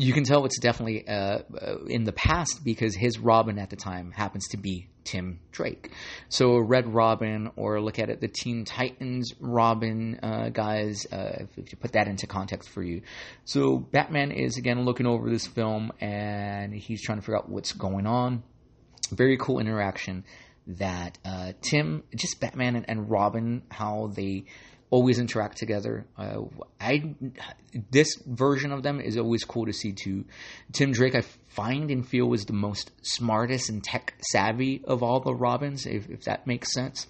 you 0.00 0.14
can 0.14 0.24
tell 0.24 0.46
it's 0.46 0.58
definitely 0.58 1.06
uh, 1.06 1.40
uh, 1.60 1.84
in 1.86 2.04
the 2.04 2.12
past 2.12 2.64
because 2.64 2.96
his 2.96 3.18
Robin 3.18 3.58
at 3.58 3.68
the 3.68 3.76
time 3.76 4.12
happens 4.12 4.48
to 4.48 4.56
be 4.56 4.88
Tim 5.04 5.40
Drake. 5.52 5.92
So 6.30 6.56
Red 6.58 6.94
Robin, 6.94 7.50
or 7.56 7.82
look 7.82 7.98
at 7.98 8.08
it, 8.08 8.18
the 8.18 8.28
Teen 8.28 8.64
Titans 8.64 9.34
Robin, 9.40 10.18
uh, 10.22 10.48
guys, 10.48 11.06
uh, 11.12 11.44
if, 11.56 11.70
you 11.70 11.76
put 11.78 11.92
that 11.92 12.08
into 12.08 12.26
context 12.26 12.70
for 12.70 12.82
you. 12.82 13.02
So 13.44 13.76
Batman 13.76 14.30
is 14.30 14.56
again 14.56 14.86
looking 14.86 15.06
over 15.06 15.28
this 15.28 15.46
film 15.46 15.92
and 16.00 16.72
he's 16.72 17.02
trying 17.02 17.18
to 17.18 17.22
figure 17.22 17.36
out 17.36 17.50
what's 17.50 17.72
going 17.72 18.06
on. 18.06 18.42
Very 19.10 19.36
cool 19.36 19.58
interaction 19.58 20.24
that 20.66 21.18
uh, 21.26 21.52
Tim, 21.60 22.04
just 22.16 22.40
Batman 22.40 22.76
and, 22.76 22.88
and 22.88 23.10
Robin, 23.10 23.64
how 23.70 24.10
they 24.14 24.44
always 24.90 25.18
interact 25.18 25.56
together. 25.56 26.04
Uh, 26.18 26.42
I 26.80 27.14
this 27.90 28.16
version 28.26 28.72
of 28.72 28.82
them 28.82 29.00
is 29.00 29.16
always 29.16 29.44
cool 29.44 29.66
to 29.66 29.72
see 29.72 29.92
too. 29.92 30.24
Tim 30.72 30.92
Drake, 30.92 31.14
I 31.14 31.22
find 31.48 31.90
and 31.90 32.06
feel 32.06 32.26
was 32.26 32.44
the 32.44 32.52
most 32.52 32.90
smartest 33.02 33.70
and 33.70 33.82
tech 33.82 34.14
savvy 34.30 34.82
of 34.84 35.02
all 35.02 35.20
the 35.20 35.34
Robins, 35.34 35.86
if, 35.86 36.10
if 36.10 36.24
that 36.24 36.46
makes 36.46 36.72
sense. 36.72 37.06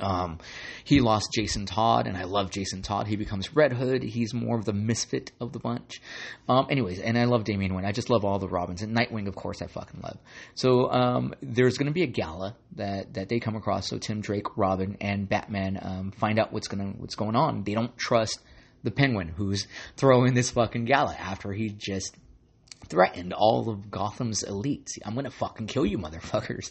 Um, 0.00 0.38
he 0.82 1.00
lost 1.00 1.30
Jason 1.34 1.66
Todd, 1.66 2.06
and 2.06 2.16
I 2.16 2.24
love 2.24 2.50
Jason 2.50 2.82
Todd. 2.82 3.06
He 3.06 3.16
becomes 3.16 3.54
Red 3.54 3.72
Hood. 3.72 4.02
He's 4.02 4.34
more 4.34 4.58
of 4.58 4.64
the 4.64 4.72
misfit 4.72 5.32
of 5.40 5.52
the 5.52 5.58
bunch. 5.58 6.00
Um, 6.48 6.66
anyways, 6.70 6.98
and 7.00 7.16
I 7.16 7.24
love 7.24 7.44
Damian 7.44 7.74
Wayne. 7.74 7.84
I 7.84 7.92
just 7.92 8.10
love 8.10 8.24
all 8.24 8.38
the 8.38 8.48
Robins. 8.48 8.82
And 8.82 8.96
Nightwing, 8.96 9.28
of 9.28 9.34
course, 9.34 9.62
I 9.62 9.66
fucking 9.66 10.00
love. 10.00 10.18
So 10.54 10.90
um, 10.90 11.34
there's 11.40 11.78
going 11.78 11.86
to 11.86 11.92
be 11.92 12.02
a 12.02 12.08
gala 12.08 12.56
that, 12.76 13.14
that 13.14 13.28
they 13.28 13.40
come 13.40 13.56
across. 13.56 13.88
So 13.88 13.98
Tim 13.98 14.20
Drake, 14.20 14.56
Robin, 14.56 14.96
and 15.00 15.28
Batman 15.28 15.78
um, 15.80 16.10
find 16.12 16.38
out 16.38 16.52
what's 16.52 16.68
going 16.68 16.96
what's 16.98 17.14
going 17.14 17.36
on. 17.36 17.64
They 17.64 17.74
don't 17.74 17.96
trust 17.96 18.40
the 18.82 18.90
Penguin, 18.90 19.28
who's 19.28 19.66
throwing 19.96 20.34
this 20.34 20.50
fucking 20.50 20.84
gala 20.84 21.14
after 21.14 21.52
he 21.52 21.70
just 21.70 22.16
threatened 22.88 23.32
all 23.32 23.70
of 23.70 23.90
Gotham's 23.90 24.44
elites. 24.44 24.98
I'm 25.04 25.14
gonna 25.14 25.30
fucking 25.30 25.66
kill 25.66 25.86
you, 25.86 25.98
motherfuckers. 25.98 26.70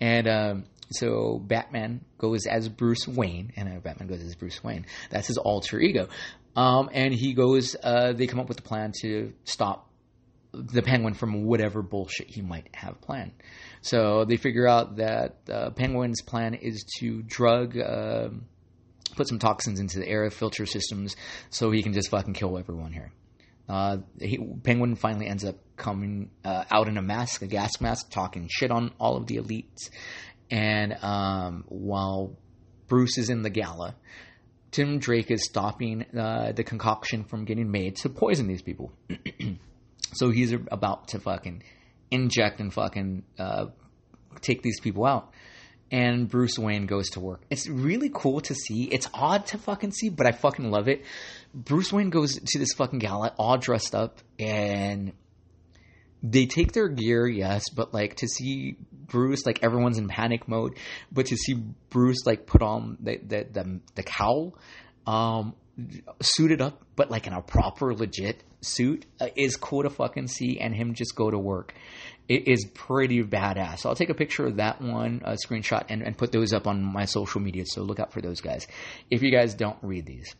And 0.00 0.28
um, 0.28 0.64
so 0.90 1.38
Batman 1.38 2.04
goes 2.18 2.46
as 2.46 2.68
Bruce 2.68 3.08
Wayne, 3.08 3.52
and 3.56 3.68
uh, 3.68 3.80
Batman 3.80 4.08
goes 4.08 4.22
as 4.22 4.34
Bruce 4.34 4.62
Wayne. 4.62 4.86
That's 5.10 5.26
his 5.26 5.38
alter 5.38 5.80
ego. 5.80 6.08
Um, 6.56 6.90
and 6.92 7.12
he 7.12 7.34
goes. 7.34 7.76
Uh, 7.82 8.12
they 8.12 8.26
come 8.26 8.40
up 8.40 8.48
with 8.48 8.58
a 8.58 8.62
plan 8.62 8.92
to 9.02 9.32
stop 9.44 9.90
the 10.52 10.82
Penguin 10.82 11.14
from 11.14 11.44
whatever 11.44 11.82
bullshit 11.82 12.28
he 12.28 12.42
might 12.42 12.68
have 12.74 13.00
planned. 13.00 13.32
So 13.80 14.24
they 14.24 14.36
figure 14.36 14.68
out 14.68 14.96
that 14.96 15.36
uh, 15.50 15.70
Penguin's 15.70 16.22
plan 16.22 16.54
is 16.54 16.84
to 17.00 17.22
drug. 17.22 17.76
Uh, 17.78 18.28
put 19.16 19.28
some 19.28 19.38
toxins 19.38 19.80
into 19.80 19.98
the 19.98 20.08
air 20.08 20.28
filter 20.30 20.66
systems 20.66 21.14
so 21.50 21.70
he 21.70 21.82
can 21.82 21.92
just 21.92 22.10
fucking 22.10 22.34
kill 22.34 22.58
everyone 22.58 22.92
here. 22.92 23.12
Uh, 23.68 23.98
he, 24.20 24.38
Penguin 24.62 24.94
finally 24.94 25.26
ends 25.26 25.44
up 25.44 25.56
coming 25.76 26.30
uh, 26.44 26.64
out 26.70 26.88
in 26.88 26.98
a 26.98 27.02
mask, 27.02 27.42
a 27.42 27.46
gas 27.46 27.80
mask, 27.80 28.10
talking 28.10 28.48
shit 28.50 28.70
on 28.70 28.92
all 28.98 29.16
of 29.16 29.26
the 29.26 29.36
elites. 29.36 29.90
And 30.50 30.96
um, 31.02 31.64
while 31.68 32.36
Bruce 32.86 33.18
is 33.18 33.30
in 33.30 33.42
the 33.42 33.50
gala, 33.50 33.94
Tim 34.70 34.98
Drake 34.98 35.30
is 35.30 35.44
stopping 35.44 36.04
uh, 36.18 36.52
the 36.52 36.64
concoction 36.64 37.24
from 37.24 37.44
getting 37.44 37.70
made 37.70 37.96
to 37.96 38.08
poison 38.08 38.46
these 38.48 38.62
people. 38.62 38.92
so 40.14 40.30
he's 40.30 40.52
about 40.52 41.08
to 41.08 41.20
fucking 41.20 41.62
inject 42.10 42.60
and 42.60 42.72
fucking 42.72 43.22
uh, 43.38 43.66
take 44.40 44.62
these 44.62 44.80
people 44.80 45.06
out. 45.06 45.32
And 45.90 46.28
Bruce 46.28 46.58
Wayne 46.58 46.86
goes 46.86 47.10
to 47.10 47.20
work. 47.20 47.42
It's 47.50 47.68
really 47.68 48.10
cool 48.12 48.40
to 48.40 48.54
see. 48.54 48.84
It's 48.84 49.08
odd 49.14 49.46
to 49.46 49.58
fucking 49.58 49.92
see, 49.92 50.08
but 50.08 50.26
I 50.26 50.32
fucking 50.32 50.70
love 50.70 50.88
it. 50.88 51.04
Bruce 51.54 51.92
Wayne 51.92 52.10
goes 52.10 52.34
to 52.34 52.58
this 52.58 52.72
fucking 52.76 52.98
gala 52.98 53.32
all 53.38 53.58
dressed 53.58 53.94
up 53.94 54.18
and 54.40 55.12
they 56.20 56.46
take 56.46 56.72
their 56.72 56.88
gear, 56.88 57.28
yes, 57.28 57.68
but 57.68 57.92
like 57.94 58.16
to 58.16 58.26
see 58.26 58.76
Bruce, 59.06 59.46
like 59.46 59.62
everyone's 59.62 59.98
in 59.98 60.08
panic 60.08 60.48
mode, 60.48 60.78
but 61.12 61.26
to 61.26 61.36
see 61.36 61.54
Bruce 61.90 62.26
like 62.26 62.46
put 62.46 62.62
on 62.62 62.96
the 63.00 63.18
the 63.18 63.46
the, 63.50 63.80
the 63.94 64.02
cowl, 64.02 64.56
um, 65.06 65.54
suited 66.20 66.60
up, 66.60 66.82
but 66.96 67.10
like 67.10 67.26
in 67.26 67.32
a 67.32 67.42
proper 67.42 67.94
legit 67.94 68.42
suit, 68.60 69.04
uh, 69.20 69.28
is 69.36 69.56
cool 69.56 69.82
to 69.82 69.90
fucking 69.90 70.28
see, 70.28 70.58
and 70.58 70.74
him 70.74 70.94
just 70.94 71.14
go 71.14 71.30
to 71.30 71.38
work. 71.38 71.74
It 72.28 72.48
is 72.48 72.64
pretty 72.72 73.22
badass. 73.22 73.80
So 73.80 73.90
I'll 73.90 73.94
take 73.94 74.08
a 74.08 74.14
picture 74.14 74.46
of 74.46 74.56
that 74.56 74.80
one, 74.80 75.20
a 75.24 75.32
screenshot, 75.32 75.84
and, 75.90 76.02
and 76.02 76.16
put 76.16 76.32
those 76.32 76.52
up 76.54 76.66
on 76.66 76.82
my 76.82 77.04
social 77.04 77.40
media. 77.40 77.64
So 77.66 77.82
look 77.82 78.00
out 78.00 78.12
for 78.12 78.22
those 78.22 78.40
guys. 78.40 78.66
If 79.10 79.22
you 79.22 79.30
guys 79.30 79.54
don't 79.54 79.78
read 79.82 80.06
these, 80.06 80.34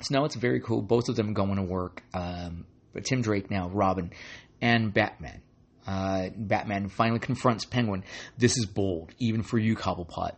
so 0.00 0.14
now 0.14 0.24
it's 0.24 0.34
very 0.36 0.60
cool. 0.60 0.82
Both 0.82 1.08
of 1.08 1.16
them 1.16 1.32
going 1.32 1.56
to 1.56 1.62
work. 1.62 2.02
Um, 2.12 2.66
Tim 3.02 3.22
Drake 3.22 3.50
now, 3.50 3.68
Robin, 3.70 4.12
and 4.60 4.92
Batman. 4.92 5.40
Uh, 5.86 6.30
Batman 6.36 6.88
finally 6.88 7.20
confronts 7.20 7.64
Penguin. 7.64 8.04
This 8.38 8.56
is 8.56 8.66
bold, 8.66 9.12
even 9.18 9.42
for 9.42 9.58
you, 9.58 9.76
Cobblepot. 9.76 10.32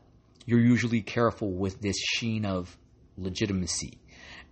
You're 0.44 0.60
usually 0.60 1.02
careful 1.02 1.52
with 1.52 1.80
this 1.80 1.96
sheen 1.98 2.44
of 2.44 2.76
legitimacy. 3.16 3.98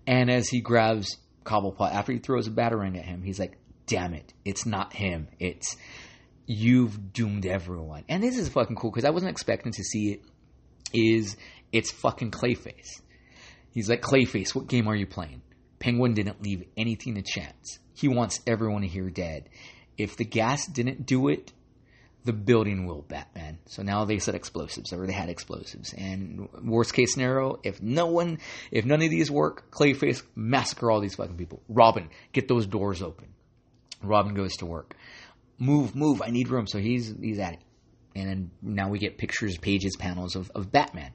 And 0.06 0.30
as 0.30 0.48
he 0.48 0.60
grabs 0.60 1.16
Cobblepot, 1.44 1.92
after 1.92 2.12
he 2.12 2.18
throws 2.18 2.46
a 2.46 2.50
batarang 2.50 2.98
at 2.98 3.04
him, 3.04 3.22
he's 3.22 3.38
like, 3.38 3.56
damn 3.86 4.14
it, 4.14 4.32
it's 4.44 4.66
not 4.66 4.92
him. 4.92 5.28
It's, 5.38 5.76
you've 6.46 7.12
doomed 7.12 7.46
everyone. 7.46 8.04
And 8.08 8.22
this 8.22 8.38
is 8.38 8.48
fucking 8.48 8.76
cool 8.76 8.90
because 8.90 9.04
I 9.04 9.10
wasn't 9.10 9.30
expecting 9.30 9.72
to 9.72 9.82
see 9.82 10.12
it. 10.12 10.20
Is, 10.92 11.36
it's 11.72 11.90
fucking 11.90 12.30
Clayface. 12.30 13.00
He's 13.72 13.88
like, 13.88 14.00
Clayface, 14.00 14.54
what 14.54 14.68
game 14.68 14.86
are 14.86 14.94
you 14.94 15.06
playing? 15.06 15.42
Penguin 15.80 16.14
didn't 16.14 16.40
leave 16.40 16.64
anything 16.76 17.16
to 17.16 17.22
chance. 17.22 17.78
He 17.94 18.08
wants 18.08 18.40
everyone 18.46 18.82
here 18.82 19.10
dead. 19.10 19.48
If 19.96 20.16
the 20.16 20.24
gas 20.24 20.66
didn't 20.66 21.06
do 21.06 21.28
it, 21.28 21.52
the 22.24 22.32
building 22.32 22.86
will, 22.86 23.02
Batman. 23.02 23.58
So 23.66 23.82
now 23.82 24.06
they 24.06 24.18
said 24.18 24.34
explosives, 24.34 24.92
or 24.92 25.06
they 25.06 25.12
had 25.12 25.28
explosives. 25.28 25.92
And 25.92 26.48
worst 26.62 26.94
case 26.94 27.12
scenario, 27.12 27.60
if 27.62 27.82
no 27.82 28.06
one, 28.06 28.38
if 28.70 28.86
none 28.86 29.02
of 29.02 29.10
these 29.10 29.30
work, 29.30 29.70
Clayface 29.70 30.22
massacre 30.34 30.90
all 30.90 31.00
these 31.00 31.14
fucking 31.14 31.36
people. 31.36 31.62
Robin, 31.68 32.08
get 32.32 32.48
those 32.48 32.66
doors 32.66 33.02
open. 33.02 33.28
Robin 34.02 34.34
goes 34.34 34.56
to 34.56 34.66
work. 34.66 34.96
Move, 35.58 35.94
move, 35.94 36.22
I 36.22 36.30
need 36.30 36.48
room. 36.48 36.66
So 36.66 36.78
he's 36.78 37.14
he's 37.20 37.38
at 37.38 37.54
it. 37.54 37.60
And 38.16 38.28
then 38.28 38.50
now 38.62 38.88
we 38.88 38.98
get 38.98 39.18
pictures, 39.18 39.58
pages, 39.58 39.96
panels 39.96 40.34
of, 40.34 40.50
of 40.54 40.72
Batman. 40.72 41.12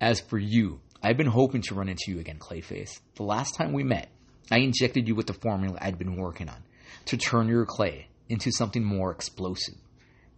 As 0.00 0.20
for 0.20 0.38
you, 0.38 0.80
I've 1.02 1.16
been 1.16 1.26
hoping 1.26 1.62
to 1.62 1.74
run 1.74 1.88
into 1.88 2.04
you 2.08 2.20
again, 2.20 2.38
Clayface. 2.38 3.00
The 3.14 3.22
last 3.22 3.54
time 3.54 3.72
we 3.72 3.84
met, 3.84 4.10
I 4.50 4.58
injected 4.58 5.08
you 5.08 5.14
with 5.14 5.26
the 5.26 5.32
formula 5.32 5.78
I'd 5.80 5.98
been 5.98 6.16
working 6.16 6.48
on 6.48 6.62
to 7.06 7.16
turn 7.16 7.48
your 7.48 7.64
clay 7.64 8.08
into 8.28 8.50
something 8.52 8.84
more 8.84 9.10
explosive. 9.10 9.74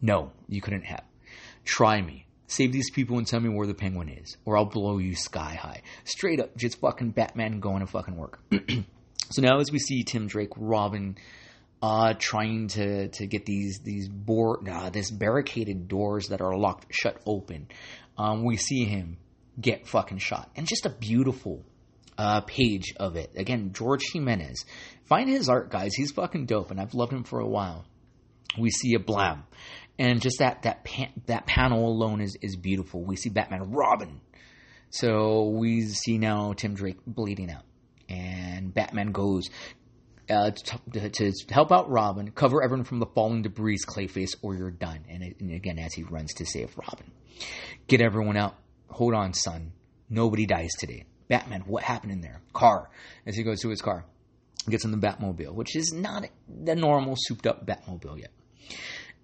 No, 0.01 0.33
you 0.49 0.61
couldn't 0.61 0.85
have. 0.85 1.05
Try 1.65 2.01
me. 2.01 2.27
Save 2.47 2.73
these 2.73 2.91
people 2.91 3.19
and 3.19 3.27
tell 3.27 3.41
me 3.41 3.51
where 3.51 3.67
the 3.67 3.75
penguin 3.75 4.09
is, 4.09 4.37
or 4.47 4.57
I'll 4.57 4.65
blow 4.65 4.97
you 4.99 5.15
sky 5.15 5.59
high. 5.61 5.83
Straight 6.05 6.41
up, 6.41 6.57
just 6.57 6.81
fucking 6.81 7.11
Batman 7.11 7.61
going 7.61 7.81
to 7.81 7.87
fucking 7.87 8.17
work. 8.17 8.41
so 9.31 9.43
now, 9.43 9.59
as 9.59 9.71
we 9.71 9.79
see 9.79 10.03
Tim 10.03 10.29
Drake, 10.29 10.53
Robin, 10.57 11.19
uh, 11.83 12.15
trying 12.19 12.69
to 12.69 13.09
to 13.09 13.27
get 13.27 13.45
these 13.45 13.81
these 13.85 14.09
board, 14.09 14.67
uh, 14.67 14.89
this 14.89 15.11
barricaded 15.11 15.89
doors 15.89 16.29
that 16.29 16.41
are 16.41 16.57
locked 16.57 16.87
shut 16.91 17.21
open, 17.27 17.69
um, 18.17 18.45
we 18.45 18.57
see 18.57 18.85
him 18.85 19.19
get 19.61 19.87
fucking 19.87 20.19
shot, 20.19 20.51
and 20.57 20.67
just 20.67 20.87
a 20.87 20.91
beautiful 20.91 21.67
uh, 22.19 22.41
page 22.43 22.95
of 22.99 23.17
it. 23.17 23.31
Again, 23.37 23.73
George 23.73 24.03
Jimenez. 24.13 24.65
Find 25.05 25.29
his 25.29 25.49
art, 25.49 25.71
guys. 25.71 25.95
He's 25.95 26.11
fucking 26.11 26.47
dope, 26.47 26.71
and 26.71 26.81
I've 26.81 26.93
loved 26.93 27.13
him 27.13 27.25
for 27.25 27.39
a 27.39 27.47
while. 27.47 27.87
We 28.59 28.71
see 28.71 28.95
a 28.95 28.99
blam, 28.99 29.45
and 29.99 30.21
just 30.21 30.41
that 30.41 30.63
that 30.63 30.85
pan, 30.85 31.11
that 31.27 31.47
panel 31.47 31.87
alone 31.87 32.21
is 32.21 32.37
is 32.43 32.57
beautiful. 32.57 33.05
We 33.05 33.17
see 33.17 33.31
Batman, 33.31 33.71
Robin. 33.71 34.21
So 34.91 35.51
we 35.51 35.83
see 35.83 36.19
now 36.19 36.55
Tim 36.55 36.75
Drake 36.75 36.99
bleeding 37.07 37.51
out, 37.51 37.65
and 38.09 38.75
Batman 38.75 39.13
goes. 39.13 39.49
Uh, 40.31 40.51
to, 40.93 41.09
to, 41.09 41.33
help 41.49 41.73
out 41.73 41.89
Robin, 41.89 42.31
cover 42.31 42.63
everyone 42.63 42.85
from 42.85 42.99
the 42.99 43.07
falling 43.07 43.41
debris, 43.41 43.79
Clayface, 43.87 44.37
or 44.43 44.55
you're 44.55 44.71
done. 44.71 45.03
And, 45.09 45.23
and 45.41 45.53
again, 45.53 45.79
as 45.79 45.95
he 45.95 46.03
runs 46.03 46.35
to 46.35 46.45
save 46.45 46.77
Robin, 46.77 47.11
get 47.87 48.03
everyone 48.03 48.37
out. 48.37 48.55
Hold 48.91 49.15
on, 49.15 49.33
son. 49.33 49.73
Nobody 50.11 50.45
dies 50.45 50.73
today. 50.79 51.07
Batman, 51.29 51.63
what 51.67 51.83
happened 51.83 52.13
in 52.13 52.21
there? 52.21 52.41
Car. 52.53 52.91
As 53.27 53.37
he 53.37 53.43
goes 53.43 53.61
to 53.61 53.69
his 53.69 53.83
car, 53.83 54.05
gets 54.69 54.85
in 54.85 54.91
the 54.91 54.97
Batmobile, 54.97 55.55
which 55.55 55.77
is 55.77 55.93
not 55.93 56.29
the 56.49 56.75
normal 56.75 57.15
souped 57.17 57.47
up 57.47 57.67
Batmobile 57.67 58.19
yet. 58.19 58.33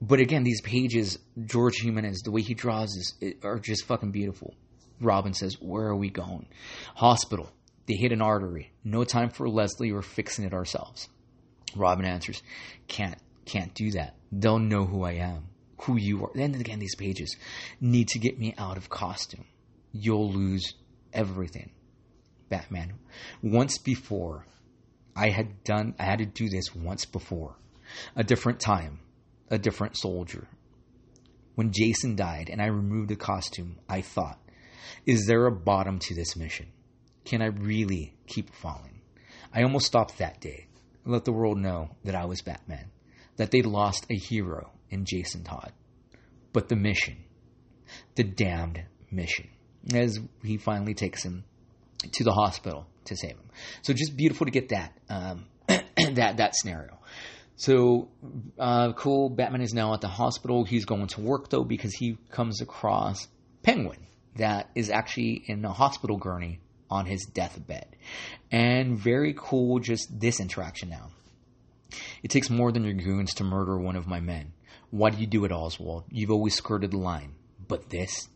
But 0.00 0.20
again, 0.20 0.44
these 0.44 0.60
pages, 0.60 1.18
George 1.44 1.80
Jimenez, 1.80 2.20
the 2.22 2.30
way 2.30 2.42
he 2.42 2.54
draws 2.54 2.94
is 2.96 3.34
are 3.42 3.58
just 3.58 3.86
fucking 3.86 4.10
beautiful. 4.10 4.54
Robin 5.00 5.32
says, 5.32 5.60
"Where 5.60 5.86
are 5.86 5.96
we 5.96 6.10
going?" 6.10 6.46
Hospital. 6.94 7.50
They 7.86 7.94
hit 7.94 8.12
an 8.12 8.22
artery. 8.22 8.72
No 8.82 9.04
time 9.04 9.30
for 9.30 9.48
Leslie. 9.48 9.92
We're 9.92 10.02
fixing 10.02 10.44
it 10.44 10.54
ourselves. 10.54 11.08
Robin 11.76 12.04
answers, 12.04 12.42
"Can't, 12.86 13.18
can't 13.44 13.74
do 13.74 13.90
that. 13.92 14.16
They'll 14.32 14.58
know 14.58 14.84
who 14.84 15.02
I 15.04 15.12
am, 15.12 15.44
who 15.82 15.96
you 15.96 16.24
are." 16.24 16.30
Then 16.34 16.54
again, 16.54 16.78
these 16.78 16.96
pages 16.96 17.36
need 17.80 18.08
to 18.08 18.18
get 18.18 18.38
me 18.38 18.54
out 18.58 18.76
of 18.76 18.88
costume. 18.88 19.44
You'll 19.92 20.30
lose 20.30 20.74
everything. 21.12 21.70
Batman. 22.48 22.94
Once 23.42 23.78
before, 23.78 24.46
I 25.16 25.30
had 25.30 25.62
done, 25.64 25.94
I 25.98 26.04
had 26.04 26.18
to 26.18 26.26
do 26.26 26.48
this 26.48 26.74
once 26.74 27.04
before. 27.04 27.56
A 28.16 28.24
different 28.24 28.60
time, 28.60 29.00
a 29.50 29.58
different 29.58 29.96
soldier. 29.96 30.48
When 31.54 31.72
Jason 31.72 32.16
died 32.16 32.48
and 32.50 32.60
I 32.60 32.66
removed 32.66 33.10
the 33.10 33.16
costume, 33.16 33.78
I 33.88 34.00
thought, 34.00 34.40
is 35.06 35.26
there 35.26 35.46
a 35.46 35.52
bottom 35.52 35.98
to 36.00 36.14
this 36.14 36.36
mission? 36.36 36.66
Can 37.24 37.42
I 37.42 37.46
really 37.46 38.16
keep 38.26 38.52
falling? 38.54 39.00
I 39.52 39.62
almost 39.62 39.86
stopped 39.86 40.18
that 40.18 40.40
day. 40.40 40.66
Let 41.06 41.24
the 41.24 41.32
world 41.32 41.58
know 41.58 41.90
that 42.04 42.14
I 42.14 42.24
was 42.24 42.42
Batman, 42.42 42.90
that 43.36 43.50
they 43.50 43.62
lost 43.62 44.06
a 44.10 44.16
hero 44.16 44.72
in 44.90 45.04
Jason 45.04 45.44
Todd. 45.44 45.72
But 46.52 46.68
the 46.68 46.76
mission, 46.76 47.24
the 48.14 48.24
damned 48.24 48.84
mission, 49.10 49.48
as 49.92 50.18
he 50.42 50.56
finally 50.56 50.94
takes 50.94 51.24
him 51.24 51.44
to 52.12 52.24
the 52.24 52.32
hospital 52.32 52.86
to 53.06 53.16
save 53.16 53.32
him. 53.32 53.50
So 53.82 53.92
just 53.92 54.16
beautiful 54.16 54.46
to 54.46 54.50
get 54.50 54.70
that 54.70 54.92
um, 55.08 55.46
that 55.68 56.36
that 56.36 56.54
scenario. 56.54 56.98
So 57.56 58.08
uh, 58.58 58.92
cool. 58.94 59.30
Batman 59.30 59.60
is 59.60 59.72
now 59.72 59.94
at 59.94 60.00
the 60.00 60.08
hospital. 60.08 60.64
He's 60.64 60.84
going 60.84 61.06
to 61.08 61.20
work 61.20 61.50
though 61.50 61.64
because 61.64 61.94
he 61.94 62.18
comes 62.30 62.60
across 62.60 63.28
Penguin 63.62 64.06
that 64.36 64.70
is 64.74 64.90
actually 64.90 65.44
in 65.46 65.64
a 65.64 65.72
hospital 65.72 66.16
gurney 66.16 66.60
on 66.90 67.06
his 67.06 67.24
deathbed, 67.24 67.96
and 68.50 68.98
very 68.98 69.34
cool. 69.36 69.78
Just 69.78 70.20
this 70.20 70.40
interaction 70.40 70.90
now. 70.90 71.10
It 72.22 72.30
takes 72.30 72.50
more 72.50 72.72
than 72.72 72.84
your 72.84 72.94
goons 72.94 73.34
to 73.34 73.44
murder 73.44 73.78
one 73.78 73.96
of 73.96 74.06
my 74.06 74.20
men. 74.20 74.52
Why 74.90 75.10
do 75.10 75.18
you 75.18 75.26
do 75.26 75.44
it, 75.44 75.52
Oswald? 75.52 76.04
You've 76.10 76.30
always 76.30 76.54
skirted 76.54 76.90
the 76.90 76.98
line. 76.98 77.34
But 77.66 77.90
this? 77.90 78.28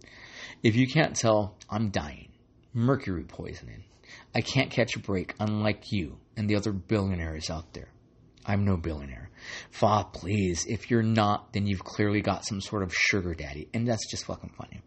If 0.62 0.76
you 0.76 0.86
can't 0.88 1.14
tell, 1.14 1.56
I'm 1.68 1.90
dying. 1.90 2.27
Mercury 2.78 3.24
poisoning. 3.24 3.82
I 4.36 4.40
can't 4.40 4.70
catch 4.70 4.94
a 4.94 5.00
break, 5.00 5.34
unlike 5.40 5.90
you 5.90 6.20
and 6.36 6.48
the 6.48 6.54
other 6.54 6.70
billionaires 6.70 7.50
out 7.50 7.72
there. 7.72 7.88
I'm 8.46 8.64
no 8.64 8.76
billionaire. 8.76 9.30
Fa, 9.72 10.06
please, 10.12 10.64
if 10.64 10.88
you're 10.88 11.02
not, 11.02 11.52
then 11.52 11.66
you've 11.66 11.82
clearly 11.82 12.20
got 12.20 12.46
some 12.46 12.60
sort 12.60 12.84
of 12.84 12.94
sugar 12.94 13.34
daddy, 13.34 13.68
and 13.74 13.86
that's 13.86 14.08
just 14.08 14.26
fucking 14.26 14.52
funny. 14.56 14.80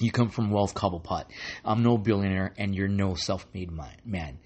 You 0.00 0.10
come 0.10 0.30
from 0.30 0.50
wealth 0.50 0.72
cobblepot. 0.72 1.26
I'm 1.66 1.82
no 1.82 1.98
billionaire, 1.98 2.54
and 2.56 2.74
you're 2.74 2.88
no 2.88 3.14
self-made 3.14 3.70
man. 4.06 4.38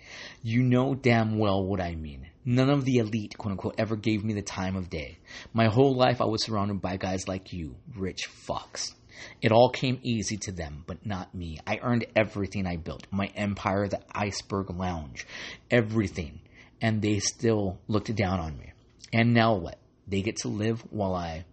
You 0.43 0.64
know 0.64 0.97
damn 0.97 1.39
well 1.39 1.64
what 1.64 1.81
I 1.81 1.95
mean. 1.95 2.27
None 2.45 2.69
of 2.69 2.85
the 2.85 2.97
elite, 2.97 3.39
quote 3.39 3.53
unquote, 3.53 3.77
ever 3.79 3.95
gave 3.95 4.25
me 4.25 4.35
the 4.35 4.43
time 4.43 4.75
of 4.75 4.91
day. 4.91 5.19
My 5.55 5.67
whole 5.67 5.95
life, 5.95 6.21
I 6.21 6.25
was 6.25 6.43
surrounded 6.43 6.83
by 6.83 6.97
guys 6.97 7.29
like 7.29 7.53
you, 7.53 7.77
rich 7.95 8.29
fucks. 8.29 8.93
It 9.41 9.53
all 9.53 9.71
came 9.71 9.99
easy 10.03 10.37
to 10.39 10.53
them, 10.53 10.85
but 10.87 11.05
not 11.05 11.35
me. 11.35 11.59
I 11.67 11.79
earned 11.83 12.07
everything 12.14 12.67
I 12.67 12.77
built 12.77 13.07
my 13.11 13.27
empire, 13.37 13.89
the 13.89 14.01
iceberg 14.12 14.71
lounge, 14.71 15.27
everything. 15.71 16.41
And 16.81 17.01
they 17.01 17.21
still 17.21 17.79
looked 17.89 18.14
down 18.14 18.41
on 18.41 18.59
me. 18.59 18.73
And 19.12 19.35
now 19.35 19.55
what? 19.55 19.79
They 20.07 20.23
get 20.23 20.37
to 20.39 20.49
live 20.49 20.81
while 20.91 21.14
I. 21.14 21.45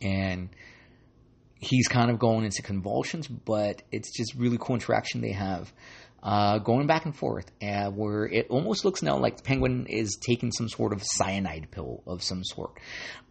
And 0.00 0.50
he's 1.58 1.88
kind 1.88 2.10
of 2.10 2.18
going 2.18 2.44
into 2.44 2.62
convulsions, 2.62 3.26
but 3.26 3.82
it's 3.90 4.16
just 4.16 4.34
really 4.34 4.58
cool 4.60 4.76
interaction 4.76 5.20
they 5.20 5.32
have. 5.32 5.72
Uh, 6.22 6.58
going 6.58 6.86
back 6.86 7.04
and 7.04 7.14
forth, 7.14 7.50
uh, 7.62 7.90
where 7.90 8.24
it 8.24 8.46
almost 8.48 8.84
looks 8.84 9.02
now 9.02 9.18
like 9.18 9.36
the 9.36 9.42
penguin 9.42 9.86
is 9.88 10.16
taking 10.20 10.50
some 10.52 10.68
sort 10.68 10.94
of 10.94 11.02
cyanide 11.02 11.70
pill 11.70 12.02
of 12.06 12.22
some 12.22 12.42
sort. 12.42 12.78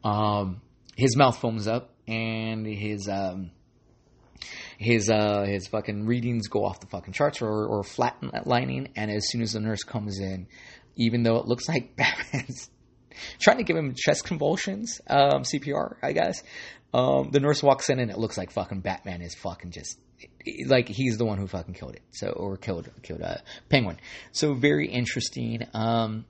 Um, 0.03 0.61
his 0.95 1.15
mouth 1.15 1.37
foams 1.37 1.67
up, 1.67 1.95
and 2.07 2.65
his 2.65 3.07
um, 3.07 3.51
his 4.77 5.09
uh, 5.09 5.43
his 5.43 5.67
fucking 5.67 6.05
readings 6.05 6.47
go 6.47 6.65
off 6.65 6.79
the 6.79 6.87
fucking 6.87 7.13
charts 7.13 7.41
or 7.41 7.65
or 7.65 7.83
flatlining. 7.83 8.91
And 8.95 9.11
as 9.11 9.29
soon 9.29 9.41
as 9.41 9.53
the 9.53 9.59
nurse 9.59 9.83
comes 9.83 10.19
in, 10.19 10.47
even 10.95 11.23
though 11.23 11.37
it 11.37 11.45
looks 11.45 11.67
like 11.67 11.95
Batman's 11.95 12.69
trying 13.39 13.57
to 13.57 13.63
give 13.63 13.77
him 13.77 13.93
chest 13.95 14.23
convulsions, 14.23 15.01
um, 15.07 15.43
CPR, 15.43 15.95
I 16.01 16.13
guess. 16.13 16.43
Um, 16.93 17.31
the 17.31 17.39
nurse 17.39 17.63
walks 17.63 17.89
in 17.89 17.99
and 17.99 18.11
it 18.11 18.19
looks 18.19 18.37
like 18.37 18.51
fucking 18.51 18.81
Batman 18.81 19.23
is 19.23 19.33
fucking 19.33 19.71
just 19.71 19.97
like 20.67 20.87
he's 20.87 21.17
the 21.17 21.25
one 21.25 21.39
who 21.39 21.47
fucking 21.47 21.73
killed 21.73 21.95
it. 21.95 22.03
So 22.11 22.29
or 22.29 22.57
killed 22.57 22.89
killed 23.01 23.21
a 23.21 23.41
Penguin. 23.69 23.97
So 24.31 24.53
very 24.53 24.87
interesting. 24.89 25.67
Um, 25.73 26.25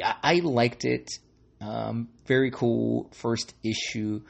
I 0.00 0.40
liked 0.42 0.84
it. 0.84 1.10
Um, 1.60 2.08
very 2.26 2.50
cool 2.50 3.10
first 3.12 3.54
issue. 3.64 4.22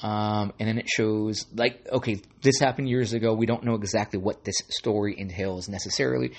Um, 0.00 0.52
and 0.60 0.68
then 0.68 0.78
it 0.78 0.88
shows 0.88 1.46
like 1.54 1.86
okay, 1.90 2.20
this 2.42 2.58
happened 2.60 2.88
years 2.88 3.12
ago. 3.12 3.34
We 3.34 3.46
don't 3.46 3.64
know 3.64 3.74
exactly 3.74 4.18
what 4.18 4.44
this 4.44 4.56
story 4.68 5.14
entails 5.18 5.68
necessarily. 5.68 6.32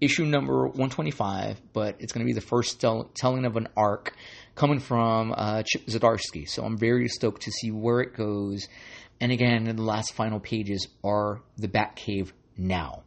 Issue 0.00 0.24
number 0.24 0.64
125, 0.64 1.60
but 1.72 1.96
it's 2.00 2.12
going 2.12 2.26
to 2.26 2.28
be 2.28 2.34
the 2.34 2.44
first 2.44 2.80
tell- 2.80 3.10
telling 3.14 3.44
of 3.44 3.56
an 3.56 3.68
arc 3.76 4.14
coming 4.56 4.80
from 4.80 5.32
uh, 5.36 5.62
Chip 5.64 5.86
Zdarsky. 5.86 6.48
So 6.48 6.64
I'm 6.64 6.76
very 6.76 7.06
stoked 7.08 7.42
to 7.42 7.52
see 7.52 7.70
where 7.70 8.00
it 8.00 8.16
goes. 8.16 8.66
And 9.20 9.30
again, 9.30 9.64
the 9.64 9.80
last 9.80 10.14
final 10.14 10.40
pages 10.40 10.88
are 11.04 11.40
the 11.56 11.68
Batcave 11.68 12.32
now. 12.56 13.04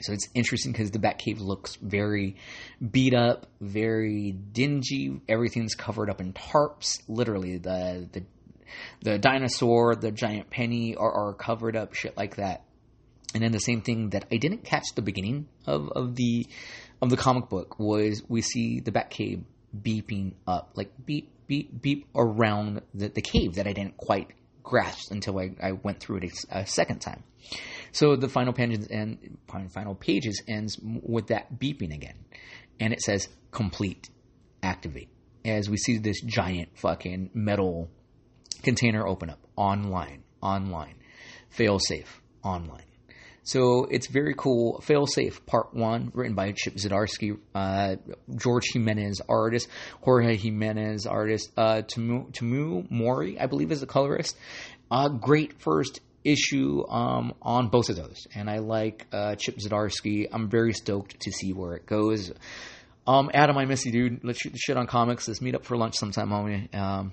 So 0.00 0.12
it's 0.12 0.28
interesting 0.34 0.72
because 0.72 0.90
the 0.90 0.98
Batcave 0.98 1.40
looks 1.40 1.76
very 1.76 2.36
beat 2.90 3.14
up, 3.14 3.46
very 3.60 4.32
dingy. 4.32 5.20
Everything's 5.28 5.74
covered 5.74 6.10
up 6.10 6.20
in 6.20 6.32
tarps. 6.32 7.00
Literally, 7.08 7.58
the 7.58 8.08
the 8.12 8.22
the 9.02 9.18
dinosaur, 9.18 9.94
the 9.94 10.10
giant 10.10 10.50
penny 10.50 10.96
are, 10.96 11.28
are 11.28 11.34
covered 11.34 11.76
up, 11.76 11.94
shit 11.94 12.16
like 12.16 12.36
that. 12.36 12.64
And 13.34 13.42
then 13.42 13.52
the 13.52 13.60
same 13.60 13.82
thing 13.82 14.10
that 14.10 14.26
I 14.32 14.36
didn't 14.36 14.64
catch 14.64 14.94
the 14.94 15.02
beginning 15.02 15.48
of, 15.66 15.90
of 15.94 16.16
the 16.16 16.46
of 17.02 17.10
the 17.10 17.16
comic 17.16 17.48
book 17.48 17.78
was 17.78 18.22
we 18.28 18.40
see 18.40 18.80
the 18.80 18.92
Batcave 18.92 19.44
beeping 19.78 20.32
up, 20.46 20.72
like 20.74 20.90
beep, 21.04 21.30
beep, 21.46 21.82
beep 21.82 22.06
around 22.14 22.80
the, 22.94 23.08
the 23.08 23.20
cave 23.20 23.56
that 23.56 23.66
I 23.66 23.72
didn't 23.72 23.96
quite 23.98 24.28
grasp 24.62 25.12
until 25.12 25.38
I, 25.38 25.50
I 25.62 25.72
went 25.72 26.00
through 26.00 26.18
it 26.18 26.32
a, 26.50 26.60
a 26.60 26.66
second 26.66 27.00
time. 27.00 27.22
So 27.96 28.14
the 28.14 28.28
final 28.28 28.52
pages 28.52 28.88
final 29.70 29.94
pages 29.94 30.42
ends 30.46 30.78
with 30.82 31.28
that 31.28 31.58
beeping 31.58 31.94
again, 31.94 32.26
and 32.78 32.92
it 32.92 33.00
says 33.00 33.26
complete, 33.52 34.10
activate. 34.62 35.08
As 35.46 35.70
we 35.70 35.78
see 35.78 35.96
this 35.96 36.20
giant 36.20 36.76
fucking 36.76 37.30
metal 37.32 37.88
container 38.62 39.06
open 39.06 39.30
up 39.30 39.38
online, 39.56 40.24
online, 40.42 40.96
fail 41.48 41.78
safe, 41.78 42.20
online. 42.44 42.84
So 43.44 43.86
it's 43.90 44.08
very 44.08 44.34
cool. 44.36 44.80
Fail 44.82 45.06
Safe 45.06 45.46
Part 45.46 45.72
One, 45.72 46.10
written 46.12 46.34
by 46.34 46.52
Chip 46.52 46.74
Zdarsky, 46.74 47.38
uh, 47.54 47.96
George 48.34 48.64
Jimenez, 48.74 49.22
artist, 49.26 49.68
Jorge 50.02 50.36
Jimenez, 50.36 51.06
artist, 51.06 51.50
uh, 51.56 51.80
Tamu, 51.80 52.30
Tamu 52.32 52.84
Mori, 52.90 53.40
I 53.40 53.46
believe, 53.46 53.72
is 53.72 53.80
the 53.80 53.86
colorist. 53.86 54.36
Uh, 54.90 55.08
great 55.08 55.60
first 55.62 56.00
issue 56.26 56.84
um, 56.88 57.34
on 57.40 57.68
both 57.68 57.88
of 57.88 57.96
those, 57.96 58.26
and 58.34 58.50
I 58.50 58.58
like 58.58 59.06
uh, 59.12 59.36
Chip 59.36 59.56
Zdarsky. 59.58 60.28
I'm 60.30 60.50
very 60.50 60.72
stoked 60.72 61.20
to 61.20 61.32
see 61.32 61.52
where 61.52 61.74
it 61.74 61.86
goes. 61.86 62.32
Um, 63.06 63.30
Adam, 63.32 63.56
I 63.56 63.64
miss 63.66 63.86
you, 63.86 63.92
dude. 63.92 64.24
Let's 64.24 64.40
shoot 64.40 64.52
the 64.52 64.58
shit 64.58 64.76
on 64.76 64.86
comics. 64.86 65.28
Let's 65.28 65.40
meet 65.40 65.54
up 65.54 65.64
for 65.64 65.76
lunch 65.76 65.94
sometime, 65.94 66.28
homie. 66.30 66.74
Um, 66.74 67.12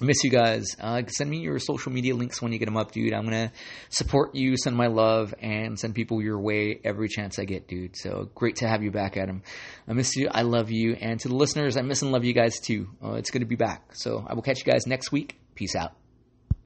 miss 0.00 0.24
you 0.24 0.30
guys. 0.30 0.66
Uh, 0.80 1.02
send 1.06 1.28
me 1.28 1.38
your 1.38 1.58
social 1.58 1.92
media 1.92 2.14
links 2.14 2.40
when 2.40 2.52
you 2.52 2.58
get 2.58 2.64
them 2.64 2.76
up, 2.76 2.92
dude. 2.92 3.12
I'm 3.12 3.24
gonna 3.24 3.52
support 3.90 4.34
you, 4.34 4.56
send 4.56 4.76
my 4.76 4.86
love, 4.86 5.34
and 5.40 5.78
send 5.78 5.94
people 5.94 6.22
your 6.22 6.40
way 6.40 6.80
every 6.84 7.08
chance 7.08 7.38
I 7.38 7.44
get, 7.44 7.68
dude. 7.68 7.96
So 7.96 8.30
great 8.34 8.56
to 8.56 8.68
have 8.68 8.82
you 8.82 8.90
back, 8.90 9.16
Adam. 9.16 9.42
I 9.86 9.92
miss 9.92 10.16
you. 10.16 10.28
I 10.30 10.42
love 10.42 10.70
you. 10.70 10.94
And 10.94 11.20
to 11.20 11.28
the 11.28 11.34
listeners, 11.34 11.76
I 11.76 11.82
miss 11.82 12.02
and 12.02 12.10
love 12.12 12.24
you 12.24 12.32
guys 12.32 12.58
too. 12.58 12.88
Uh, 13.04 13.12
it's 13.14 13.30
good 13.30 13.40
to 13.40 13.46
be 13.46 13.56
back. 13.56 13.94
So 13.94 14.24
I 14.26 14.34
will 14.34 14.42
catch 14.42 14.64
you 14.64 14.72
guys 14.72 14.86
next 14.86 15.12
week. 15.12 15.38
Peace 15.54 15.74
out. 15.76 16.07